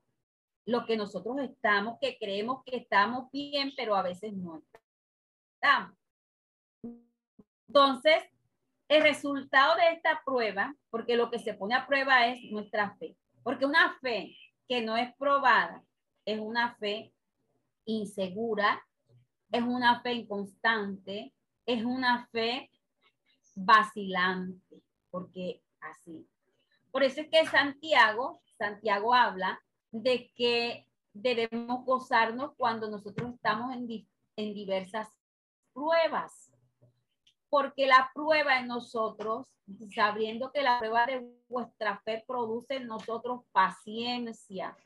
lo 0.66 0.84
que 0.86 0.96
nosotros 0.96 1.36
estamos, 1.40 1.98
que 2.00 2.16
creemos 2.18 2.62
que 2.64 2.76
estamos 2.76 3.30
bien, 3.30 3.72
pero 3.76 3.94
a 3.94 4.02
veces 4.02 4.32
no 4.32 4.62
estamos. 5.54 5.96
Entonces, 7.68 8.22
el 8.88 9.02
resultado 9.02 9.76
de 9.76 9.92
esta 9.92 10.22
prueba, 10.24 10.74
porque 10.90 11.16
lo 11.16 11.30
que 11.30 11.38
se 11.38 11.54
pone 11.54 11.74
a 11.74 11.86
prueba 11.86 12.26
es 12.26 12.40
nuestra 12.50 12.94
fe, 12.96 13.16
porque 13.42 13.66
una 13.66 13.98
fe 14.00 14.36
que 14.68 14.82
no 14.82 14.96
es 14.96 15.14
probada 15.16 15.82
es 16.24 16.40
una 16.40 16.74
fe 16.76 17.12
insegura, 17.84 18.82
es 19.50 19.62
una 19.62 20.00
fe 20.00 20.12
inconstante, 20.12 21.34
es 21.66 21.84
una 21.84 22.26
fe 22.28 22.70
vacilante, 23.54 24.83
porque 25.14 25.62
así. 25.80 26.26
Por 26.90 27.04
eso 27.04 27.20
es 27.20 27.28
que 27.28 27.46
Santiago, 27.46 28.40
Santiago 28.58 29.14
habla 29.14 29.62
de 29.92 30.32
que 30.34 30.88
debemos 31.12 31.84
gozarnos 31.84 32.50
cuando 32.56 32.90
nosotros 32.90 33.32
estamos 33.32 33.72
en, 33.76 33.86
en 34.34 34.54
diversas 34.54 35.08
pruebas. 35.72 36.50
Porque 37.48 37.86
la 37.86 38.10
prueba 38.12 38.58
en 38.58 38.66
nosotros, 38.66 39.46
sabiendo 39.94 40.50
que 40.50 40.62
la 40.62 40.80
prueba 40.80 41.06
de 41.06 41.24
vuestra 41.48 42.00
fe 42.00 42.24
produce 42.26 42.74
en 42.74 42.88
nosotros 42.88 43.42
paciencia 43.52 44.76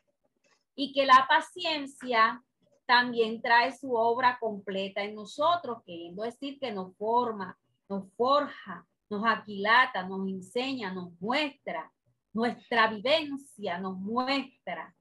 y 0.75 0.93
que 0.93 1.07
la 1.07 1.25
paciencia 1.27 2.43
también 2.85 3.41
trae 3.41 3.75
su 3.75 3.95
obra 3.95 4.37
completa 4.39 5.01
en 5.01 5.15
nosotros, 5.15 5.81
queriendo 5.83 6.21
decir 6.21 6.59
que 6.59 6.71
nos 6.71 6.95
forma, 6.97 7.57
nos 7.87 8.13
forja, 8.13 8.85
nos 9.09 9.23
aquilata, 9.25 10.03
nos 10.03 10.27
enseña, 10.27 10.93
nos 10.93 11.11
muestra, 11.19 11.91
nuestra 12.33 12.87
vivencia 12.87 13.79
nos 13.79 13.97
muestra 13.97 14.95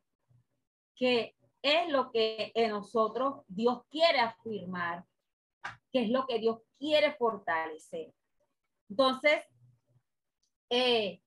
que 0.96 1.36
es 1.62 1.88
lo 1.90 2.10
que 2.10 2.50
en 2.54 2.70
nosotros 2.70 3.44
Dios 3.46 3.82
quiere 3.90 4.20
afirmar, 4.20 5.04
que 5.92 6.04
es 6.04 6.10
lo 6.10 6.26
que 6.26 6.38
Dios 6.38 6.60
quiere 6.78 7.12
fortalecer. 7.14 8.12
Entonces, 8.88 9.44
eh, 10.70 11.20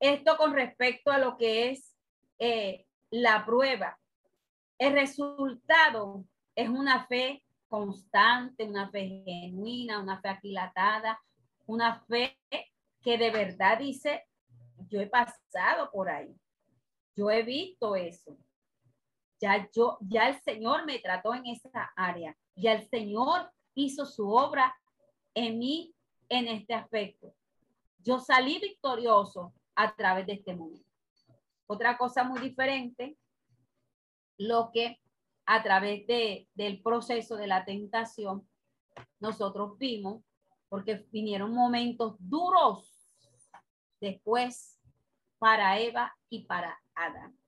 esto 0.00 0.36
con 0.36 0.54
respecto 0.54 1.10
a 1.10 1.18
lo 1.18 1.36
que 1.36 1.70
es 1.70 1.96
eh, 2.38 2.86
la 3.10 3.44
prueba. 3.44 3.98
El 4.78 4.92
resultado 4.94 6.24
es 6.54 6.68
una 6.68 7.06
fe 7.06 7.44
constante, 7.68 8.64
una 8.64 8.90
fe 8.90 9.22
genuina, 9.24 10.00
una 10.00 10.20
fe 10.20 10.28
aquilatada, 10.28 11.20
una 11.66 12.00
fe 12.00 12.38
que 13.00 13.18
de 13.18 13.30
verdad 13.30 13.78
dice, 13.78 14.24
yo 14.88 15.00
he 15.00 15.06
pasado 15.06 15.90
por 15.90 16.08
ahí, 16.08 16.34
yo 17.14 17.30
he 17.30 17.42
visto 17.42 17.96
eso, 17.96 18.36
ya 19.40 19.68
yo, 19.72 19.98
ya 20.00 20.28
el 20.28 20.40
Señor 20.40 20.86
me 20.86 20.98
trató 20.98 21.34
en 21.34 21.46
esa 21.46 21.92
área, 21.96 22.36
ya 22.56 22.72
el 22.72 22.88
Señor 22.88 23.50
hizo 23.74 24.06
su 24.06 24.30
obra 24.30 24.74
en 25.34 25.58
mí 25.58 25.94
en 26.28 26.48
este 26.48 26.74
aspecto. 26.74 27.34
Yo 27.98 28.18
salí 28.18 28.58
victorioso 28.58 29.52
a 29.74 29.94
través 29.94 30.26
de 30.26 30.34
este 30.34 30.54
mundo. 30.54 30.80
Otra 31.66 31.96
cosa 31.96 32.24
muy 32.24 32.40
diferente, 32.40 33.16
lo 34.36 34.70
que 34.72 35.00
a 35.46 35.62
través 35.62 36.06
de, 36.06 36.48
del 36.54 36.82
proceso 36.82 37.36
de 37.36 37.46
la 37.46 37.64
tentación 37.64 38.48
nosotros 39.20 39.78
vimos, 39.78 40.22
porque 40.74 41.06
vinieron 41.12 41.54
momentos 41.54 42.16
duros 42.18 42.92
después 44.00 44.76
para 45.38 45.78
Eva 45.78 46.12
y 46.28 46.46
para 46.46 46.76
Adán. 46.96 47.38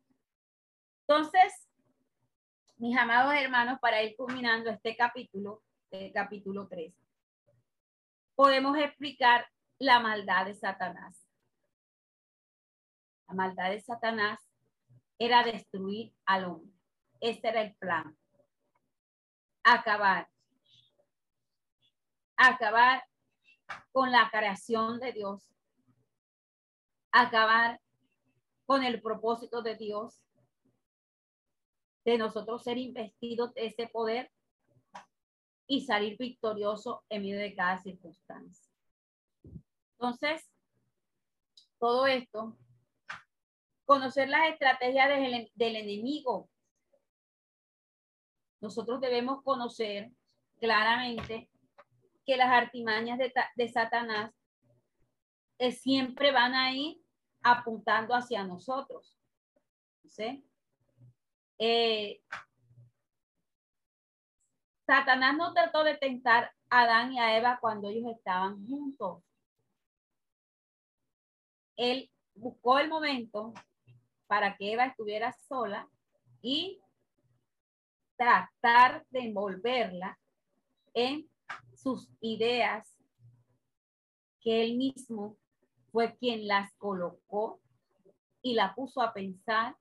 Entonces, 1.01 1.69
mis 2.77 2.97
amados 2.97 3.35
hermanos, 3.35 3.81
para 3.81 4.01
ir 4.01 4.15
culminando 4.15 4.71
este 4.71 4.97
capítulo, 4.97 5.65
el 5.91 6.13
capítulo 6.13 6.69
3, 6.69 6.95
podemos 8.37 8.79
explicar 8.79 9.45
la 9.81 9.99
maldad 9.99 10.47
de 10.47 10.55
Satanás. 10.55 11.29
La 13.27 13.35
maldad 13.35 13.71
de 13.71 13.81
Satanás 13.81 14.39
era 15.19 15.43
destruir 15.43 16.15
al 16.27 16.45
hombre. 16.45 16.73
Ese 17.21 17.49
era 17.49 17.63
el 17.63 17.75
plan. 17.75 18.17
Acabar. 19.65 20.29
Acabar 22.37 23.03
con 23.93 24.11
la 24.13 24.31
creación 24.31 25.01
de 25.01 25.13
Dios. 25.13 25.49
Acabar 27.13 27.81
con 28.67 28.83
el 28.85 29.01
propósito 29.01 29.63
de 29.63 29.77
Dios 29.77 30.23
de 32.07 32.19
nosotros 32.19 32.63
ser 32.63 32.79
investidos 32.79 33.53
de 33.55 33.67
ese 33.67 33.89
poder 33.89 34.31
y 35.67 35.85
salir 35.85 36.17
victorioso 36.17 37.05
en 37.09 37.23
medio 37.23 37.39
de 37.39 37.55
cada 37.55 37.79
circunstancia. 37.79 38.73
Entonces, 39.93 40.49
todo 41.81 42.07
esto, 42.07 42.57
conocer 43.85 44.29
las 44.29 44.53
estrategias 44.53 45.09
del, 45.09 45.51
del 45.55 45.77
enemigo. 45.77 46.49
Nosotros 48.61 49.01
debemos 49.01 49.43
conocer 49.43 50.13
claramente 50.61 51.51
que 52.27 52.37
las 52.37 52.51
artimañas 52.51 53.19
de, 53.19 53.69
Satanás 53.69 54.35
eh, 55.59 55.71
siempre 55.71 56.33
van 56.33 56.55
a 56.55 56.73
ir 56.75 57.01
apuntando 57.43 58.15
hacia 58.15 58.43
nosotros. 58.43 59.17
¿Sí? 60.09 60.45
Eh, 61.59 62.21
Satanás 64.85 65.37
no 65.37 65.53
trató 65.55 65.85
de 65.85 65.97
tentar 65.97 66.53
a 66.69 66.81
Adán 66.81 67.13
y 67.13 67.21
a 67.21 67.37
Eva 67.37 67.59
cuando 67.61 67.89
ellos 67.89 68.11
estaban 68.11 68.67
juntos. 68.67 69.23
Él 71.77 72.11
buscó 72.35 72.79
el 72.81 72.89
momento 72.89 73.55
para 74.27 74.57
que 74.57 74.73
Eva 74.73 74.87
estuviera 74.87 75.33
sola 75.49 75.89
y 76.43 76.81
tratar 78.17 79.07
de 79.11 79.21
envolverla 79.21 80.19
en 80.95 81.29
sus 81.75 82.11
ideas 82.21 82.97
que 84.41 84.65
él 84.65 84.77
mismo 84.77 85.37
fue 85.93 86.17
quien 86.17 86.47
las 86.47 86.73
colocó 86.75 87.61
y 88.43 88.55
la 88.55 88.75
puso 88.75 89.01
a 89.01 89.13
pensar 89.13 89.77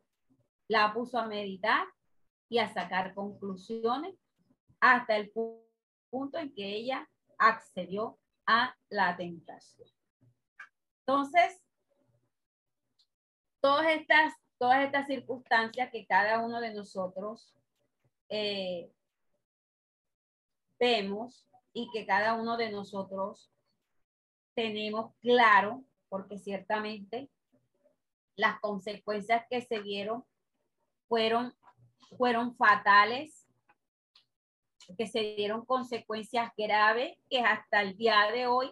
la 0.68 0.94
puso 0.94 1.20
a 1.20 1.28
meditar 1.28 1.86
y 2.50 2.60
a 2.60 2.74
sacar 2.74 3.14
conclusiones 3.14 4.16
hasta 4.80 5.16
el 5.16 5.32
punto 6.10 6.38
en 6.38 6.54
que 6.54 6.76
ella 6.76 7.10
accedió 7.38 8.20
a 8.46 8.76
la 8.90 9.16
tentación. 9.18 9.90
Entonces, 11.00 11.62
todas 13.60 13.88
estas, 13.88 14.34
todas 14.58 14.86
estas 14.86 15.08
circunstancias 15.08 15.90
que 15.92 16.06
cada 16.06 16.44
uno 16.44 16.60
de 16.62 16.74
nosotros 16.74 17.54
eh, 18.30 18.92
vemos 20.80 21.48
y 21.76 21.90
que 21.92 22.06
cada 22.06 22.36
uno 22.36 22.56
de 22.56 22.72
nosotros 22.72 23.52
tenemos 24.56 25.14
claro, 25.22 25.84
porque 26.08 26.40
ciertamente 26.40 27.30
las 28.38 28.62
consecuencias 28.62 29.46
que 29.50 29.62
se 29.62 29.82
dieron 29.82 30.24
fueron, 31.10 31.54
fueron 32.18 32.56
fatales, 32.56 33.46
que 34.98 35.06
se 35.06 35.36
dieron 35.36 35.66
consecuencias 35.66 36.50
graves 36.58 37.18
que 37.30 37.42
hasta 37.42 37.82
el 37.82 37.98
día 37.98 38.32
de 38.32 38.48
hoy 38.48 38.72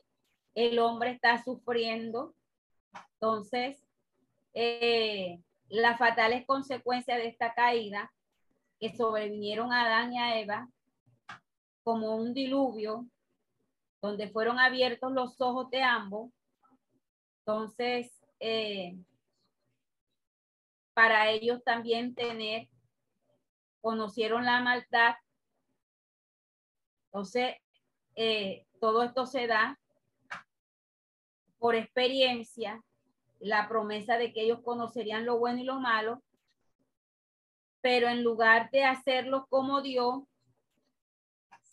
el 0.56 0.80
hombre 0.80 1.12
está 1.12 1.43
sufriendo. 1.43 2.34
Entonces, 3.16 3.84
eh, 4.54 5.41
las 5.68 5.99
fatales 5.99 6.45
consecuencias 6.45 7.18
de 7.18 7.28
esta 7.28 7.54
caída 7.54 8.14
que 8.80 8.95
sobrevinieron 8.95 9.74
a 9.74 9.88
Adán 9.88 10.14
y 10.14 10.20
a 10.20 10.39
Eva 10.39 10.70
como 11.84 12.16
un 12.16 12.34
diluvio 12.34 13.08
donde 14.02 14.30
fueron 14.30 14.60
abiertos 14.60 15.12
los 15.12 15.40
ojos 15.40 15.70
de 15.70 15.82
ambos. 15.82 16.32
Entonces, 17.40 18.12
eh, 18.40 18.98
para 20.94 21.30
ellos 21.30 21.64
también 21.64 22.14
tener, 22.14 22.68
conocieron 23.82 24.46
la 24.46 24.62
maldad. 24.62 25.16
Entonces, 27.06 27.56
eh, 28.16 28.66
todo 28.80 29.04
esto 29.04 29.26
se 29.26 29.48
da 29.48 29.80
por 31.58 31.76
experiencia, 31.76 32.84
la 33.40 33.70
promesa 33.70 34.18
de 34.18 34.34
que 34.34 34.42
ellos 34.42 34.60
conocerían 34.64 35.26
lo 35.26 35.38
bueno 35.38 35.60
y 35.60 35.64
lo 35.64 35.80
malo. 35.80 36.22
Pero 37.82 38.10
en 38.10 38.24
lugar 38.24 38.70
de 38.72 38.84
hacerlo 38.84 39.48
como 39.50 39.82
Dios, 39.82 40.24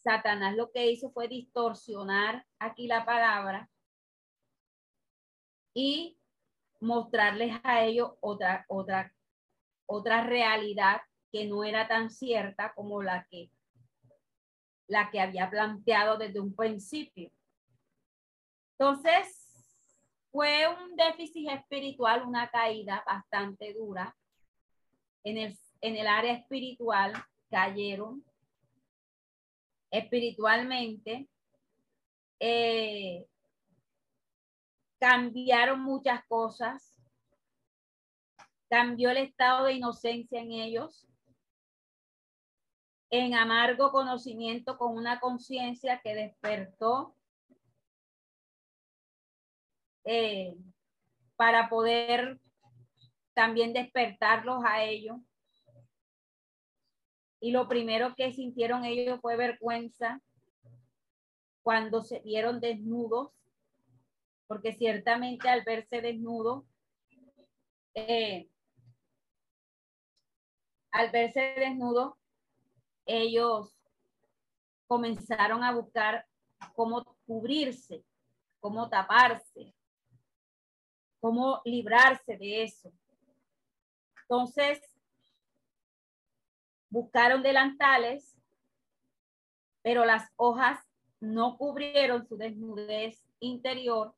Satanás 0.03 0.57
lo 0.57 0.71
que 0.71 0.91
hizo 0.91 1.11
fue 1.11 1.29
distorsionar 1.29 2.47
aquí 2.59 2.87
la 2.87 3.05
palabra 3.05 3.69
y 5.75 6.19
mostrarles 6.81 7.61
a 7.63 7.85
ellos 7.85 8.13
otra, 8.21 8.65
otra, 8.69 9.15
otra 9.87 10.25
realidad 10.25 11.01
que 11.31 11.47
no 11.47 11.65
era 11.65 11.87
tan 11.87 12.11
cierta 12.11 12.73
como 12.75 13.03
la 13.03 13.27
que, 13.31 13.51
la 14.89 15.11
que 15.11 15.21
había 15.21 15.49
planteado 15.51 16.17
desde 16.17 16.41
un 16.41 16.55
principio. 16.55 17.31
Entonces, 18.79 19.37
fue 20.33 20.67
un 20.69 20.97
déficit 20.97 21.51
espiritual, 21.51 22.23
una 22.27 22.49
caída 22.51 23.05
bastante 23.07 23.75
dura. 23.75 24.17
En 25.23 25.37
el, 25.37 25.59
en 25.83 25.97
el 25.97 26.07
área 26.07 26.33
espiritual 26.33 27.13
cayeron 27.51 28.25
espiritualmente. 29.91 31.29
Eh, 32.39 33.27
cambiaron 34.99 35.81
muchas 35.81 36.25
cosas. 36.27 37.01
Cambió 38.69 39.11
el 39.11 39.19
estado 39.19 39.67
de 39.67 39.75
inocencia 39.75 40.41
en 40.41 40.53
ellos. 40.53 41.07
En 43.11 43.35
amargo 43.35 43.91
conocimiento 43.91 44.79
con 44.79 44.97
una 44.97 45.19
conciencia 45.19 46.01
que 46.01 46.15
despertó 46.15 47.17
eh, 50.05 50.55
para 51.37 51.69
poder 51.69 52.39
también 53.35 53.73
despertarlos 53.73 54.63
a 54.65 54.83
ellos. 54.83 55.17
Y 57.41 57.53
lo 57.53 57.69
primero 57.69 58.15
que 58.15 58.33
sintieron 58.33 58.85
ellos 58.85 59.19
fue 59.21 59.37
vergüenza 59.37 60.21
cuando 61.63 62.03
se 62.03 62.21
vieron 62.21 62.61
desnudos, 62.61 63.33
porque 64.47 64.73
ciertamente 64.73 65.49
al 65.49 65.63
verse 65.65 66.01
desnudos, 66.01 66.65
eh, 67.95 68.49
al 70.91 71.11
verse 71.11 71.55
desnudos, 71.57 72.15
ellos 73.07 73.75
comenzaron 74.87 75.63
a 75.65 75.73
buscar 75.73 76.27
cómo 76.75 77.17
cubrirse, 77.27 78.05
cómo 78.59 78.89
taparse, 78.89 79.75
cómo 81.21 81.63
librarse 81.65 82.37
de 82.37 82.65
eso. 82.65 82.93
Entonces, 84.23 84.81
buscaron 86.91 87.43
delantales, 87.43 88.37
pero 89.83 90.05
las 90.05 90.29
hojas 90.37 90.79
no 91.21 91.57
cubrieron 91.57 92.27
su 92.27 92.37
desnudez 92.37 93.25
interior. 93.39 94.15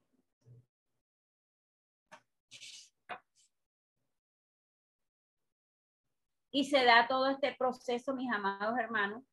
Y 6.51 6.65
se 6.65 6.85
da 6.85 7.07
todo 7.09 7.31
este 7.31 7.55
proceso, 7.55 8.15
mis 8.15 8.31
amados 8.31 8.79
hermanos, 8.79 9.25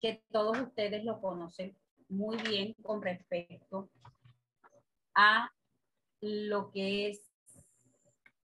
que 0.00 0.22
todos 0.30 0.58
ustedes 0.58 1.04
lo 1.04 1.20
conocen 1.20 1.76
muy 2.08 2.36
bien 2.38 2.74
con 2.82 3.02
respecto 3.02 3.90
a 5.14 5.50
lo 6.20 6.70
que 6.70 7.10
es 7.10 7.32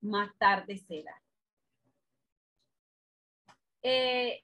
más 0.01 0.35
tarde 0.37 0.77
será. 0.77 1.21
Eh, 3.81 4.43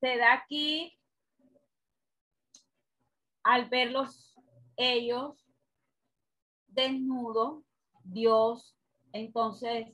se 0.00 0.16
da 0.16 0.32
aquí 0.34 0.98
al 3.42 3.68
verlos 3.68 4.34
ellos 4.76 5.46
desnudos, 6.68 7.64
Dios 8.02 8.76
entonces 9.12 9.86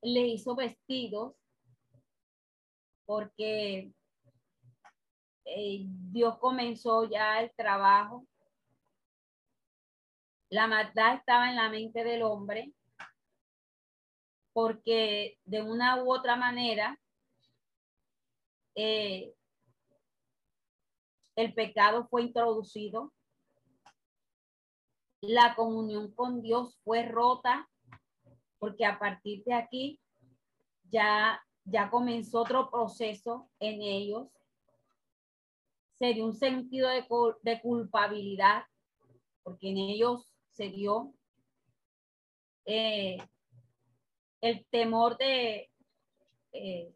le 0.00 0.20
hizo 0.28 0.54
vestidos 0.54 1.34
porque 3.04 3.92
eh, 5.44 5.84
Dios 5.86 6.38
comenzó 6.38 7.08
ya 7.08 7.40
el 7.40 7.52
trabajo. 7.54 8.26
La 10.48 10.66
maldad 10.66 11.16
estaba 11.16 11.50
en 11.50 11.56
la 11.56 11.68
mente 11.68 12.04
del 12.04 12.22
hombre 12.22 12.72
porque 14.54 15.38
de 15.44 15.60
una 15.60 16.02
u 16.02 16.14
otra 16.14 16.36
manera 16.36 16.98
eh, 18.76 19.34
el 21.36 21.52
pecado 21.52 22.06
fue 22.08 22.22
introducido, 22.22 23.12
la 25.20 25.56
comunión 25.56 26.14
con 26.14 26.40
Dios 26.40 26.78
fue 26.84 27.02
rota, 27.02 27.68
porque 28.58 28.86
a 28.86 28.98
partir 28.98 29.42
de 29.44 29.54
aquí 29.54 30.00
ya, 30.84 31.44
ya 31.64 31.90
comenzó 31.90 32.42
otro 32.42 32.70
proceso 32.70 33.50
en 33.58 33.82
ellos. 33.82 34.28
Sería 35.94 36.24
un 36.24 36.34
sentido 36.34 36.88
de, 36.90 37.04
de 37.42 37.60
culpabilidad, 37.60 38.64
porque 39.42 39.70
en 39.70 39.78
ellos 39.78 40.30
se 40.52 40.68
dio. 40.68 41.12
Eh, 42.66 43.18
el 44.44 44.66
temor 44.66 45.16
de 45.16 45.70
eh, 46.52 46.94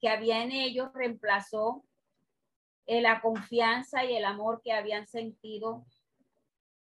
que 0.00 0.08
había 0.08 0.44
en 0.44 0.52
ellos 0.52 0.92
reemplazó 0.94 1.84
eh, 2.86 3.00
la 3.00 3.20
confianza 3.20 4.04
y 4.04 4.14
el 4.14 4.24
amor 4.24 4.62
que 4.62 4.72
habían 4.72 5.08
sentido 5.08 5.84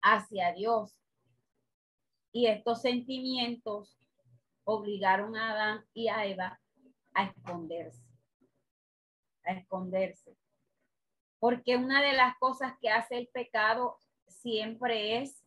hacia 0.02 0.52
Dios. 0.54 0.98
Y 2.32 2.48
estos 2.48 2.82
sentimientos 2.82 3.96
obligaron 4.64 5.36
a 5.36 5.52
Adán 5.52 5.84
y 5.94 6.08
a 6.08 6.26
Eva 6.26 6.60
a 7.14 7.26
esconderse, 7.26 8.02
a 9.44 9.52
esconderse. 9.52 10.36
Porque 11.38 11.76
una 11.76 12.02
de 12.02 12.14
las 12.14 12.36
cosas 12.38 12.72
que 12.80 12.90
hace 12.90 13.16
el 13.16 13.28
pecado 13.28 13.98
siempre 14.26 15.22
es 15.22 15.44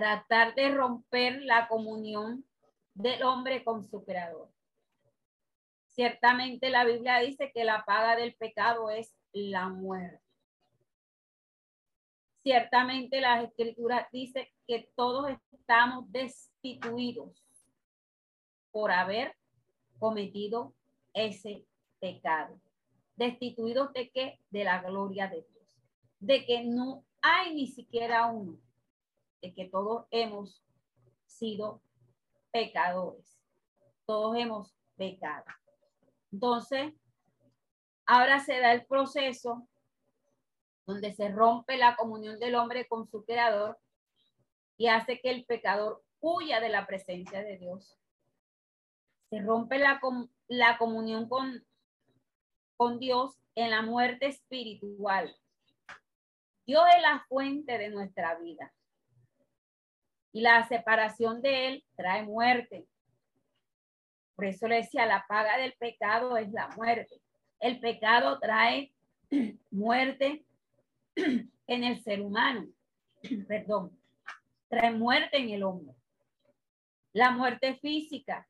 tratar 0.00 0.54
de 0.54 0.74
romper 0.74 1.42
la 1.42 1.68
comunión 1.68 2.44
del 2.94 3.22
hombre 3.22 3.62
con 3.62 3.84
su 3.84 4.04
creador. 4.04 4.50
Ciertamente 5.86 6.70
la 6.70 6.84
Biblia 6.84 7.18
dice 7.18 7.52
que 7.52 7.64
la 7.64 7.84
paga 7.84 8.16
del 8.16 8.34
pecado 8.34 8.90
es 8.90 9.14
la 9.32 9.68
muerte. 9.68 10.20
Ciertamente 12.42 13.20
las 13.20 13.44
escrituras 13.44 14.08
dice 14.10 14.52
que 14.66 14.90
todos 14.96 15.30
estamos 15.52 16.10
destituidos 16.10 17.44
por 18.72 18.90
haber 18.90 19.36
cometido 19.98 20.74
ese 21.12 21.64
pecado. 22.00 22.58
¿Destituidos 23.14 23.92
de 23.92 24.10
qué? 24.10 24.40
De 24.50 24.64
la 24.64 24.80
gloria 24.82 25.28
de 25.28 25.42
Dios 25.42 25.60
de 26.20 26.44
que 26.44 26.62
no 26.64 27.04
hay 27.22 27.54
ni 27.54 27.66
siquiera 27.66 28.26
uno, 28.26 28.58
de 29.42 29.54
que 29.54 29.68
todos 29.68 30.06
hemos 30.10 30.62
sido 31.26 31.82
pecadores, 32.52 33.38
todos 34.06 34.36
hemos 34.36 34.74
pecado. 34.96 35.44
Entonces, 36.32 36.92
ahora 38.06 38.40
se 38.40 38.58
da 38.60 38.72
el 38.72 38.86
proceso 38.86 39.66
donde 40.86 41.12
se 41.12 41.28
rompe 41.28 41.76
la 41.76 41.96
comunión 41.96 42.38
del 42.38 42.56
hombre 42.56 42.88
con 42.88 43.06
su 43.06 43.24
creador 43.24 43.78
y 44.76 44.88
hace 44.88 45.20
que 45.20 45.30
el 45.30 45.44
pecador 45.44 46.02
huya 46.20 46.60
de 46.60 46.68
la 46.68 46.86
presencia 46.86 47.42
de 47.42 47.58
Dios. 47.58 47.98
Se 49.30 49.40
rompe 49.40 49.78
la, 49.78 50.00
la 50.48 50.78
comunión 50.78 51.28
con, 51.28 51.64
con 52.76 52.98
Dios 52.98 53.38
en 53.54 53.70
la 53.70 53.82
muerte 53.82 54.26
espiritual. 54.26 55.36
Dios 56.66 56.82
es 56.96 57.02
la 57.02 57.24
fuente 57.28 57.78
de 57.78 57.90
nuestra 57.90 58.38
vida. 58.38 58.72
Y 60.32 60.42
la 60.42 60.66
separación 60.68 61.42
de 61.42 61.68
Él 61.68 61.84
trae 61.96 62.22
muerte. 62.22 62.86
Por 64.36 64.46
eso 64.46 64.68
le 64.68 64.76
decía, 64.76 65.06
la 65.06 65.26
paga 65.28 65.58
del 65.58 65.74
pecado 65.74 66.36
es 66.36 66.50
la 66.52 66.68
muerte. 66.76 67.20
El 67.58 67.78
pecado 67.80 68.38
trae 68.38 68.92
muerte 69.70 70.46
en 71.14 71.84
el 71.84 72.02
ser 72.02 72.22
humano. 72.22 72.66
Perdón. 73.48 73.98
Trae 74.68 74.92
muerte 74.92 75.36
en 75.36 75.50
el 75.50 75.62
hombre. 75.62 75.94
La 77.12 77.32
muerte 77.32 77.76
física. 77.76 78.48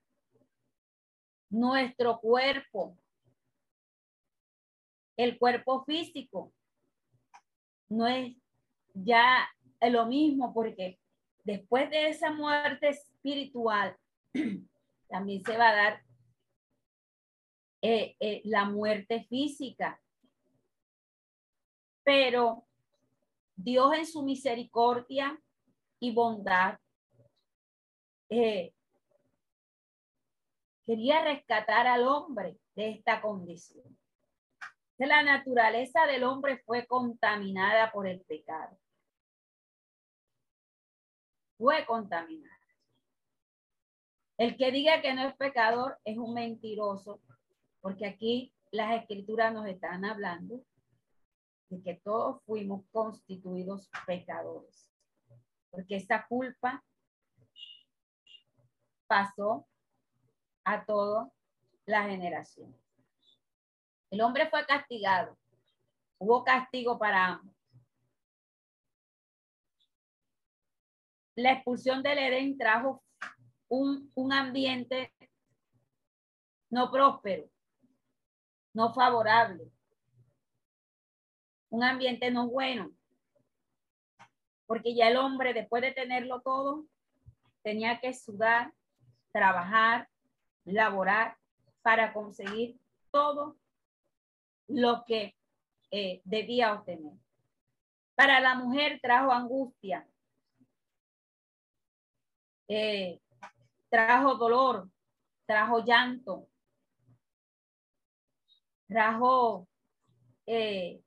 Nuestro 1.49 2.21
cuerpo. 2.21 2.97
El 5.17 5.39
cuerpo 5.39 5.85
físico 5.85 6.53
no 7.89 8.07
es 8.07 8.37
ya 8.95 9.49
lo 9.81 10.07
mismo 10.07 10.55
porque 10.55 10.99
después 11.45 11.91
de 11.91 12.09
esa 12.09 12.31
muerte 12.33 12.89
espiritual, 12.89 13.97
también 15.09 15.43
se 15.43 15.57
va 15.57 15.71
a 15.71 15.77
dar 15.77 16.03
eh, 17.83 18.17
eh, 18.21 18.43
la 18.45 18.65
muerte 18.67 19.25
física. 19.25 20.01
Pero 22.03 22.67
Dios 23.57 23.95
en 23.95 24.07
su 24.07 24.23
misericordia 24.23 25.39
y 25.99 26.13
bondad 26.13 26.79
eh, 28.29 28.73
quería 30.85 31.23
rescatar 31.25 31.87
al 31.87 32.07
hombre 32.07 32.59
de 32.75 32.91
esta 32.91 33.21
condición. 33.21 33.99
La 34.99 35.23
naturaleza 35.23 36.07
del 36.07 36.25
hombre 36.25 36.59
fue 36.67 36.87
contaminada 36.87 37.91
por 37.91 38.07
el 38.07 38.21
pecado. 38.21 38.79
Fue 41.61 41.85
contaminada. 41.85 42.59
El 44.39 44.57
que 44.57 44.73
diga 44.73 45.03
que 45.03 45.13
no 45.13 45.29
es 45.29 45.37
pecador 45.37 45.99
es 46.05 46.17
un 46.17 46.33
mentiroso, 46.33 47.21
porque 47.83 48.07
aquí 48.07 48.55
las 48.71 48.99
escrituras 48.99 49.53
nos 49.53 49.67
están 49.67 50.07
hablando 50.07 50.65
de 51.69 51.83
que 51.83 52.01
todos 52.03 52.43
fuimos 52.47 52.87
constituidos 52.91 53.91
pecadores, 54.07 54.91
porque 55.71 55.97
esa 55.97 56.27
culpa 56.27 56.83
pasó 59.07 59.69
a 60.65 60.87
toda 60.87 61.31
la 61.85 62.05
generación. 62.05 62.75
El 64.11 64.23
hombre 64.23 64.49
fue 64.49 64.65
castigado. 64.65 65.37
Hubo 66.17 66.43
castigo 66.43 66.99
para 66.99 67.27
ambos. 67.27 67.60
La 71.41 71.53
expulsión 71.53 72.03
del 72.03 72.19
Edén 72.19 72.59
trajo 72.59 73.03
un, 73.69 74.11
un 74.15 74.31
ambiente 74.31 75.11
no 76.69 76.91
próspero, 76.91 77.49
no 78.75 78.93
favorable, 78.93 79.65
un 81.71 81.83
ambiente 81.83 82.31
no 82.31 82.47
bueno, 82.47 82.93
porque 84.67 84.95
ya 84.95 85.09
el 85.09 85.17
hombre 85.17 85.55
después 85.55 85.81
de 85.81 85.93
tenerlo 85.93 86.43
todo 86.43 86.85
tenía 87.63 88.01
que 88.01 88.13
sudar, 88.13 88.75
trabajar, 89.33 90.11
laborar 90.67 91.39
para 91.81 92.13
conseguir 92.13 92.79
todo 93.11 93.57
lo 94.69 95.05
que 95.07 95.35
eh, 95.91 96.21
debía 96.25 96.75
obtener. 96.75 97.15
Para 98.15 98.41
la 98.41 98.57
mujer 98.57 99.01
trajo 99.01 99.33
angustia, 99.33 100.07
eh, 102.73 103.21
trajo 103.89 104.37
dolor, 104.37 104.89
trajo 105.45 105.85
llanto, 105.85 106.49
trajo 108.87 109.67
eh, 110.47 111.03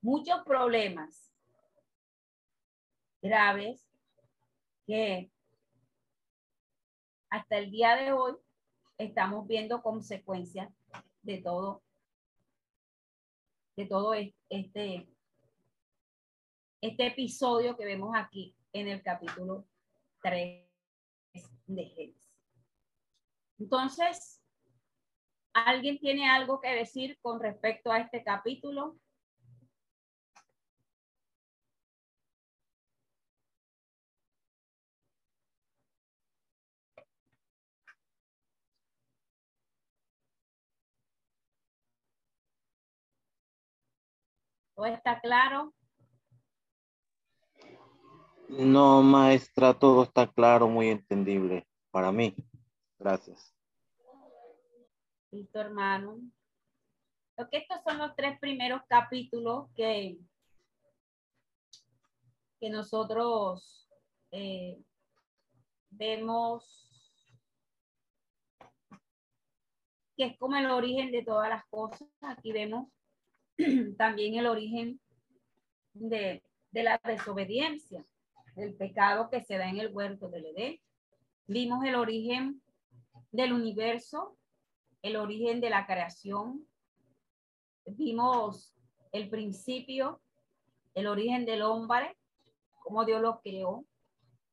muchos 0.00 0.44
problemas 0.44 1.34
graves 3.20 3.84
que 4.86 5.32
hasta 7.28 7.58
el 7.58 7.72
día 7.72 7.96
de 7.96 8.12
hoy 8.12 8.36
estamos 8.96 9.48
viendo 9.48 9.82
consecuencias 9.82 10.72
de 11.22 11.38
todo 11.38 11.82
de 13.76 13.86
todo 13.86 14.14
este, 14.14 15.08
este 16.80 17.06
episodio 17.08 17.76
que 17.76 17.84
vemos 17.84 18.14
aquí 18.14 18.54
en 18.72 18.86
el 18.86 19.02
capítulo 19.02 19.66
3 20.22 20.63
de. 21.66 22.14
Entonces, 23.58 24.42
¿alguien 25.52 25.98
tiene 25.98 26.28
algo 26.28 26.60
que 26.60 26.70
decir 26.70 27.18
con 27.22 27.40
respecto 27.40 27.90
a 27.92 28.00
este 28.00 28.22
capítulo? 28.24 28.98
¿Todo 44.74 44.86
está 44.86 45.20
claro? 45.20 45.72
No, 48.48 49.02
maestra, 49.02 49.74
todo 49.74 50.04
está 50.04 50.30
claro, 50.30 50.68
muy 50.68 50.88
entendible 50.88 51.66
para 51.90 52.12
mí. 52.12 52.34
Gracias. 52.98 53.54
Listo, 55.30 55.60
hermano. 55.60 56.20
Lo 57.36 57.48
que 57.50 57.58
estos 57.58 57.78
son 57.82 57.98
los 57.98 58.14
tres 58.14 58.38
primeros 58.38 58.82
capítulos 58.88 59.68
que, 59.74 60.18
que 62.60 62.70
nosotros 62.70 63.88
eh, 64.30 64.80
vemos 65.90 66.84
que 70.16 70.26
es 70.26 70.38
como 70.38 70.56
el 70.56 70.70
origen 70.70 71.10
de 71.10 71.24
todas 71.24 71.48
las 71.48 71.64
cosas. 71.66 72.08
Aquí 72.20 72.52
vemos 72.52 72.88
también 73.98 74.34
el 74.34 74.46
origen 74.46 75.00
de, 75.92 76.42
la 76.72 77.00
desobediencia, 77.04 78.04
el 78.56 78.74
pecado 78.74 79.30
que 79.30 79.42
se 79.42 79.58
da 79.58 79.68
en 79.68 79.78
el 79.78 79.92
huerto 79.92 80.28
del 80.28 80.46
Edén. 80.46 80.80
Vimos 81.46 81.84
el 81.84 81.94
origen 81.94 82.62
del 83.32 83.52
universo, 83.52 84.36
el 85.02 85.16
origen 85.16 85.60
de 85.60 85.70
la 85.70 85.86
creación. 85.86 86.66
Vimos 87.86 88.74
el 89.12 89.28
principio, 89.28 90.20
el 90.94 91.06
origen 91.06 91.44
del 91.44 91.62
hombre, 91.62 92.16
cómo 92.82 93.04
Dios 93.04 93.20
lo 93.20 93.40
creó, 93.40 93.84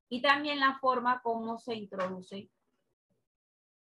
y 0.10 0.22
también 0.22 0.60
la 0.60 0.78
forma 0.80 1.22
como 1.22 1.58
se 1.58 1.76
introduce, 1.76 2.50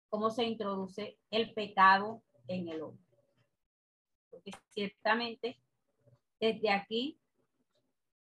cómo 0.09 0.30
se 0.30 0.43
introduce 0.43 1.18
el 1.32 1.53
pecado 1.53 2.22
en 2.47 2.68
el 2.70 2.82
hombre 2.82 3.07
porque 4.38 4.51
ciertamente 4.70 5.59
desde 6.39 6.70
aquí 6.70 7.20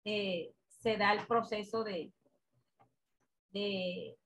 eh, 0.05 0.53
se 0.83 0.97
da 0.97 1.13
el 1.13 1.27
proceso 1.27 1.85
de, 1.85 2.13
de, 3.53 4.17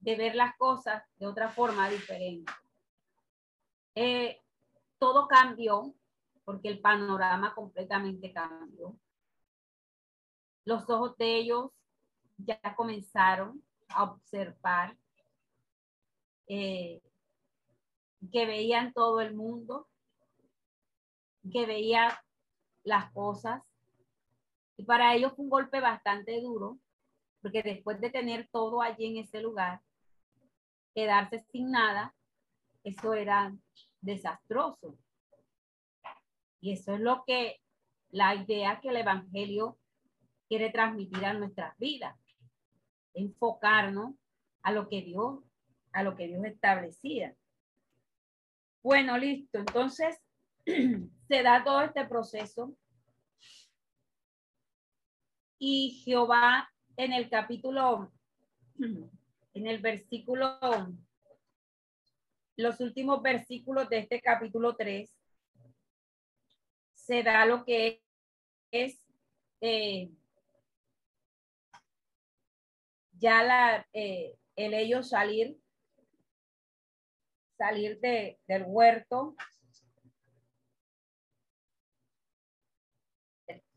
ver 0.00 0.34
las 0.34 0.56
cosas 0.56 1.02
de 1.18 1.26
otra 1.26 1.50
forma 1.50 1.90
diferente. 1.90 2.50
Eh, 3.94 4.40
todo 4.98 5.28
cambió 5.28 5.94
porque 6.44 6.68
el 6.68 6.80
panorama 6.80 7.54
completamente 7.54 8.32
cambió. 8.32 8.96
Los 10.64 10.88
ojos 10.88 11.16
de 11.18 11.36
ellos 11.36 11.70
ya 12.38 12.58
comenzaron 12.74 13.62
a 13.88 14.04
observar 14.04 14.96
eh, 16.46 17.02
que 18.32 18.46
veían 18.46 18.92
todo 18.92 19.20
el 19.20 19.34
mundo, 19.34 19.88
que 21.52 21.66
veía 21.66 22.24
las 22.84 23.12
cosas. 23.12 23.62
Y 24.82 24.84
para 24.84 25.14
ellos 25.14 25.32
fue 25.36 25.44
un 25.44 25.48
golpe 25.48 25.78
bastante 25.78 26.40
duro, 26.40 26.76
porque 27.40 27.62
después 27.62 28.00
de 28.00 28.10
tener 28.10 28.48
todo 28.50 28.82
allí 28.82 29.06
en 29.06 29.18
ese 29.18 29.40
lugar, 29.40 29.80
quedarse 30.92 31.38
sin 31.52 31.70
nada, 31.70 32.12
eso 32.82 33.14
era 33.14 33.54
desastroso. 34.00 34.98
Y 36.60 36.72
eso 36.72 36.94
es 36.94 37.00
lo 37.00 37.22
que 37.24 37.60
la 38.10 38.34
idea 38.34 38.80
que 38.80 38.88
el 38.88 38.96
Evangelio 38.96 39.78
quiere 40.48 40.70
transmitir 40.70 41.24
a 41.26 41.34
nuestras 41.34 41.78
vidas, 41.78 42.18
enfocarnos 43.14 44.16
a 44.64 44.72
lo 44.72 44.88
que 44.88 45.02
Dios, 45.02 45.44
a 45.92 46.02
lo 46.02 46.16
que 46.16 46.26
Dios 46.26 46.44
establecía. 46.44 47.36
Bueno, 48.82 49.16
listo. 49.16 49.60
Entonces, 49.60 50.20
se 50.66 51.42
da 51.44 51.62
todo 51.62 51.82
este 51.82 52.04
proceso. 52.04 52.76
Y 55.64 56.02
Jehová 56.04 56.68
en 56.96 57.12
el 57.12 57.30
capítulo, 57.30 58.10
en 58.80 59.66
el 59.68 59.78
versículo, 59.78 60.58
los 62.56 62.80
últimos 62.80 63.22
versículos 63.22 63.88
de 63.88 63.98
este 63.98 64.20
capítulo 64.20 64.74
3, 64.74 65.08
se 66.94 67.22
da 67.22 67.46
lo 67.46 67.64
que 67.64 68.02
es 68.72 69.00
eh, 69.60 70.10
ya 73.12 73.44
la, 73.44 73.86
eh, 73.92 74.36
el 74.56 74.74
ellos 74.74 75.10
salir 75.10 75.56
salir 77.56 78.00
de, 78.00 78.40
del 78.48 78.64
huerto, 78.66 79.36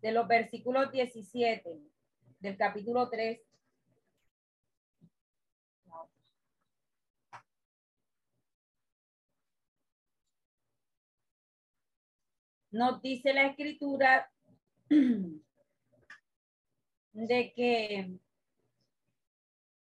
de 0.05 0.11
los 0.11 0.27
versículos 0.27 0.91
17 0.91 1.79
del 2.39 2.57
capítulo 2.57 3.09
3. 3.09 3.41
Nos 12.69 13.01
dice 13.01 13.33
la 13.33 13.47
escritura 13.47 14.31
de 14.89 15.41
que 17.55 18.11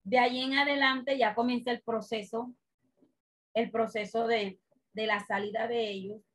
de 0.02 0.18
ahí 0.18 0.40
en 0.40 0.55
adelante 0.55 1.18
ya 1.18 1.34
comienza 1.34 1.72
el 1.72 1.82
proceso, 1.82 2.55
el 3.52 3.70
proceso 3.70 4.26
de, 4.26 4.59
de 4.94 5.06
la 5.06 5.20
salida 5.26 5.68
de 5.68 5.90
ellos 5.90 6.26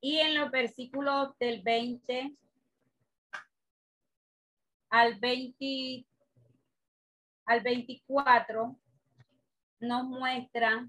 Y 0.00 0.18
en 0.18 0.36
los 0.36 0.50
versículos 0.50 1.36
del 1.38 1.62
20 1.62 2.34
al 4.90 5.18
20 5.18 6.06
al 7.44 7.60
24 7.62 8.78
nos 9.80 10.04
muestra 10.04 10.88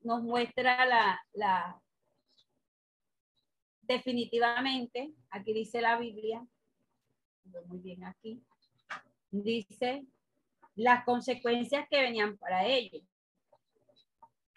nos 0.00 0.22
muestra 0.22 0.86
la, 0.86 1.20
la 1.32 1.82
definitivamente, 3.82 5.12
aquí 5.30 5.52
dice 5.52 5.80
la 5.80 5.98
Biblia, 5.98 6.46
muy 7.66 7.78
bien 7.78 8.04
aquí, 8.04 8.40
dice 9.30 10.06
las 10.76 11.04
consecuencias 11.04 11.88
que 11.90 12.00
venían 12.00 12.36
para 12.36 12.66
ellos. 12.66 13.02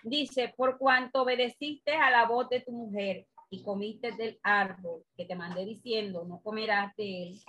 Dice, 0.03 0.53
por 0.55 0.77
cuanto 0.77 1.23
obedeciste 1.23 1.93
a 1.93 2.09
la 2.09 2.25
voz 2.25 2.47
de 2.49 2.61
tu 2.61 2.71
mujer 2.71 3.27
y 3.49 3.63
comiste 3.63 4.11
del 4.13 4.39
árbol 4.43 5.03
que 5.15 5.25
te 5.25 5.35
mandé 5.35 5.65
diciendo, 5.65 6.23
no 6.25 6.41
comerás 6.41 6.95
de 6.95 7.23
él, 7.23 7.41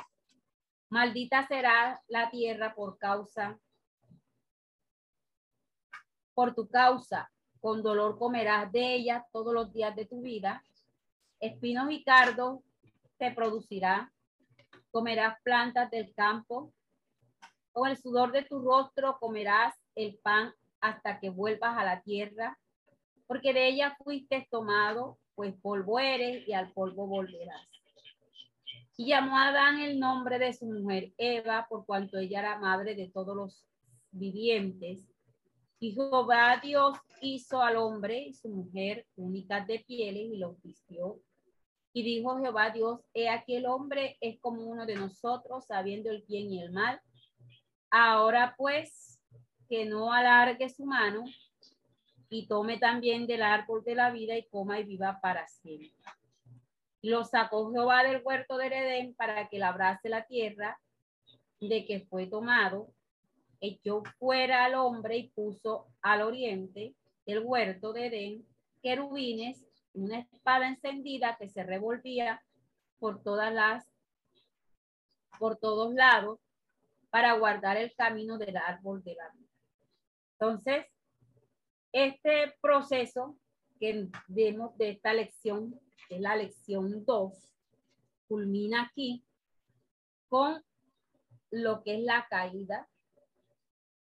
maldita 0.88 1.46
será 1.46 2.02
la 2.08 2.30
tierra 2.30 2.74
por 2.74 2.98
causa, 2.98 3.58
por 6.34 6.54
tu 6.54 6.68
causa, 6.68 7.30
con 7.60 7.82
dolor 7.82 8.18
comerás 8.18 8.72
de 8.72 8.94
ella 8.94 9.26
todos 9.32 9.52
los 9.52 9.72
días 9.72 9.94
de 9.94 10.06
tu 10.06 10.22
vida. 10.22 10.64
Espinos 11.38 11.90
y 11.90 12.02
cardos 12.02 12.60
te 13.18 13.32
producirá. 13.32 14.10
Comerás 14.90 15.36
plantas 15.42 15.90
del 15.90 16.12
campo. 16.14 16.72
Con 17.72 17.88
el 17.90 17.98
sudor 17.98 18.32
de 18.32 18.42
tu 18.42 18.60
rostro 18.60 19.18
comerás 19.20 19.74
el 19.94 20.18
pan 20.18 20.54
hasta 20.80 21.20
que 21.20 21.30
vuelvas 21.30 21.76
a 21.76 21.84
la 21.84 22.02
tierra, 22.02 22.58
porque 23.26 23.52
de 23.52 23.68
ella 23.68 23.96
fuiste 24.02 24.46
tomado, 24.50 25.18
pues 25.34 25.54
polvo 25.60 25.98
eres 25.98 26.46
y 26.46 26.52
al 26.52 26.72
polvo 26.72 27.06
volverás. 27.06 27.68
Y 28.96 29.06
llamó 29.06 29.38
a 29.38 29.48
Adán 29.48 29.80
el 29.80 29.98
nombre 29.98 30.38
de 30.38 30.52
su 30.52 30.66
mujer 30.66 31.12
Eva, 31.16 31.66
por 31.68 31.86
cuanto 31.86 32.18
ella 32.18 32.40
era 32.40 32.58
madre 32.58 32.94
de 32.94 33.08
todos 33.08 33.34
los 33.34 33.64
vivientes. 34.10 35.08
Y 35.78 35.92
Jehová 35.92 36.60
Dios 36.62 36.98
hizo 37.22 37.62
al 37.62 37.76
hombre 37.76 38.18
y 38.18 38.34
su 38.34 38.50
mujer 38.50 39.06
únicas 39.16 39.66
de 39.66 39.78
pieles 39.78 40.24
y 40.34 40.36
los 40.36 40.60
vistió. 40.62 41.18
Y 41.94 42.02
dijo 42.02 42.38
Jehová 42.38 42.70
Dios, 42.70 43.00
he 43.14 43.30
aquí 43.30 43.56
el 43.56 43.66
hombre 43.66 44.18
es 44.20 44.38
como 44.40 44.62
uno 44.64 44.84
de 44.84 44.96
nosotros, 44.96 45.64
sabiendo 45.66 46.10
el 46.10 46.22
bien 46.28 46.52
y 46.52 46.60
el 46.60 46.70
mal. 46.70 47.00
Ahora 47.90 48.54
pues, 48.56 49.09
que 49.70 49.86
no 49.86 50.12
alargue 50.12 50.68
su 50.68 50.84
mano 50.84 51.24
y 52.28 52.48
tome 52.48 52.76
también 52.78 53.28
del 53.28 53.42
árbol 53.42 53.84
de 53.84 53.94
la 53.94 54.10
vida 54.10 54.36
y 54.36 54.42
coma 54.48 54.80
y 54.80 54.84
viva 54.84 55.20
para 55.22 55.46
siempre. 55.46 55.94
Lo 57.02 57.24
sacó 57.24 57.72
Jehová 57.72 58.02
del 58.02 58.20
huerto 58.22 58.58
de 58.58 58.66
Edén 58.66 59.14
para 59.14 59.48
que 59.48 59.60
labrase 59.60 60.08
la 60.08 60.26
tierra 60.26 60.78
de 61.60 61.86
que 61.86 62.00
fue 62.00 62.26
tomado 62.26 62.92
echó 63.60 64.02
fuera 64.18 64.64
al 64.64 64.74
hombre 64.74 65.18
y 65.18 65.28
puso 65.28 65.86
al 66.02 66.22
oriente 66.22 66.94
del 67.26 67.40
huerto 67.44 67.92
de 67.92 68.06
Edén 68.06 68.46
querubines, 68.82 69.64
una 69.92 70.18
espada 70.18 70.66
encendida 70.66 71.36
que 71.38 71.48
se 71.48 71.62
revolvía 71.62 72.42
por 72.98 73.22
todas 73.22 73.52
las, 73.52 73.86
por 75.38 75.56
todos 75.56 75.94
lados, 75.94 76.40
para 77.10 77.34
guardar 77.34 77.76
el 77.76 77.94
camino 77.94 78.38
del 78.38 78.56
árbol 78.56 79.02
de 79.02 79.14
la 79.14 79.28
vida. 79.30 79.49
Entonces, 80.40 80.86
este 81.92 82.54
proceso 82.62 83.36
que 83.78 84.08
vemos 84.28 84.76
de 84.78 84.90
esta 84.90 85.12
lección, 85.12 85.78
que 86.08 86.16
es 86.16 86.20
la 86.22 86.34
lección 86.34 87.04
2, 87.04 87.50
culmina 88.26 88.84
aquí 88.84 89.22
con 90.28 90.64
lo 91.50 91.82
que 91.82 91.96
es 91.96 92.02
la 92.04 92.26
caída 92.30 92.88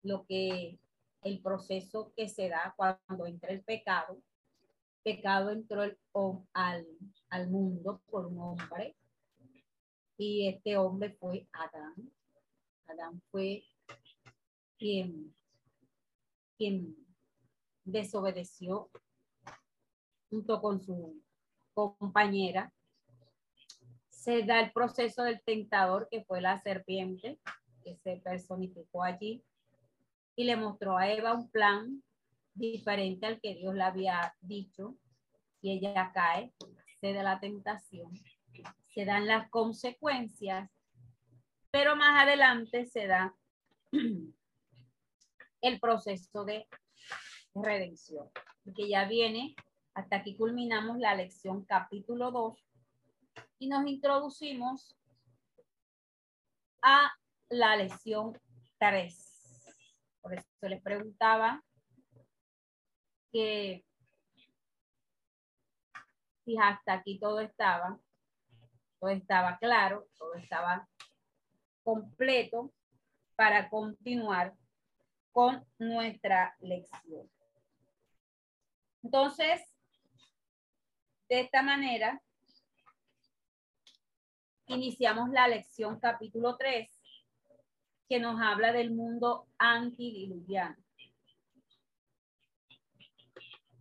lo 0.04 0.26
que 0.26 0.80
el 1.24 1.42
proceso 1.42 2.14
que 2.16 2.28
se 2.28 2.50
da 2.50 2.74
cuando 2.76 3.26
entra 3.26 3.52
el 3.52 3.64
pecado. 3.64 4.22
Pecado 5.04 5.52
entró 5.52 5.84
al, 6.54 6.88
al 7.30 7.50
mundo 7.50 8.02
por 8.10 8.28
un 8.28 8.40
hombre 8.40 8.96
y 10.18 10.48
este 10.48 10.78
hombre 10.78 11.12
fue 11.20 11.48
Adán. 11.52 12.12
Adán 12.88 13.22
fue 13.32 13.64
quien, 14.78 15.34
desobedeció 17.84 18.90
junto 20.30 20.62
con 20.62 20.82
su 20.82 21.22
compañera. 21.74 22.74
Se 24.10 24.44
da 24.44 24.60
el 24.60 24.72
proceso 24.72 25.24
del 25.24 25.42
tentador 25.42 26.08
que 26.10 26.24
fue 26.24 26.42
la 26.42 26.60
serpiente 26.60 27.40
que 27.84 27.96
se 27.98 28.18
personificó 28.18 29.04
allí 29.04 29.44
y 30.36 30.44
le 30.44 30.56
mostró 30.56 30.98
a 30.98 31.10
Eva 31.10 31.34
un 31.34 31.50
plan 31.50 32.04
diferente 32.54 33.26
al 33.26 33.40
que 33.40 33.56
Dios 33.56 33.74
le 33.74 33.84
había 33.84 34.36
dicho 34.42 34.96
y 35.62 35.72
ella 35.72 36.12
cae, 36.14 36.54
se 37.00 37.14
da 37.14 37.24
la 37.24 37.40
tentación, 37.40 38.12
se 38.88 39.06
dan 39.06 39.28
las 39.28 39.50
consecuencias, 39.50 40.70
pero 41.72 41.96
más 41.96 42.24
adelante 42.24 42.86
se 42.86 43.08
da 43.08 43.36
el 45.62 45.80
proceso 45.80 46.44
de 46.44 46.68
redención, 47.54 48.30
que 48.76 48.90
ya 48.90 49.06
viene, 49.06 49.56
hasta 49.94 50.18
aquí 50.18 50.36
culminamos 50.36 50.98
la 50.98 51.16
lección 51.16 51.66
capítulo 51.66 52.32
2 52.32 52.58
y 53.60 53.68
nos 53.68 53.86
introducimos 53.88 54.96
a 56.82 57.12
la 57.50 57.76
lección 57.76 58.40
3. 58.80 60.18
Por 60.22 60.34
eso 60.34 60.48
les 60.62 60.82
preguntaba 60.82 61.64
que 63.32 63.86
si 66.44 66.58
hasta 66.58 66.94
aquí 66.94 67.20
todo 67.20 67.40
estaba, 67.40 68.00
todo 69.00 69.10
estaba 69.12 69.58
claro, 69.58 70.08
todo 70.18 70.36
estaba 70.36 70.88
completo 71.84 72.72
para 73.36 73.70
continuar 73.70 74.56
con 75.32 75.66
nuestra 75.80 76.56
lección. 76.60 77.30
Entonces, 79.04 79.62
de 81.30 81.42
esta 81.42 81.62
manera, 81.64 82.22
iniciamos 84.68 85.30
la 85.30 85.48
lección 85.48 86.00
capítulo 86.00 86.58
3 86.58 86.90
que 88.08 88.20
nos 88.20 88.40
habla 88.42 88.74
del 88.74 88.92
mundo 88.92 89.48
antidiluviano. 89.58 90.76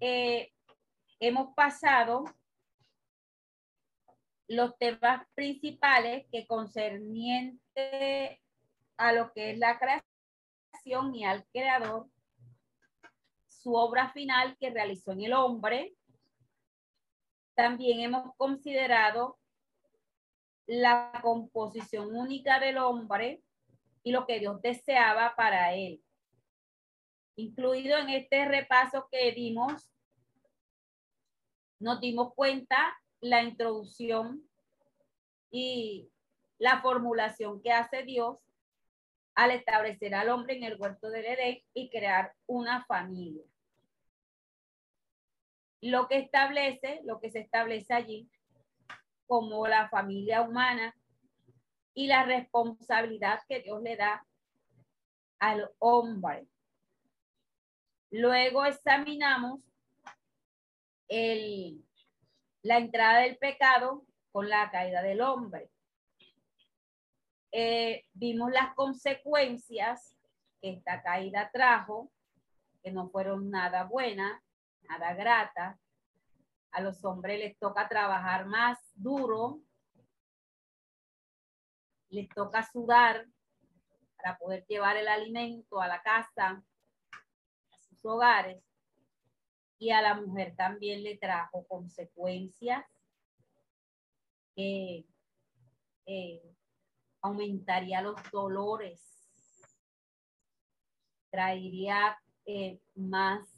Eh, 0.00 0.52
hemos 1.18 1.54
pasado 1.54 2.24
los 4.48 4.76
temas 4.78 5.26
principales 5.34 6.26
que 6.32 6.46
concerniente 6.46 8.40
a 8.96 9.12
lo 9.12 9.32
que 9.32 9.50
es 9.50 9.58
la 9.58 9.78
creación 9.78 10.09
y 11.14 11.24
al 11.24 11.46
creador, 11.52 12.08
su 13.46 13.74
obra 13.74 14.12
final 14.12 14.56
que 14.58 14.70
realizó 14.70 15.12
en 15.12 15.22
el 15.22 15.32
hombre. 15.34 15.94
También 17.54 18.00
hemos 18.00 18.34
considerado 18.36 19.38
la 20.66 21.12
composición 21.22 22.14
única 22.14 22.58
del 22.58 22.78
hombre, 22.78 23.42
y 24.02 24.12
lo 24.12 24.26
que 24.26 24.38
Dios 24.38 24.60
deseaba 24.62 25.34
para 25.36 25.74
él. 25.74 26.02
Incluido 27.36 27.98
en 27.98 28.10
este 28.10 28.44
repaso 28.46 29.08
que 29.10 29.32
dimos, 29.32 29.90
nos 31.78 32.00
dimos 32.00 32.34
cuenta 32.34 32.76
la 33.20 33.42
introducción 33.42 34.42
y 35.50 36.10
la 36.58 36.80
formulación 36.82 37.62
que 37.62 37.72
hace 37.72 38.02
Dios 38.02 38.38
al 39.40 39.52
establecer 39.52 40.14
al 40.14 40.28
hombre 40.28 40.54
en 40.54 40.64
el 40.64 40.78
huerto 40.78 41.08
del 41.08 41.24
Edén 41.24 41.62
y 41.72 41.88
crear 41.88 42.34
una 42.44 42.84
familia. 42.84 43.42
Lo 45.80 46.08
que 46.08 46.18
establece, 46.18 47.00
lo 47.04 47.20
que 47.20 47.30
se 47.30 47.38
establece 47.38 47.94
allí 47.94 48.30
como 49.26 49.66
la 49.66 49.88
familia 49.88 50.42
humana 50.42 50.94
y 51.94 52.06
la 52.06 52.24
responsabilidad 52.24 53.40
que 53.48 53.60
Dios 53.60 53.80
le 53.80 53.96
da 53.96 54.26
al 55.38 55.70
hombre. 55.78 56.46
Luego 58.10 58.66
examinamos 58.66 59.60
el, 61.08 61.82
la 62.60 62.76
entrada 62.76 63.20
del 63.20 63.38
pecado 63.38 64.04
con 64.32 64.50
la 64.50 64.70
caída 64.70 65.00
del 65.00 65.22
hombre. 65.22 65.70
Eh, 67.52 68.04
vimos 68.12 68.52
las 68.52 68.74
consecuencias 68.74 70.16
que 70.60 70.70
esta 70.70 71.02
caída 71.02 71.50
trajo, 71.52 72.12
que 72.82 72.92
no 72.92 73.08
fueron 73.10 73.50
nada 73.50 73.84
buenas, 73.84 74.40
nada 74.88 75.14
gratas. 75.14 75.78
A 76.70 76.80
los 76.80 77.04
hombres 77.04 77.40
les 77.40 77.58
toca 77.58 77.88
trabajar 77.88 78.46
más 78.46 78.78
duro, 78.94 79.60
les 82.10 82.28
toca 82.28 82.62
sudar 82.62 83.26
para 84.16 84.38
poder 84.38 84.64
llevar 84.66 84.96
el 84.96 85.08
alimento 85.08 85.80
a 85.80 85.88
la 85.88 86.02
casa, 86.02 86.62
a 87.72 87.78
sus 87.78 88.04
hogares. 88.04 88.62
Y 89.78 89.90
a 89.90 90.02
la 90.02 90.14
mujer 90.14 90.54
también 90.54 91.02
le 91.02 91.16
trajo 91.16 91.66
consecuencias 91.66 92.84
que 94.54 95.06
eh, 96.06 96.54
aumentaría 97.22 98.02
los 98.02 98.16
dolores, 98.30 99.00
traería 101.30 102.18
eh, 102.46 102.80
más 102.94 103.48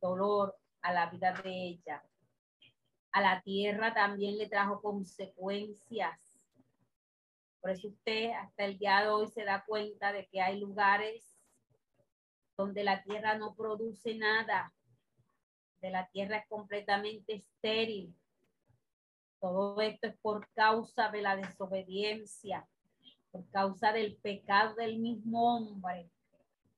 dolor 0.00 0.56
a 0.82 0.92
la 0.92 1.10
vida 1.10 1.32
de 1.42 1.50
ella. 1.50 2.02
A 3.12 3.20
la 3.20 3.42
tierra 3.42 3.92
también 3.94 4.38
le 4.38 4.48
trajo 4.48 4.80
consecuencias. 4.80 6.18
Por 7.60 7.70
eso 7.70 7.88
usted 7.88 8.30
hasta 8.32 8.64
el 8.64 8.78
día 8.78 9.02
de 9.02 9.08
hoy 9.08 9.28
se 9.28 9.44
da 9.44 9.64
cuenta 9.66 10.12
de 10.12 10.26
que 10.26 10.40
hay 10.40 10.60
lugares 10.60 11.36
donde 12.56 12.84
la 12.84 13.02
tierra 13.02 13.36
no 13.36 13.54
produce 13.54 14.16
nada, 14.16 14.72
de 15.80 15.90
la 15.90 16.08
tierra 16.08 16.38
es 16.38 16.48
completamente 16.48 17.34
estéril. 17.34 18.14
Todo 19.40 19.80
esto 19.80 20.08
es 20.08 20.16
por 20.18 20.48
causa 20.52 21.10
de 21.10 21.22
la 21.22 21.36
desobediencia, 21.36 22.66
por 23.30 23.48
causa 23.50 23.92
del 23.92 24.16
pecado 24.16 24.74
del 24.74 24.98
mismo 24.98 25.56
hombre. 25.56 26.10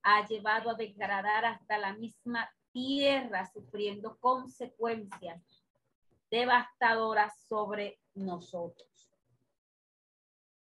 Ha 0.03 0.27
llevado 0.27 0.70
a 0.70 0.74
degradar 0.74 1.45
hasta 1.45 1.78
la 1.78 1.95
misma 1.95 2.51
tierra, 2.73 3.51
sufriendo 3.53 4.19
consecuencias 4.19 5.43
devastadoras 6.31 7.32
sobre 7.49 7.99
nosotros. 8.15 9.11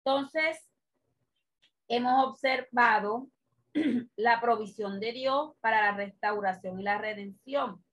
Entonces, 0.05 0.70
hemos 1.89 2.27
observado 2.28 3.28
la 4.16 4.40
provisión 4.40 5.01
de 5.01 5.12
Dios 5.12 5.55
para 5.60 5.82
la 5.82 5.97
restauración 5.97 6.81
y 6.81 6.85
la 6.85 6.98
redención. 6.98 7.85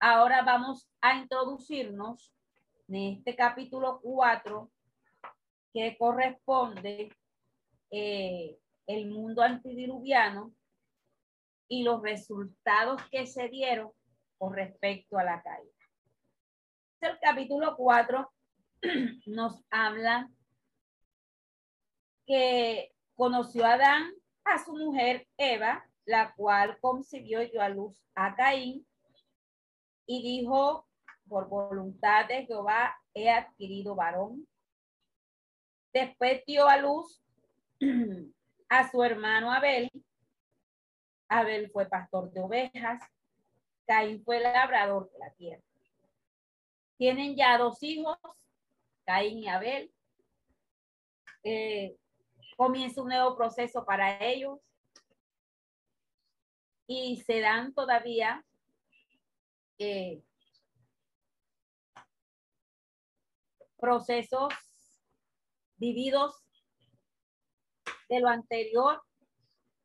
Ahora 0.00 0.42
vamos 0.42 0.88
a 1.00 1.16
introducirnos 1.16 2.32
en 2.88 3.18
este 3.18 3.36
capítulo 3.36 4.00
4 4.00 4.70
que 5.72 5.96
corresponde 5.98 7.14
eh, 7.90 8.58
el 8.86 9.10
mundo 9.10 9.42
antidiluviano 9.42 10.54
y 11.68 11.82
los 11.82 12.02
resultados 12.02 13.02
que 13.10 13.26
se 13.26 13.48
dieron 13.48 13.92
con 14.38 14.54
respecto 14.54 15.18
a 15.18 15.24
la 15.24 15.42
caída. 15.42 15.72
El 17.02 17.18
capítulo 17.20 17.76
4 17.76 18.32
nos 19.26 19.62
habla 19.70 20.30
que 22.26 22.92
conoció 23.14 23.66
a 23.66 23.74
Adán, 23.74 24.12
a 24.44 24.64
su 24.64 24.74
mujer 24.74 25.28
Eva, 25.36 25.86
la 26.06 26.34
cual 26.34 26.78
concibió 26.80 27.42
y 27.42 27.50
dio 27.50 27.60
a 27.60 27.68
luz 27.68 27.94
a 28.14 28.34
Caín 28.34 28.86
y 30.06 30.22
dijo, 30.22 30.87
por 31.28 31.48
voluntad 31.48 32.26
de 32.26 32.46
Jehová 32.46 32.96
he 33.14 33.30
adquirido 33.30 33.94
varón. 33.94 34.46
Después 35.92 36.44
dio 36.46 36.68
a 36.68 36.76
luz 36.76 37.22
a 38.68 38.90
su 38.90 39.02
hermano 39.02 39.52
Abel. 39.52 39.90
Abel 41.28 41.70
fue 41.70 41.86
pastor 41.86 42.30
de 42.32 42.40
ovejas. 42.40 43.02
Caín 43.86 44.22
fue 44.24 44.40
labrador 44.40 45.10
de 45.10 45.18
la 45.18 45.30
tierra. 45.32 45.62
Tienen 46.98 47.36
ya 47.36 47.56
dos 47.56 47.82
hijos, 47.82 48.18
Caín 49.04 49.38
y 49.38 49.48
Abel. 49.48 49.90
Eh, 51.44 51.96
comienza 52.56 53.00
un 53.00 53.08
nuevo 53.08 53.36
proceso 53.36 53.84
para 53.84 54.22
ellos 54.24 54.58
y 56.86 57.22
se 57.24 57.40
dan 57.40 57.72
todavía 57.72 58.44
eh, 59.78 60.22
procesos 63.78 64.52
vividos 65.76 66.34
de 68.08 68.20
lo 68.20 68.28
anterior 68.28 69.02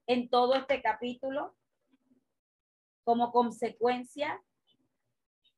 en 0.08 0.30
todo 0.30 0.56
este 0.56 0.82
capítulo 0.82 1.56
como 3.04 3.32
consecuencia 3.32 4.42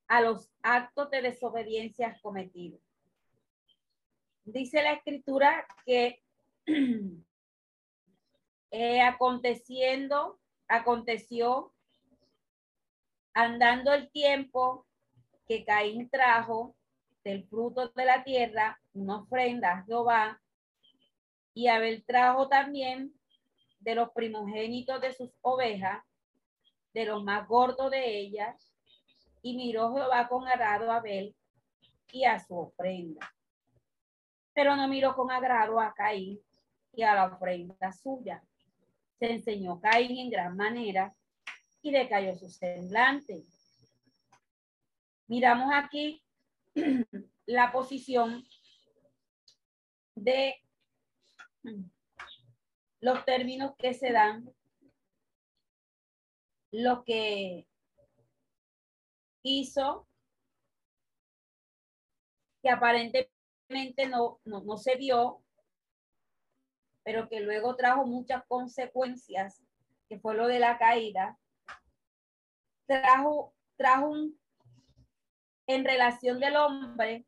a 0.07 0.21
los 0.21 0.51
actos 0.61 1.09
de 1.09 1.21
desobediencia 1.21 2.19
cometidos. 2.21 2.81
Dice 4.43 4.83
la 4.83 4.93
escritura 4.93 5.65
que 5.85 6.23
eh, 8.71 9.01
aconteciendo, 9.01 10.39
aconteció 10.67 11.73
andando 13.33 13.93
el 13.93 14.11
tiempo 14.11 14.85
que 15.47 15.65
Caín 15.65 16.09
trajo 16.09 16.75
del 17.25 17.43
fruto 17.47 17.89
de 17.89 18.05
la 18.05 18.23
tierra 18.23 18.79
una 18.93 19.17
ofrenda 19.17 19.71
a 19.71 19.83
Jehová 19.83 20.39
y 21.55 21.67
Abel 21.67 22.05
trajo 22.05 22.47
también 22.47 23.13
de 23.79 23.95
los 23.95 24.11
primogénitos 24.11 25.01
de 25.01 25.11
sus 25.11 25.31
ovejas, 25.41 26.03
de 26.93 27.05
los 27.05 27.23
más 27.23 27.47
gordos 27.47 27.89
de 27.89 28.19
ellas, 28.19 28.71
y 29.41 29.55
miró 29.55 29.93
Jehová 29.93 30.27
con 30.27 30.47
agrado 30.47 30.91
a 30.91 30.97
Abel 30.97 31.35
y 32.11 32.25
a 32.25 32.39
su 32.39 32.57
ofrenda. 32.57 33.33
Pero 34.53 34.75
no 34.75 34.87
miró 34.87 35.15
con 35.15 35.31
agrado 35.31 35.79
a 35.79 35.93
Caín 35.93 36.39
y 36.93 37.03
a 37.03 37.15
la 37.15 37.25
ofrenda 37.25 37.91
suya. 37.91 38.43
Se 39.17 39.31
enseñó 39.31 39.79
Caín 39.79 40.17
en 40.17 40.29
gran 40.29 40.55
manera 40.55 41.13
y 41.81 41.91
decayó 41.91 42.35
su 42.37 42.49
semblante. 42.49 43.43
Miramos 45.27 45.71
aquí 45.73 46.21
la 47.45 47.71
posición 47.71 48.45
de 50.15 50.55
los 52.99 53.25
términos 53.25 53.75
que 53.77 53.93
se 53.93 54.11
dan, 54.11 54.53
lo 56.71 57.03
que 57.03 57.67
hizo 59.43 60.07
que 62.61 62.71
aparentemente 62.71 64.07
no, 64.09 64.39
no, 64.43 64.63
no 64.63 64.77
se 64.77 64.95
vio, 64.95 65.43
pero 67.03 67.29
que 67.29 67.39
luego 67.39 67.75
trajo 67.75 68.07
muchas 68.07 68.43
consecuencias, 68.47 69.63
que 70.09 70.19
fue 70.19 70.35
lo 70.35 70.47
de 70.47 70.57
la 70.57 70.79
caída, 70.79 71.37
trajo, 72.87 73.53
trajo 73.77 74.09
un, 74.09 74.39
en 75.67 75.83
relación 75.83 76.39
del 76.39 76.55
hombre 76.55 77.25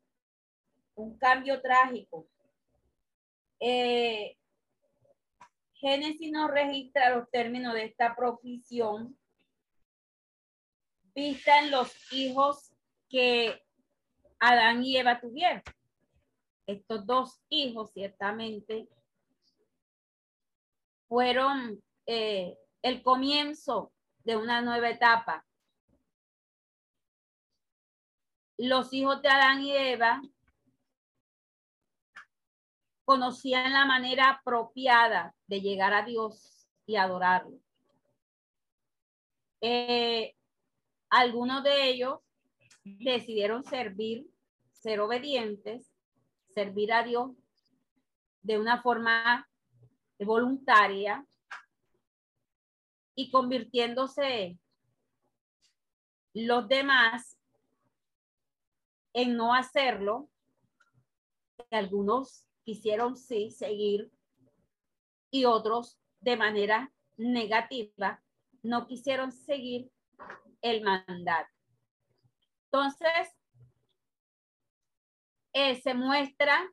un 0.94 1.16
cambio 1.18 1.60
trágico. 1.60 2.28
Eh, 3.60 4.36
Génesis 5.74 6.30
nos 6.32 6.50
registra 6.50 7.16
los 7.16 7.30
términos 7.30 7.74
de 7.74 7.84
esta 7.84 8.16
profesión 8.16 9.16
vista 11.14 11.58
en 11.60 11.70
los 11.70 12.12
hijos 12.12 12.72
que 13.08 13.60
Adán 14.38 14.84
y 14.84 14.96
Eva 14.96 15.20
tuvieron. 15.20 15.62
Estos 16.66 17.06
dos 17.06 17.40
hijos 17.48 17.90
ciertamente 17.92 18.88
fueron 21.08 21.82
eh, 22.06 22.56
el 22.82 23.02
comienzo 23.02 23.92
de 24.24 24.36
una 24.36 24.60
nueva 24.60 24.90
etapa 24.90 25.47
los 28.58 28.92
hijos 28.92 29.22
de 29.22 29.28
Adán 29.28 29.62
y 29.62 29.72
Eva 29.72 30.20
conocían 33.04 33.72
la 33.72 33.86
manera 33.86 34.30
apropiada 34.30 35.34
de 35.46 35.60
llegar 35.60 35.94
a 35.94 36.04
Dios 36.04 36.68
y 36.84 36.96
adorarlo. 36.96 37.58
Eh, 39.60 40.34
algunos 41.08 41.62
de 41.64 41.88
ellos 41.88 42.18
decidieron 42.84 43.64
servir, 43.64 44.26
ser 44.72 45.00
obedientes, 45.00 45.90
servir 46.54 46.92
a 46.92 47.02
Dios 47.02 47.30
de 48.42 48.58
una 48.58 48.82
forma 48.82 49.48
voluntaria 50.18 51.24
y 53.14 53.30
convirtiéndose 53.30 54.58
los 56.34 56.68
demás 56.68 57.37
en 59.18 59.36
no 59.36 59.52
hacerlo. 59.52 60.30
Algunos 61.72 62.46
quisieron 62.62 63.16
sí 63.16 63.50
seguir 63.50 64.12
y 65.32 65.44
otros 65.44 65.98
de 66.20 66.36
manera 66.36 66.92
negativa 67.16 68.22
no 68.62 68.86
quisieron 68.86 69.32
seguir 69.32 69.90
el 70.62 70.84
mandato. 70.84 71.50
Entonces, 72.66 73.36
eh, 75.52 75.80
se 75.80 75.94
muestra, 75.94 76.72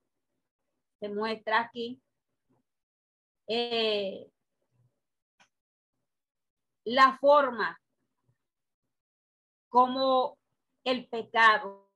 se 0.99 1.09
muestra 1.09 1.61
aquí 1.61 1.99
eh, 3.47 4.29
la 6.83 7.17
forma 7.17 7.81
como 9.67 10.37
el 10.83 11.07
pecado 11.07 11.89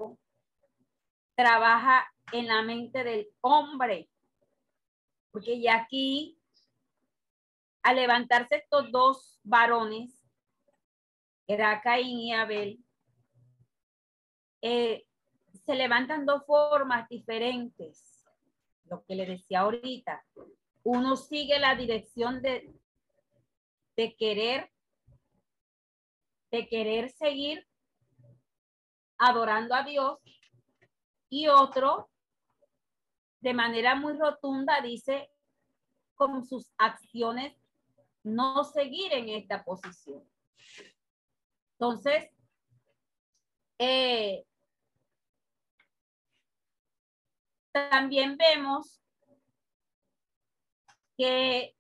trabaja 1.40 2.06
en 2.34 2.48
la 2.48 2.62
mente 2.64 3.02
del 3.02 3.30
hombre. 3.40 4.10
Porque 5.32 5.62
ya 5.62 5.78
aquí, 5.78 6.38
al 7.82 7.96
levantarse 7.96 8.58
estos 8.58 8.92
dos 8.92 9.40
varones, 9.44 10.22
era 11.48 11.82
Caín 11.82 12.20
y 12.20 12.34
Abel, 12.34 12.84
eh, 14.62 15.08
se 15.66 15.76
levantan 15.76 16.26
dos 16.26 16.46
formas 16.46 17.08
diferentes. 17.08 18.26
Lo 18.90 19.06
que 19.06 19.16
le 19.16 19.26
decía 19.26 19.62
ahorita. 19.62 20.26
Uno 20.84 21.16
sigue 21.16 21.58
la 21.58 21.74
dirección 21.76 22.42
de, 22.42 22.70
de 23.96 24.14
querer, 24.18 24.70
de 26.52 26.68
querer 26.68 27.10
seguir 27.12 27.66
adorando 29.18 29.74
a 29.74 29.84
Dios 29.84 30.20
y 31.30 31.48
otro 31.48 32.10
de 33.42 33.54
manera 33.54 33.96
muy 33.96 34.18
rotunda 34.18 34.82
dice 34.82 35.32
con 36.16 36.46
sus 36.46 36.72
acciones 36.78 37.56
no 38.24 38.64
seguir 38.64 39.14
en 39.14 39.30
esta 39.30 39.64
posición. 39.64 40.28
Entonces, 41.74 42.30
eh, 43.78 44.46
también 47.72 48.36
vemos 48.36 49.02
que 51.18 51.76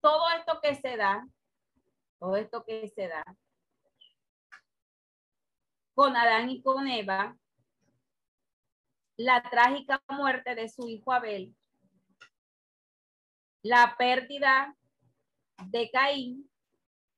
todo 0.00 0.28
esto 0.38 0.60
que 0.62 0.74
se 0.76 0.96
da, 0.96 1.26
todo 2.20 2.36
esto 2.36 2.64
que 2.64 2.88
se 2.88 3.08
da, 3.08 3.24
con 5.94 6.16
Adán 6.16 6.50
y 6.50 6.62
con 6.62 6.88
Eva, 6.88 7.36
la 9.16 9.42
trágica 9.42 10.02
muerte 10.08 10.54
de 10.54 10.68
su 10.68 10.88
hijo 10.88 11.12
Abel, 11.12 11.54
la 13.62 13.94
pérdida 13.96 14.76
de 15.66 15.90
Caín, 15.90 16.50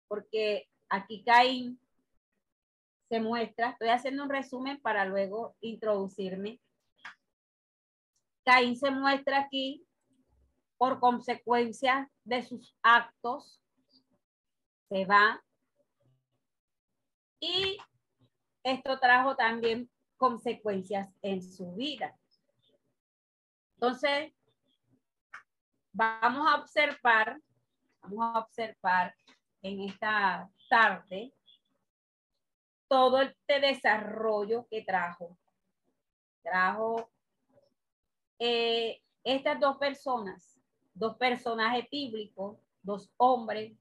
porque 0.08 0.68
aquí 0.88 1.24
Caín 1.24 1.80
se 3.08 3.20
muestra, 3.20 3.70
estoy 3.70 3.88
haciendo 3.88 4.24
un 4.24 4.30
resumen 4.30 4.80
para 4.80 5.04
luego 5.04 5.56
introducirme. 5.60 6.60
Caín 8.44 8.76
se 8.76 8.90
muestra 8.90 9.40
aquí 9.40 9.86
por 10.76 11.00
consecuencia 11.00 12.10
de 12.24 12.42
sus 12.42 12.76
actos, 12.82 13.60
se 14.88 15.04
va. 15.06 15.42
Y 17.40 17.78
esto 18.66 18.98
trajo 18.98 19.36
también 19.36 19.88
consecuencias 20.16 21.08
en 21.22 21.40
su 21.40 21.72
vida. 21.76 22.18
Entonces, 23.74 24.32
vamos 25.92 26.48
a 26.48 26.56
observar, 26.56 27.40
vamos 28.02 28.34
a 28.34 28.38
observar 28.40 29.14
en 29.62 29.82
esta 29.82 30.50
tarde 30.68 31.32
todo 32.88 33.20
este 33.20 33.60
desarrollo 33.60 34.66
que 34.68 34.82
trajo. 34.82 35.38
Trajo 36.42 37.08
eh, 38.40 39.00
estas 39.22 39.60
dos 39.60 39.76
personas, 39.78 40.58
dos 40.92 41.16
personajes 41.16 41.88
bíblicos, 41.88 42.58
dos 42.82 43.12
hombres, 43.16 43.78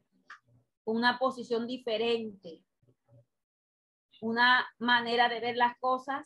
una 0.83 1.17
posición 1.17 1.65
diferente, 1.65 2.61
una 4.21 4.67
manera 4.79 5.29
de 5.29 5.39
ver 5.39 5.55
las 5.55 5.77
cosas 5.79 6.25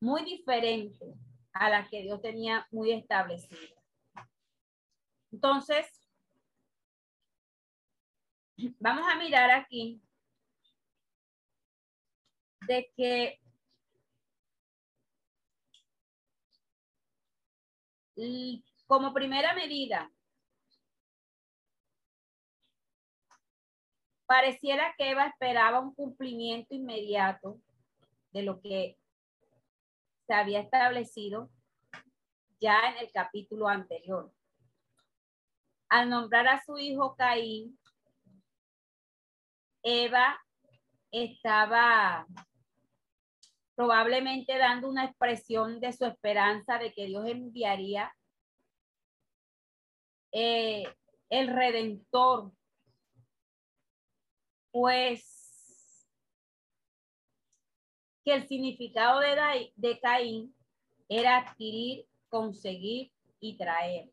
muy 0.00 0.24
diferente 0.24 1.14
a 1.52 1.68
la 1.68 1.88
que 1.88 2.02
Dios 2.02 2.20
tenía 2.22 2.66
muy 2.70 2.92
establecida. 2.92 3.76
Entonces, 5.32 5.86
vamos 8.78 9.06
a 9.08 9.16
mirar 9.16 9.50
aquí 9.50 10.00
de 12.66 12.92
que 12.96 13.40
como 18.86 19.14
primera 19.14 19.54
medida 19.54 20.10
Pareciera 24.30 24.94
que 24.96 25.10
Eva 25.10 25.26
esperaba 25.26 25.80
un 25.80 25.92
cumplimiento 25.92 26.72
inmediato 26.72 27.60
de 28.30 28.42
lo 28.42 28.60
que 28.60 28.96
se 30.24 30.32
había 30.32 30.60
establecido 30.60 31.50
ya 32.60 32.78
en 32.90 32.98
el 32.98 33.10
capítulo 33.10 33.66
anterior. 33.66 34.32
Al 35.88 36.08
nombrar 36.08 36.46
a 36.46 36.62
su 36.62 36.78
hijo 36.78 37.16
Caín, 37.16 37.76
Eva 39.82 40.40
estaba 41.10 42.24
probablemente 43.74 44.58
dando 44.58 44.88
una 44.88 45.06
expresión 45.06 45.80
de 45.80 45.92
su 45.92 46.04
esperanza 46.04 46.78
de 46.78 46.92
que 46.92 47.06
Dios 47.06 47.26
enviaría 47.26 48.14
eh, 50.30 50.84
el 51.30 51.48
redentor 51.48 52.52
pues 54.70 56.06
que 58.24 58.34
el 58.34 58.46
significado 58.46 59.20
de, 59.20 60.00
Caín 60.00 60.54
era 61.08 61.38
adquirir, 61.38 62.06
conseguir 62.28 63.12
y 63.40 63.56
traer. 63.56 64.10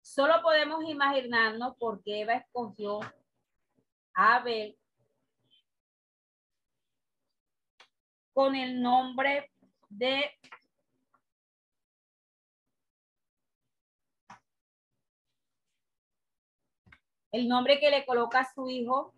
Solo 0.00 0.40
podemos 0.42 0.88
imaginarnos 0.88 1.76
por 1.76 2.02
qué 2.02 2.22
Eva 2.22 2.34
escogió 2.34 3.00
a 4.14 4.36
Abel 4.36 4.76
con 8.32 8.54
el 8.54 8.80
nombre 8.80 9.50
de 9.88 10.30
el 17.32 17.48
nombre 17.48 17.78
que 17.78 17.90
le 17.90 18.04
coloca 18.04 18.40
a 18.40 18.52
su 18.52 18.68
hijo 18.68 19.14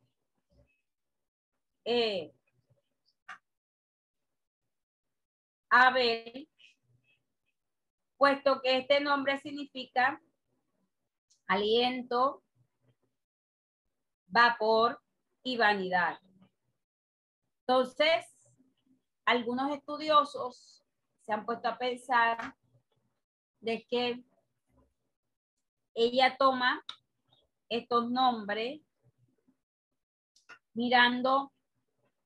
eh, 1.84 2.32
Abel, 5.70 6.48
puesto 8.18 8.60
que 8.60 8.78
este 8.78 9.01
nombre 9.01 9.39
significa 9.39 10.20
aliento, 11.47 12.43
vapor 14.26 15.01
y 15.43 15.56
vanidad. 15.56 16.18
Entonces, 17.60 18.26
algunos 19.24 19.74
estudiosos 19.74 20.84
se 21.22 21.32
han 21.32 21.47
puesto 21.47 21.68
a 21.68 21.78
pensar 21.78 22.55
de 23.60 23.86
que 23.86 24.22
ella 25.94 26.36
toma 26.36 26.84
estos 27.73 28.11
nombres, 28.11 28.81
mirando 30.74 31.53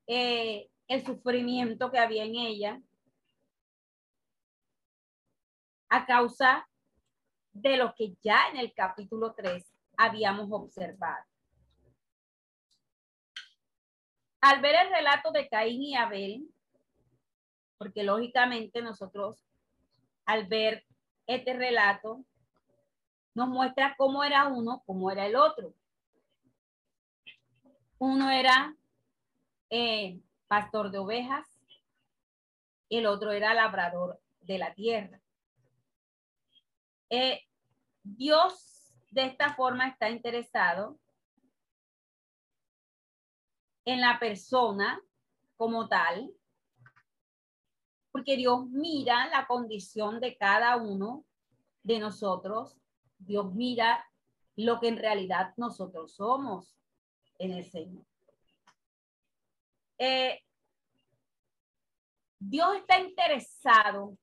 eh, 0.07 0.69
el 0.89 1.05
sufrimiento 1.05 1.91
que 1.91 1.99
había 1.99 2.25
en 2.25 2.37
ella 2.37 2.81
a 5.89 6.05
causa 6.05 6.69
de 7.53 7.77
lo 7.77 7.95
que 7.95 8.15
ya 8.23 8.49
en 8.51 8.59
el 8.59 8.73
capítulo 8.75 9.35
3 9.35 9.65
habíamos 9.97 10.49
observado. 10.51 11.25
Al 14.41 14.61
ver 14.61 14.75
el 14.75 14.91
relato 14.91 15.33
de 15.33 15.49
Caín 15.49 15.83
y 15.83 15.97
Abel, 15.97 16.49
porque 17.79 18.03
lógicamente 18.03 18.83
nosotros 18.83 19.45
al 20.25 20.47
ver 20.47 20.85
este 21.27 21.55
relato 21.55 22.25
nos 23.37 23.49
muestra 23.49 23.95
cómo 23.99 24.25
era 24.25 24.49
uno, 24.49 24.83
cómo 24.87 25.11
era 25.11 25.27
el 25.27 25.37
otro. 25.37 25.75
Uno 27.99 28.31
era 28.31 28.75
eh, 29.69 30.23
pastor 30.49 30.91
de 30.91 30.99
ovejas, 30.99 31.47
el 32.89 33.05
otro 33.05 33.33
era 33.33 33.53
labrador 33.53 34.19
de 34.41 34.57
la 34.57 34.73
tierra. 34.73 35.21
Eh, 37.11 37.43
Dios 38.03 38.95
de 39.11 39.27
esta 39.27 39.55
forma 39.55 39.89
está 39.89 40.09
interesado 40.09 40.99
en 43.85 44.01
la 44.01 44.19
persona 44.19 44.99
como 45.59 45.89
tal, 45.89 46.33
porque 48.11 48.39
Dios 48.39 48.67
mira 48.71 49.29
la 49.29 49.47
condición 49.47 50.21
de 50.21 50.39
cada 50.39 50.77
uno 50.77 51.27
de 51.83 51.99
nosotros, 51.99 52.79
Dios 53.19 53.55
mira 53.55 54.05
lo 54.57 54.81
que 54.81 54.89
en 54.89 54.97
realidad 54.97 55.53
nosotros 55.57 56.15
somos 56.15 56.77
en 57.39 57.53
el 57.53 57.65
Señor. 57.65 58.05
Eh, 59.99 60.43
Dios 62.39 62.77
está 62.77 62.99
interesado 63.01 64.17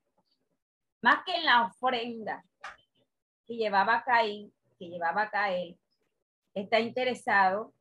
más 1.02 1.24
que 1.26 1.36
en 1.36 1.46
la 1.46 1.66
ofrenda 1.66 2.46
que 3.46 3.56
llevaba 3.58 4.04
Caín, 4.04 4.54
que 4.80 4.88
llevaba 4.88 5.30
Caín, 5.30 5.78
está 6.54 6.80
interesado 6.80 7.74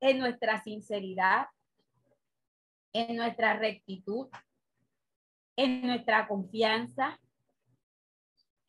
en 0.00 0.18
nuestra 0.18 0.62
sinceridad, 0.62 1.46
en 2.92 3.16
nuestra 3.16 3.54
rectitud, 3.54 4.28
en 5.56 5.86
nuestra 5.86 6.26
confianza, 6.26 7.18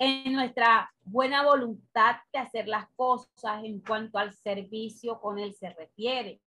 en 0.04 0.34
nuestra 0.34 0.92
buena 1.04 1.44
voluntad 1.44 2.16
de 2.34 2.40
hacer 2.40 2.68
las 2.68 2.90
cosas 2.96 3.64
en 3.64 3.82
cuanto 3.82 4.18
al 4.18 4.34
servicio 4.34 5.22
con 5.22 5.38
él 5.38 5.54
se 5.54 5.70
refiere. 5.70 6.42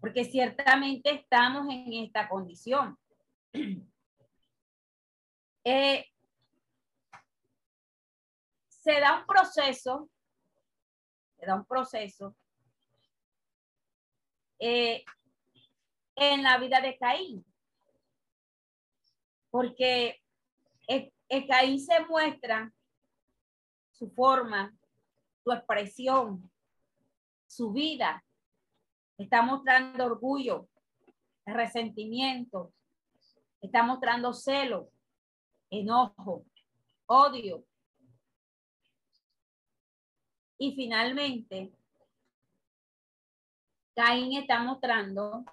Porque 0.00 0.24
ciertamente 0.24 1.08
estamos 1.10 1.68
en 1.72 2.04
esta 2.04 2.28
condición. 2.28 2.98
Eh, 5.68 6.06
se 8.68 9.00
da 9.00 9.18
un 9.18 9.26
proceso, 9.26 10.08
se 11.36 11.44
da 11.44 11.56
un 11.56 11.64
proceso 11.64 12.36
eh, 14.60 15.04
en 16.14 16.44
la 16.44 16.56
vida 16.58 16.80
de 16.80 16.96
Caín. 16.96 17.44
Porque 19.50 20.22
el, 21.28 21.46
Caín 21.46 21.80
se 21.80 22.04
muestra 22.06 22.72
su 23.92 24.10
forma, 24.10 24.76
su 25.42 25.52
expresión, 25.52 26.50
su 27.46 27.72
vida. 27.72 28.24
Está 29.18 29.42
mostrando 29.42 30.04
orgullo, 30.04 30.68
resentimiento, 31.46 32.72
está 33.60 33.82
mostrando 33.82 34.32
celo, 34.32 34.90
enojo, 35.70 36.44
odio. 37.06 37.64
Y 40.58 40.74
finalmente, 40.74 41.72
Caín 43.94 44.36
está 44.38 44.62
mostrando 44.62 45.44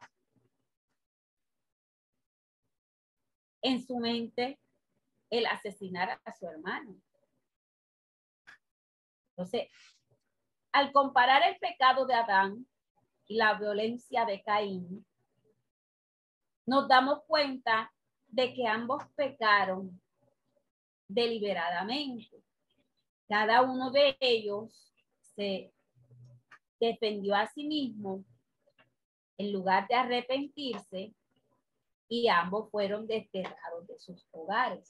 en 3.62 3.82
su 3.82 3.98
mente 3.98 4.60
el 5.38 5.48
asesinar 5.48 6.22
a 6.24 6.34
su 6.34 6.48
hermano. 6.48 6.96
Entonces, 9.32 9.68
al 10.72 10.92
comparar 10.92 11.42
el 11.50 11.58
pecado 11.58 12.06
de 12.06 12.14
Adán 12.14 12.68
y 13.26 13.38
la 13.38 13.56
violencia 13.56 14.26
de 14.26 14.44
Caín, 14.44 15.04
nos 16.68 16.88
damos 16.88 17.24
cuenta 17.26 17.92
de 18.28 18.54
que 18.54 18.68
ambos 18.68 19.04
pecaron 19.16 20.00
deliberadamente. 21.08 22.44
Cada 23.28 23.64
uno 23.64 23.90
de 23.90 24.16
ellos 24.20 24.94
se 25.36 25.74
defendió 26.80 27.36
a 27.36 27.48
sí 27.48 27.66
mismo 27.66 28.24
en 29.40 29.52
lugar 29.52 29.88
de 29.88 29.96
arrepentirse 29.96 31.16
y 32.14 32.28
ambos 32.28 32.70
fueron 32.70 33.08
desterrados 33.08 33.88
de 33.88 33.98
sus 33.98 34.24
hogares. 34.30 34.88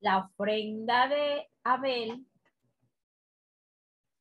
La 0.00 0.16
ofrenda 0.16 1.06
de 1.08 1.46
Abel, 1.62 2.26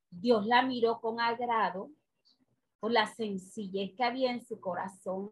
Dios 0.10 0.45
la 0.45 0.61
miró 0.64 0.99
con 0.99 1.22
agrado 1.22 1.89
por 2.81 2.91
la 2.91 3.06
sencillez 3.07 3.95
que 3.95 4.03
había 4.03 4.30
en 4.30 4.45
su 4.45 4.60
corazón, 4.60 5.31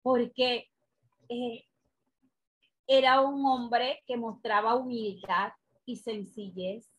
porque 0.00 0.70
eh, 1.28 1.66
era 2.86 3.20
un 3.20 3.44
hombre 3.44 4.02
que 4.06 4.16
mostraba 4.16 4.74
humildad 4.74 5.52
y 5.84 5.96
sencillez 5.96 6.90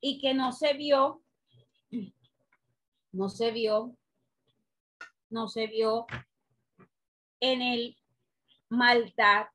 y 0.00 0.20
que 0.20 0.32
no 0.32 0.52
se 0.52 0.74
vio 0.74 1.24
no 3.12 3.28
se 3.28 3.50
vio, 3.50 3.96
no 5.30 5.48
se 5.48 5.66
vio 5.66 6.06
en 7.40 7.62
el 7.62 7.96
maldad, 8.68 9.46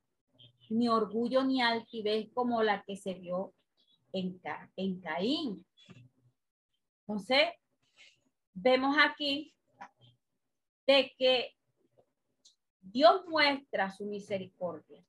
ni 0.70 0.88
orgullo, 0.88 1.44
ni 1.44 1.62
altivez 1.62 2.30
como 2.34 2.64
la 2.64 2.84
que 2.84 2.96
se 2.96 3.14
vio 3.14 3.54
en, 4.12 4.42
en 4.76 5.02
Caín. 5.02 5.66
Entonces, 7.02 7.50
vemos 8.54 8.96
aquí 9.00 9.54
de 10.88 11.14
que 11.18 11.56
Dios 12.82 13.26
muestra 13.28 13.92
su 13.92 14.06
misericordia. 14.06 15.04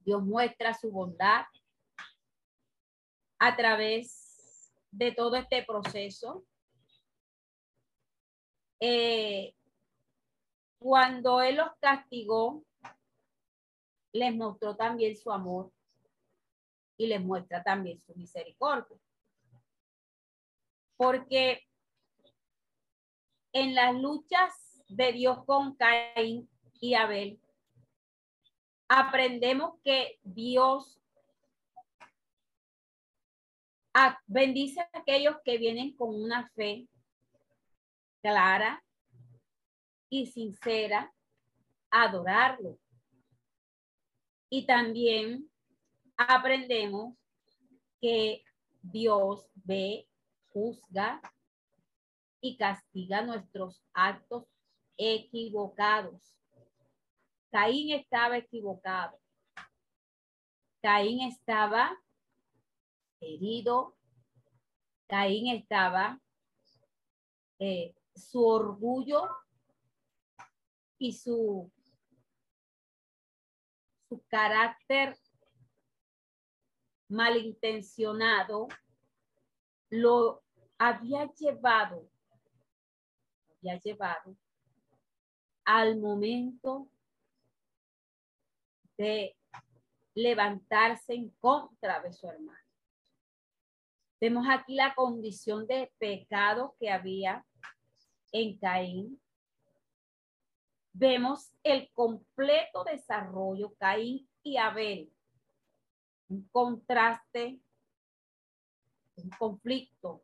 Dios 0.00 0.22
muestra 0.22 0.74
su 0.74 0.90
bondad 0.90 1.44
a 3.38 3.56
través 3.56 4.72
de 4.90 5.12
todo 5.12 5.36
este 5.36 5.62
proceso 5.64 6.44
eh, 8.80 9.54
cuando 10.78 11.42
Él 11.42 11.56
los 11.56 11.70
castigó, 11.78 12.64
les 14.12 14.34
mostró 14.34 14.74
también 14.74 15.16
su 15.16 15.30
amor 15.30 15.70
y 16.96 17.06
les 17.06 17.20
muestra 17.20 17.62
también 17.62 18.00
su 18.00 18.14
misericordia. 18.14 18.98
Porque 20.96 21.66
en 23.52 23.74
las 23.74 23.94
luchas 23.94 24.82
de 24.88 25.12
Dios 25.12 25.44
con 25.44 25.74
Caín 25.76 26.48
y 26.80 26.94
Abel, 26.94 27.38
aprendemos 28.88 29.78
que 29.84 30.18
Dios 30.22 31.00
bendice 34.26 34.80
a 34.80 34.88
aquellos 34.94 35.36
que 35.44 35.58
vienen 35.58 35.94
con 35.94 36.14
una 36.14 36.48
fe 36.50 36.88
clara 38.22 38.84
y 40.08 40.26
sincera 40.26 41.12
adorarlo. 41.90 42.78
Y 44.48 44.66
también 44.66 45.50
aprendemos 46.16 47.16
que 48.00 48.42
Dios 48.82 49.48
ve, 49.54 50.08
juzga 50.52 51.20
y 52.40 52.56
castiga 52.56 53.22
nuestros 53.22 53.82
actos 53.92 54.46
equivocados. 54.96 56.22
Caín 57.50 57.92
estaba 57.92 58.38
equivocado. 58.38 59.18
Caín 60.82 61.22
estaba 61.22 61.96
herido. 63.20 63.96
Caín 65.08 65.48
estaba 65.54 66.20
eh, 67.58 67.94
su 68.14 68.44
orgullo 68.46 69.22
y 70.98 71.12
su, 71.12 71.70
su 74.08 74.22
carácter 74.28 75.16
malintencionado 77.08 78.68
lo 79.90 80.42
había 80.78 81.26
llevado, 81.34 82.08
había 83.56 83.78
llevado 83.80 84.36
al 85.64 85.98
momento 85.98 86.90
de 88.96 89.36
levantarse 90.14 91.14
en 91.14 91.30
contra 91.40 92.00
de 92.00 92.12
su 92.12 92.26
hermano. 92.28 92.58
Vemos 94.20 94.46
aquí 94.50 94.74
la 94.74 94.94
condición 94.94 95.66
de 95.66 95.92
pecado 95.98 96.76
que 96.78 96.90
había 96.90 97.46
en 98.32 98.58
Caín, 98.58 99.20
vemos 100.92 101.52
el 101.62 101.90
completo 101.92 102.84
desarrollo. 102.84 103.74
Caín 103.78 104.28
y 104.42 104.56
Abel. 104.56 105.12
Un 106.28 106.48
contraste, 106.50 107.60
un 109.16 109.30
conflicto 109.30 110.22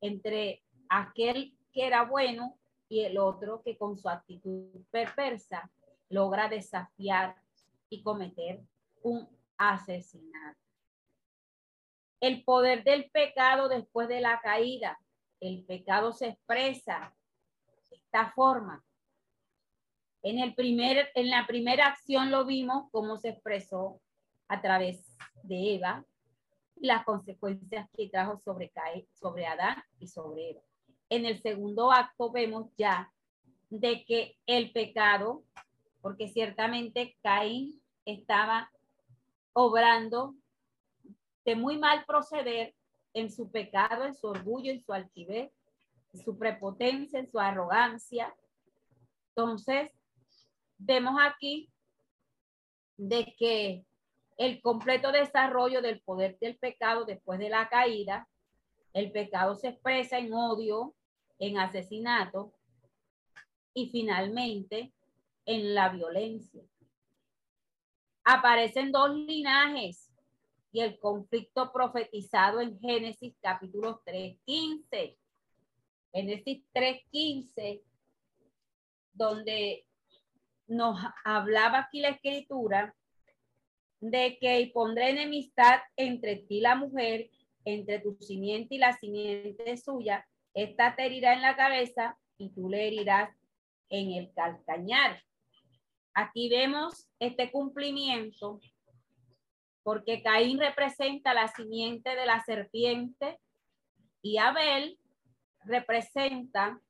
entre 0.00 0.62
aquel 0.88 1.56
que 1.72 1.86
era 1.86 2.04
bueno 2.04 2.58
y 2.88 3.00
el 3.00 3.18
otro 3.18 3.62
que 3.62 3.76
con 3.76 3.98
su 3.98 4.08
actitud 4.08 4.70
perversa 4.90 5.70
logra 6.08 6.48
desafiar 6.48 7.36
y 7.90 8.02
cometer 8.02 8.62
un 9.02 9.28
asesinato. 9.56 10.58
El 12.20 12.42
poder 12.44 12.82
del 12.84 13.10
pecado 13.10 13.68
después 13.68 14.08
de 14.08 14.20
la 14.20 14.40
caída. 14.40 14.98
El 15.40 15.64
pecado 15.64 16.12
se 16.12 16.28
expresa 16.28 17.14
de 17.90 17.96
esta 17.96 18.32
forma. 18.32 18.84
En, 20.22 20.38
el 20.38 20.54
primer, 20.54 21.10
en 21.14 21.30
la 21.30 21.46
primera 21.46 21.86
acción 21.86 22.30
lo 22.30 22.44
vimos 22.44 22.90
cómo 22.90 23.16
se 23.16 23.30
expresó 23.30 24.00
a 24.48 24.60
través 24.60 25.16
de 25.42 25.76
Eva 25.76 26.04
las 26.76 27.04
consecuencias 27.04 27.88
que 27.96 28.08
trajo 28.08 28.38
sobre, 28.38 28.72
sobre 29.14 29.46
Adán 29.46 29.82
y 29.98 30.08
sobre 30.08 30.50
Eva. 30.50 30.60
En 31.08 31.24
el 31.24 31.40
segundo 31.40 31.92
acto 31.92 32.30
vemos 32.30 32.70
ya 32.76 33.12
de 33.70 34.04
que 34.04 34.36
el 34.46 34.72
pecado, 34.72 35.44
porque 36.00 36.28
ciertamente 36.28 37.16
Caín 37.22 37.82
estaba 38.04 38.70
obrando 39.52 40.34
de 41.44 41.56
muy 41.56 41.78
mal 41.78 42.04
proceder 42.04 42.74
en 43.14 43.30
su 43.30 43.50
pecado, 43.50 44.04
en 44.04 44.14
su 44.14 44.26
orgullo, 44.26 44.70
en 44.70 44.80
su 44.80 44.92
altivez, 44.92 45.52
en 46.12 46.24
su 46.24 46.38
prepotencia, 46.38 47.18
en 47.18 47.30
su 47.30 47.38
arrogancia. 47.38 48.34
Entonces, 49.30 49.90
vemos 50.78 51.14
aquí 51.20 51.70
de 52.96 53.34
que 53.38 53.84
el 54.36 54.60
completo 54.60 55.12
desarrollo 55.12 55.82
del 55.82 56.00
poder 56.00 56.38
del 56.38 56.56
pecado 56.56 57.04
después 57.04 57.38
de 57.38 57.50
la 57.50 57.68
caída, 57.68 58.28
el 58.92 59.10
pecado 59.12 59.54
se 59.56 59.68
expresa 59.68 60.18
en 60.18 60.32
odio, 60.32 60.94
en 61.38 61.58
asesinato 61.58 62.52
y 63.74 63.90
finalmente 63.90 64.92
en 65.44 65.74
la 65.74 65.88
violencia. 65.88 66.62
Aparecen 68.24 68.92
dos 68.92 69.14
linajes 69.14 70.07
y 70.72 70.80
el 70.80 70.98
conflicto 70.98 71.72
profetizado 71.72 72.60
en 72.60 72.78
Génesis 72.78 73.34
capítulo 73.40 74.02
3.15. 74.04 75.16
Génesis 76.12 76.62
3.15, 76.74 77.82
donde 79.12 79.86
nos 80.66 80.98
hablaba 81.24 81.80
aquí 81.80 82.00
la 82.00 82.10
escritura 82.10 82.94
de 84.00 84.38
que 84.38 84.70
pondré 84.72 85.10
enemistad 85.10 85.80
entre 85.96 86.36
ti 86.36 86.58
y 86.58 86.60
la 86.60 86.76
mujer, 86.76 87.30
entre 87.64 87.98
tu 88.00 88.16
simiente 88.20 88.76
y 88.76 88.78
la 88.78 88.96
simiente 88.96 89.76
suya, 89.76 90.26
esta 90.54 90.94
te 90.94 91.06
herirá 91.06 91.34
en 91.34 91.42
la 91.42 91.56
cabeza 91.56 92.18
y 92.36 92.50
tú 92.50 92.68
le 92.68 92.86
herirás 92.86 93.30
en 93.88 94.12
el 94.12 94.32
calcañar. 94.32 95.22
Aquí 96.14 96.48
vemos 96.48 97.08
este 97.18 97.50
cumplimiento 97.50 98.60
porque 99.82 100.22
Caín 100.22 100.58
representa 100.58 101.34
la 101.34 101.48
simiente 101.48 102.14
de 102.14 102.26
la 102.26 102.40
serpiente 102.44 103.40
y 104.22 104.38
Abel 104.38 104.98
representa 105.64 106.80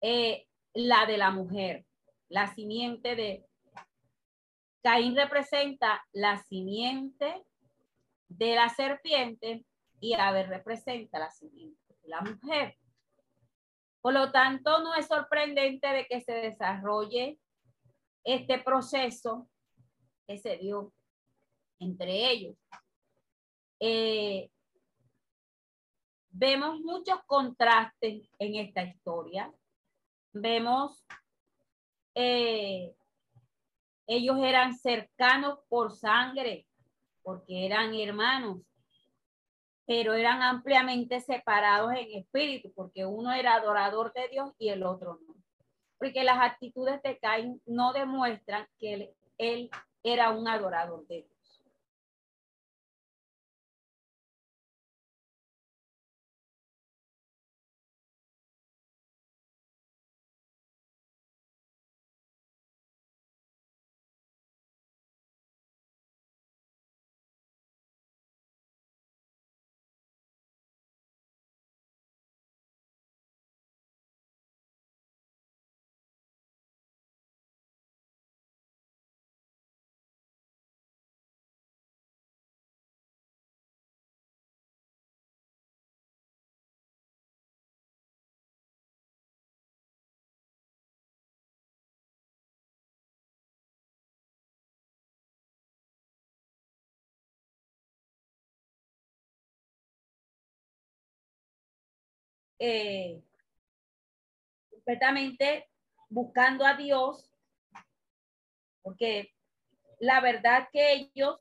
eh, 0.00 0.46
la 0.74 1.06
de 1.06 1.18
la 1.18 1.30
mujer, 1.30 1.84
la 2.28 2.54
simiente 2.54 3.16
de... 3.16 3.44
Caín 4.82 5.16
representa 5.16 6.04
la 6.12 6.38
simiente 6.44 7.44
de 8.28 8.54
la 8.54 8.68
serpiente 8.68 9.66
y 10.00 10.14
Abel 10.14 10.48
representa 10.48 11.18
la 11.18 11.30
simiente 11.30 11.94
de 12.02 12.08
la 12.08 12.20
mujer. 12.20 12.76
Por 14.00 14.14
lo 14.14 14.30
tanto, 14.30 14.78
no 14.80 14.94
es 14.94 15.06
sorprendente 15.06 15.88
de 15.88 16.06
que 16.06 16.20
se 16.20 16.32
desarrolle 16.32 17.38
este 18.24 18.58
proceso 18.60 19.50
que 20.26 20.38
se 20.38 20.58
dio 20.58 20.92
entre 21.78 22.30
ellos. 22.30 22.56
Eh, 23.80 24.50
vemos 26.30 26.80
muchos 26.80 27.20
contrastes 27.26 28.28
en 28.38 28.56
esta 28.56 28.82
historia. 28.82 29.52
Vemos, 30.32 31.04
eh, 32.14 32.94
ellos 34.06 34.38
eran 34.42 34.74
cercanos 34.76 35.58
por 35.68 35.92
sangre, 35.92 36.66
porque 37.22 37.66
eran 37.66 37.94
hermanos, 37.94 38.58
pero 39.86 40.14
eran 40.14 40.42
ampliamente 40.42 41.20
separados 41.20 41.92
en 41.92 42.18
espíritu, 42.18 42.72
porque 42.74 43.06
uno 43.06 43.32
era 43.32 43.54
adorador 43.54 44.12
de 44.12 44.28
Dios 44.28 44.52
y 44.58 44.68
el 44.68 44.82
otro 44.82 45.18
no. 45.26 45.34
Porque 45.98 46.22
las 46.22 46.38
actitudes 46.38 47.02
de 47.02 47.18
Caín 47.18 47.60
no 47.66 47.92
demuestran 47.92 48.68
que 48.78 48.94
él, 48.94 49.10
él 49.38 49.70
era 50.02 50.30
un 50.30 50.46
adorador 50.46 51.06
de 51.06 51.22
Dios. 51.22 51.37
Eh, 102.58 103.22
completamente 104.70 105.68
buscando 106.08 106.64
a 106.64 106.74
Dios, 106.74 107.30
porque 108.82 109.34
la 110.00 110.20
verdad 110.20 110.68
que 110.72 110.92
ellos, 110.92 111.38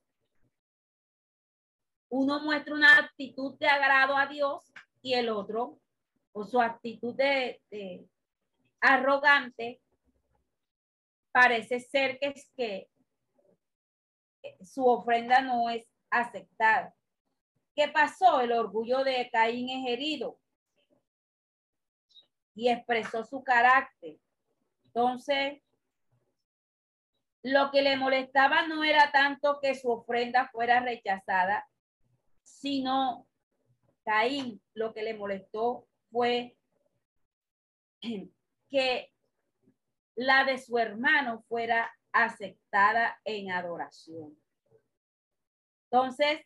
uno 2.09 2.41
muestra 2.41 2.73
una 2.73 2.97
actitud 2.97 3.57
de 3.57 3.67
agrado 3.67 4.15
a 4.17 4.27
Dios 4.27 4.71
y 5.01 5.13
el 5.13 5.29
otro, 5.29 5.79
o 6.33 6.45
su 6.45 6.61
actitud 6.61 7.15
de, 7.15 7.61
de 7.71 8.05
arrogante, 8.79 9.81
parece 11.31 11.79
ser 11.79 12.19
que 12.19 12.27
es 12.27 12.51
que 12.55 12.89
su 14.61 14.85
ofrenda 14.85 15.41
no 15.41 15.69
es 15.69 15.87
aceptada. 16.09 16.93
¿Qué 17.75 17.87
pasó? 17.87 18.39
El 18.41 18.51
orgullo 18.51 19.03
de 19.03 19.29
Caín 19.31 19.69
es 19.69 19.91
herido 19.91 20.39
y 22.57 22.69
expresó 22.69 23.23
su 23.23 23.43
carácter. 23.43 24.17
Entonces, 24.85 25.61
lo 27.43 27.69
que 27.69 27.83
le 27.83 27.95
molestaba 27.95 28.67
no 28.67 28.83
era 28.83 29.11
tanto 29.11 29.59
que 29.61 29.75
su 29.75 29.91
ofrenda 29.91 30.49
fuera 30.49 30.79
rechazada, 30.79 31.69
sino 32.43 33.27
Caín 34.03 34.59
lo 34.73 34.93
que 34.93 35.03
le 35.03 35.13
molestó 35.13 35.87
fue 36.11 36.57
que 38.69 39.13
la 40.15 40.43
de 40.43 40.57
su 40.57 40.79
hermano 40.79 41.43
fuera 41.47 41.95
aceptada 42.11 43.21
en 43.23 43.51
adoración. 43.51 44.35
Entonces, 45.91 46.41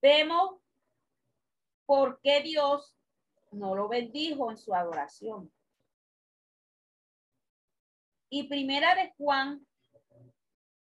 vemos 0.00 0.60
por 1.84 2.20
qué 2.22 2.40
Dios 2.40 2.96
no 3.52 3.74
lo 3.74 3.88
bendijo 3.88 4.50
en 4.50 4.56
su 4.56 4.74
adoración. 4.74 5.52
Y 8.28 8.44
primera 8.48 8.94
de 8.94 9.12
Juan, 9.16 9.66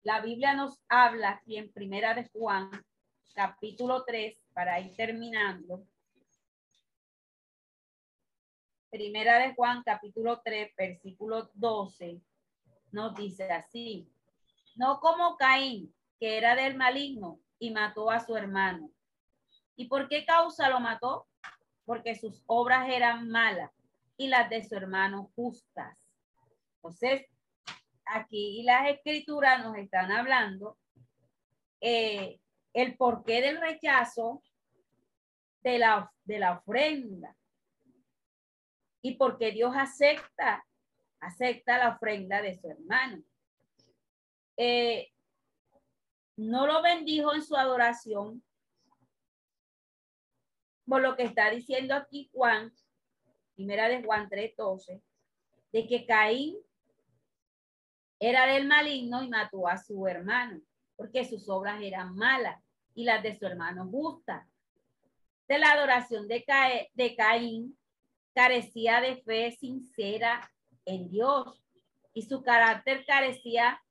la 0.04 0.22
Biblia 0.22 0.54
nos 0.54 0.80
habla 0.88 1.32
aquí 1.32 1.58
en 1.58 1.72
primera 1.72 2.14
de 2.14 2.28
Juan, 2.30 2.72
capítulo 3.36 4.04
3, 4.06 4.38
para 4.54 4.80
ir 4.80 4.96
terminando. 4.96 5.86
Primera 8.90 9.40
de 9.40 9.54
Juan, 9.54 9.84
capítulo 9.84 10.42
3, 10.44 10.74
versículo 10.76 11.52
12. 11.54 12.22
nos 12.92 13.16
dice 13.16 13.50
así, 13.52 14.10
no 14.76 15.00
como 15.00 15.38
Caín, 15.38 15.94
que 16.20 16.38
era 16.38 16.56
del 16.56 16.76
maligno 16.76 17.40
y 17.58 17.72
mató 17.72 18.10
a 18.10 18.20
su 18.20 18.36
hermano. 18.36 18.92
¿Y 19.76 19.88
por 19.88 20.08
qué 20.10 20.26
causa 20.26 20.70
lo 20.70 20.80
mató? 20.80 21.28
Porque 21.92 22.16
sus 22.16 22.42
obras 22.46 22.88
eran 22.88 23.28
malas 23.28 23.70
y 24.16 24.30
las 24.30 24.50
de 24.50 24.64
su 24.64 24.74
hermano 24.76 25.30
justas. 25.36 26.00
Entonces, 26.76 27.26
aquí 28.06 28.64
las 28.64 28.88
escrituras 28.88 29.62
nos 29.62 29.76
están 29.76 30.10
hablando 30.10 30.78
eh, 31.82 32.40
el 32.72 32.96
porqué 32.96 33.42
del 33.42 33.60
rechazo 33.60 34.42
de 35.64 35.80
la, 35.80 36.10
de 36.24 36.40
la 36.40 36.60
ofrenda 36.60 37.36
y 39.02 39.16
porque 39.16 39.52
Dios 39.52 39.74
acepta, 39.76 40.66
acepta 41.20 41.78
la 41.78 41.90
ofrenda 41.90 42.42
de 42.42 42.58
su 42.58 42.70
hermano. 42.70 43.22
Eh, 44.56 45.12
no 46.38 46.68
lo 46.68 46.82
bendijo 46.82 47.36
en 47.36 47.44
su 47.44 47.58
adoración, 47.58 48.42
por 50.86 51.02
lo 51.02 51.16
que 51.16 51.24
está 51.24 51.50
diciendo 51.50 51.94
aquí 51.94 52.30
Juan, 52.34 52.74
primera 53.56 53.88
de 53.88 54.04
Juan 54.04 54.30
3:12, 54.30 55.02
de 55.72 55.88
que 55.88 56.06
Caín 56.06 56.58
era 58.20 58.46
del 58.46 58.68
maligno 58.68 59.24
y 59.24 59.30
mató 59.30 59.68
a 59.68 59.78
su 59.78 60.08
hermano, 60.08 60.62
porque 60.96 61.26
sus 61.26 61.50
obras 61.50 61.82
eran 61.82 62.16
malas 62.16 62.62
y 62.94 63.04
las 63.04 63.24
de 63.24 63.38
su 63.38 63.46
hermano 63.46 63.88
justas. 63.90 64.48
De 65.48 65.58
la 65.58 65.72
adoración 65.72 66.28
de, 66.28 66.44
de 66.94 67.16
Caín 67.16 67.78
carecía 68.34 69.02
de 69.02 69.18
fe 69.18 69.52
sincera 69.52 70.52
en 70.86 71.10
Dios 71.10 71.64
y 72.14 72.24
su 72.24 72.44
carácter 72.44 73.06
carecía 73.06 73.82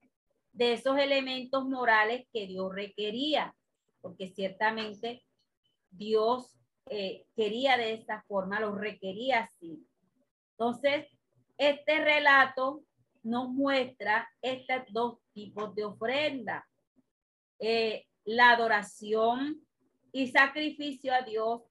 de 0.52 0.74
esos 0.74 0.98
elementos 0.98 1.64
morales 1.64 2.26
que 2.32 2.46
Dios 2.46 2.72
requería, 2.72 3.54
porque 4.00 4.28
ciertamente 4.28 5.24
Dios 5.90 6.59
eh, 6.92 7.24
quería 7.36 7.76
de 7.76 7.92
esta 7.92 8.24
forma, 8.26 8.58
lo 8.58 8.74
requería 8.74 9.44
así. 9.44 9.86
Entonces, 10.58 11.06
este 11.56 12.04
relato 12.04 12.82
nos 13.22 13.48
muestra 13.48 14.28
estos 14.42 14.82
dos 14.88 15.18
tipos 15.32 15.72
de 15.76 15.84
ofrenda. 15.84 16.68
Eh, 17.60 18.08
la 18.24 18.50
adoración 18.50 19.64
y 20.10 20.32
sacrificio 20.32 21.14
a 21.14 21.22
Dios 21.22 21.62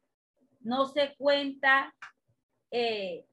no 0.62 0.88
se 0.88 1.14
cuenta 1.18 1.94
eh, 2.72 3.26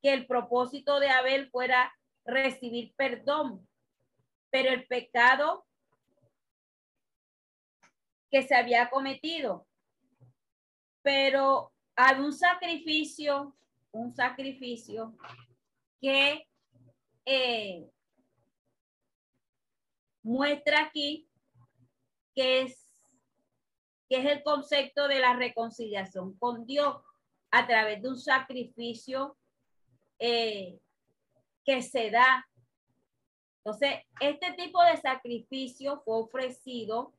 que 0.00 0.14
el 0.14 0.26
propósito 0.26 0.98
de 0.98 1.10
Abel 1.10 1.50
fuera 1.50 1.92
recibir 2.24 2.94
perdón, 2.96 3.68
pero 4.48 4.70
el 4.70 4.86
pecado 4.86 5.66
que 8.30 8.42
se 8.42 8.54
había 8.54 8.88
cometido. 8.88 9.66
Pero 11.04 11.70
hay 11.94 12.18
un 12.18 12.32
sacrificio, 12.32 13.54
un 13.92 14.14
sacrificio 14.14 15.14
que 16.00 16.48
eh, 17.26 17.88
muestra 20.22 20.80
aquí 20.80 21.28
que 22.34 22.62
es, 22.62 22.90
que 24.08 24.16
es 24.16 24.24
el 24.24 24.42
concepto 24.42 25.06
de 25.06 25.20
la 25.20 25.36
reconciliación 25.36 26.36
con 26.38 26.64
Dios 26.64 26.96
a 27.50 27.66
través 27.66 28.02
de 28.02 28.08
un 28.08 28.18
sacrificio 28.18 29.36
eh, 30.18 30.80
que 31.64 31.82
se 31.82 32.10
da. 32.10 32.48
Entonces, 33.58 34.00
este 34.20 34.54
tipo 34.54 34.82
de 34.82 34.96
sacrificio 34.96 36.02
fue 36.02 36.18
ofrecido 36.18 37.12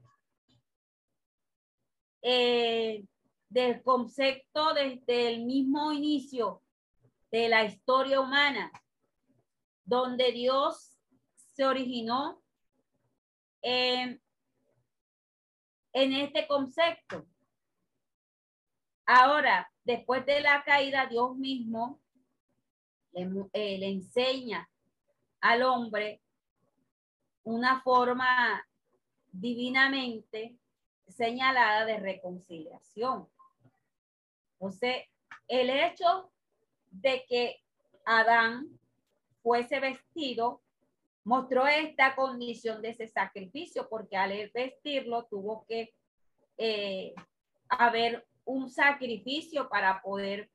eh, 2.23 3.05
del 3.55 3.81
concepto 3.83 4.73
desde 4.73 5.29
el 5.29 5.45
mismo 5.45 5.93
inicio 5.93 6.61
de 7.31 7.47
la 7.47 7.63
historia 7.63 8.19
humana, 8.19 8.69
donde 9.85 10.33
Dios 10.33 10.97
se 11.53 11.65
originó 11.65 12.43
en 13.61 14.19
este 15.93 16.45
concepto. 16.47 17.25
Ahora, 19.05 19.71
después 19.85 20.25
de 20.25 20.41
la 20.41 20.61
caída, 20.65 21.05
Dios 21.05 21.37
mismo 21.37 22.01
eh, 23.13 23.77
le, 23.77 23.87
enseña 23.87 24.69
al 25.39 25.63
hombre 25.63 26.21
una 27.43 27.79
forma 27.79 28.67
divinamente 29.31 30.57
señalada 31.07 31.85
de 31.85 31.99
reconciliación. 32.01 33.29
Entonces, 34.59 35.03
el 35.47 35.69
hecho 35.69 36.31
de 36.91 37.25
que 37.27 37.61
Adán 38.05 38.67
fuese 39.41 39.79
vestido 39.79 40.61
mostró 41.23 41.67
esta 41.67 42.15
condición 42.15 42.81
de 42.81 42.89
ese 42.89 43.07
sacrificio, 43.07 43.89
porque 43.89 44.15
al 44.15 44.49
vestirlo 44.53 45.25
tuvo 45.25 45.65
que 45.67 45.93
eh, 46.57 47.13
haber 47.67 48.25
un 48.45 48.69
sacrificio 48.69 49.67
para 49.67 50.01
poder 50.01 50.49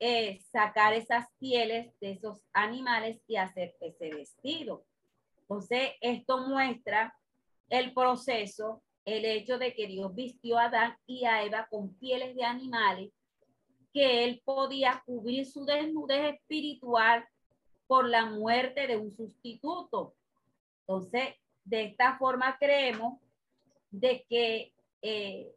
eh, 0.00 0.40
sacar 0.50 0.94
esas 0.94 1.26
pieles 1.38 1.92
de 2.00 2.12
esos 2.12 2.40
animales 2.52 3.20
y 3.26 3.36
hacer 3.36 3.76
ese 3.80 4.10
vestido. 4.10 4.84
Entonces, 5.42 5.90
esto 6.00 6.46
muestra 6.46 7.14
el 7.68 7.92
proceso, 7.92 8.82
el 9.04 9.24
hecho 9.24 9.58
de 9.58 9.74
que 9.74 9.86
Dios 9.86 10.14
vistió 10.14 10.58
a 10.58 10.64
Adán 10.64 10.96
y 11.06 11.24
a 11.24 11.42
Eva 11.42 11.66
con 11.70 11.94
pieles 11.94 12.34
de 12.34 12.44
animales, 12.44 13.10
que 13.98 14.22
él 14.22 14.40
podía 14.44 15.02
cubrir 15.04 15.44
su 15.44 15.64
desnudez 15.64 16.36
espiritual 16.36 17.26
por 17.88 18.08
la 18.08 18.26
muerte 18.26 18.86
de 18.86 18.96
un 18.96 19.10
sustituto. 19.10 20.14
Entonces, 20.82 21.34
de 21.64 21.86
esta 21.86 22.16
forma 22.16 22.56
creemos 22.60 23.20
de 23.90 24.24
que 24.28 24.72
eh, 25.02 25.52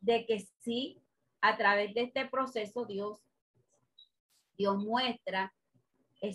de 0.00 0.26
que 0.26 0.46
sí, 0.60 1.02
a 1.40 1.56
través 1.56 1.92
de 1.92 2.02
este 2.02 2.24
proceso 2.26 2.84
Dios, 2.84 3.18
Dios 4.56 4.78
muestra 4.78 5.52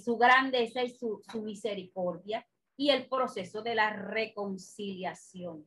su 0.04 0.18
grandeza 0.18 0.84
y 0.84 0.90
su, 0.90 1.24
su 1.32 1.44
misericordia 1.44 2.46
y 2.76 2.90
el 2.90 3.08
proceso 3.08 3.62
de 3.62 3.76
la 3.76 3.90
reconciliación, 3.92 5.66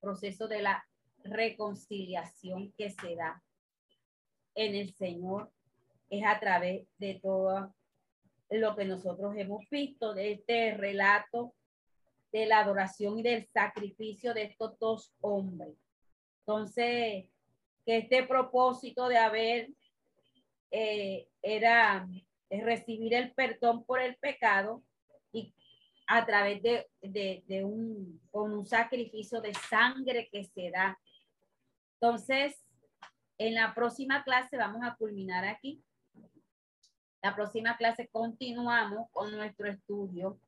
proceso 0.00 0.46
de 0.46 0.62
la 0.62 0.86
reconciliación 1.24 2.70
que 2.78 2.90
se 2.90 3.16
da 3.16 3.42
en 4.54 4.74
el 4.74 4.94
Señor 4.94 5.50
es 6.10 6.24
a 6.24 6.38
través 6.38 6.86
de 6.98 7.14
todo 7.22 7.74
lo 8.50 8.76
que 8.76 8.84
nosotros 8.84 9.34
hemos 9.36 9.68
visto 9.70 10.14
de 10.14 10.32
este 10.32 10.74
relato 10.76 11.54
de 12.32 12.46
la 12.46 12.60
adoración 12.60 13.18
y 13.18 13.22
del 13.22 13.46
sacrificio 13.46 14.34
de 14.34 14.44
estos 14.44 14.78
dos 14.78 15.12
hombres. 15.20 15.74
Entonces, 16.40 17.26
que 17.84 17.96
este 17.98 18.24
propósito 18.24 19.08
de 19.08 19.18
haber 19.18 19.70
eh, 20.70 21.28
era 21.42 22.08
recibir 22.50 23.14
el 23.14 23.32
perdón 23.32 23.84
por 23.84 24.00
el 24.00 24.16
pecado 24.16 24.82
y 25.32 25.54
a 26.06 26.24
través 26.26 26.62
de, 26.62 26.86
de, 27.00 27.64
un, 27.64 28.20
con 28.30 28.52
un 28.52 28.66
sacrificio 28.66 29.40
de 29.40 29.54
sangre 29.54 30.28
que 30.30 30.44
se 30.44 30.70
da. 30.70 30.98
Entonces, 31.94 32.61
en 33.38 33.54
la 33.54 33.74
próxima 33.74 34.22
clase 34.24 34.56
vamos 34.56 34.82
a 34.82 34.96
culminar 34.96 35.44
aquí. 35.44 35.82
La 37.22 37.34
próxima 37.34 37.76
clase 37.76 38.08
continuamos 38.08 39.08
con 39.10 39.30
nuestro 39.32 39.68
estudio. 39.68 40.38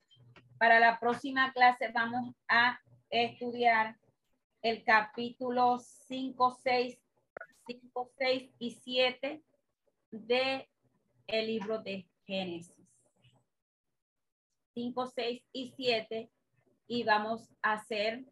Para 0.58 0.80
la 0.80 0.98
próxima 0.98 1.52
clase 1.52 1.90
vamos 1.92 2.34
a 2.48 2.80
estudiar 3.10 3.96
el 4.62 4.82
capítulo 4.82 5.78
5, 5.78 6.58
6, 6.62 6.98
5, 7.66 8.10
6 8.18 8.50
y 8.58 8.70
7 8.70 9.42
de 10.10 10.68
el 11.26 11.46
libro 11.46 11.78
de 11.78 12.06
Génesis. 12.26 12.74
5, 14.74 15.12
6 15.14 15.42
y 15.52 15.72
7 15.76 16.30
y 16.86 17.04
vamos 17.04 17.48
a 17.62 17.74
hacer 17.74 18.24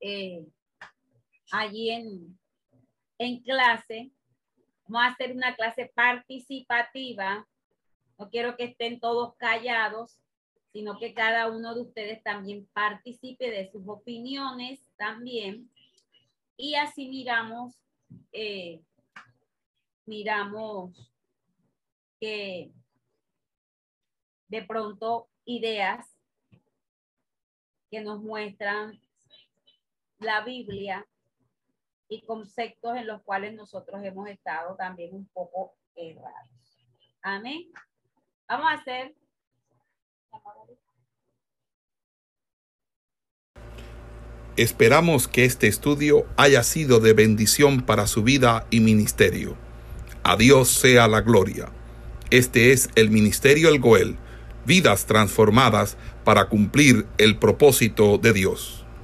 eh, 0.00 0.46
allí 1.50 1.90
en, 1.90 2.38
en 3.18 3.40
clase, 3.40 4.10
vamos 4.86 5.02
a 5.02 5.12
hacer 5.12 5.32
una 5.32 5.54
clase 5.56 5.90
participativa. 5.94 7.46
No 8.18 8.30
quiero 8.30 8.56
que 8.56 8.64
estén 8.64 9.00
todos 9.00 9.34
callados, 9.36 10.18
sino 10.72 10.98
que 10.98 11.14
cada 11.14 11.50
uno 11.50 11.74
de 11.74 11.82
ustedes 11.82 12.22
también 12.22 12.66
participe 12.72 13.50
de 13.50 13.70
sus 13.70 13.86
opiniones 13.88 14.80
también. 14.96 15.70
Y 16.56 16.74
así 16.74 17.08
miramos, 17.08 17.74
eh, 18.32 18.80
miramos 20.06 21.12
que 22.20 22.72
de 24.48 24.62
pronto 24.62 25.28
ideas 25.44 26.06
que 27.90 28.00
nos 28.00 28.20
muestran 28.20 29.00
la 30.18 30.42
Biblia 30.42 31.06
y 32.08 32.22
conceptos 32.22 32.96
en 32.96 33.06
los 33.06 33.22
cuales 33.22 33.54
nosotros 33.54 34.00
hemos 34.02 34.28
estado 34.28 34.74
también 34.76 35.14
un 35.14 35.26
poco 35.26 35.74
errados. 35.94 36.86
Amén. 37.22 37.70
Vamos 38.48 38.66
a 38.70 38.74
hacer. 38.74 39.14
Esperamos 44.56 45.28
que 45.28 45.44
este 45.44 45.68
estudio 45.68 46.26
haya 46.36 46.64
sido 46.64 46.98
de 46.98 47.12
bendición 47.12 47.82
para 47.82 48.08
su 48.08 48.24
vida 48.24 48.66
y 48.70 48.80
ministerio. 48.80 49.56
A 50.24 50.36
Dios 50.36 50.68
sea 50.68 51.06
la 51.06 51.20
gloria. 51.20 51.70
Este 52.30 52.72
es 52.72 52.90
el 52.96 53.08
Ministerio 53.10 53.68
El 53.68 53.78
Goel, 53.78 54.16
vidas 54.66 55.06
transformadas 55.06 55.96
para 56.24 56.48
cumplir 56.48 57.06
el 57.18 57.38
propósito 57.38 58.18
de 58.18 58.32
Dios. 58.32 58.77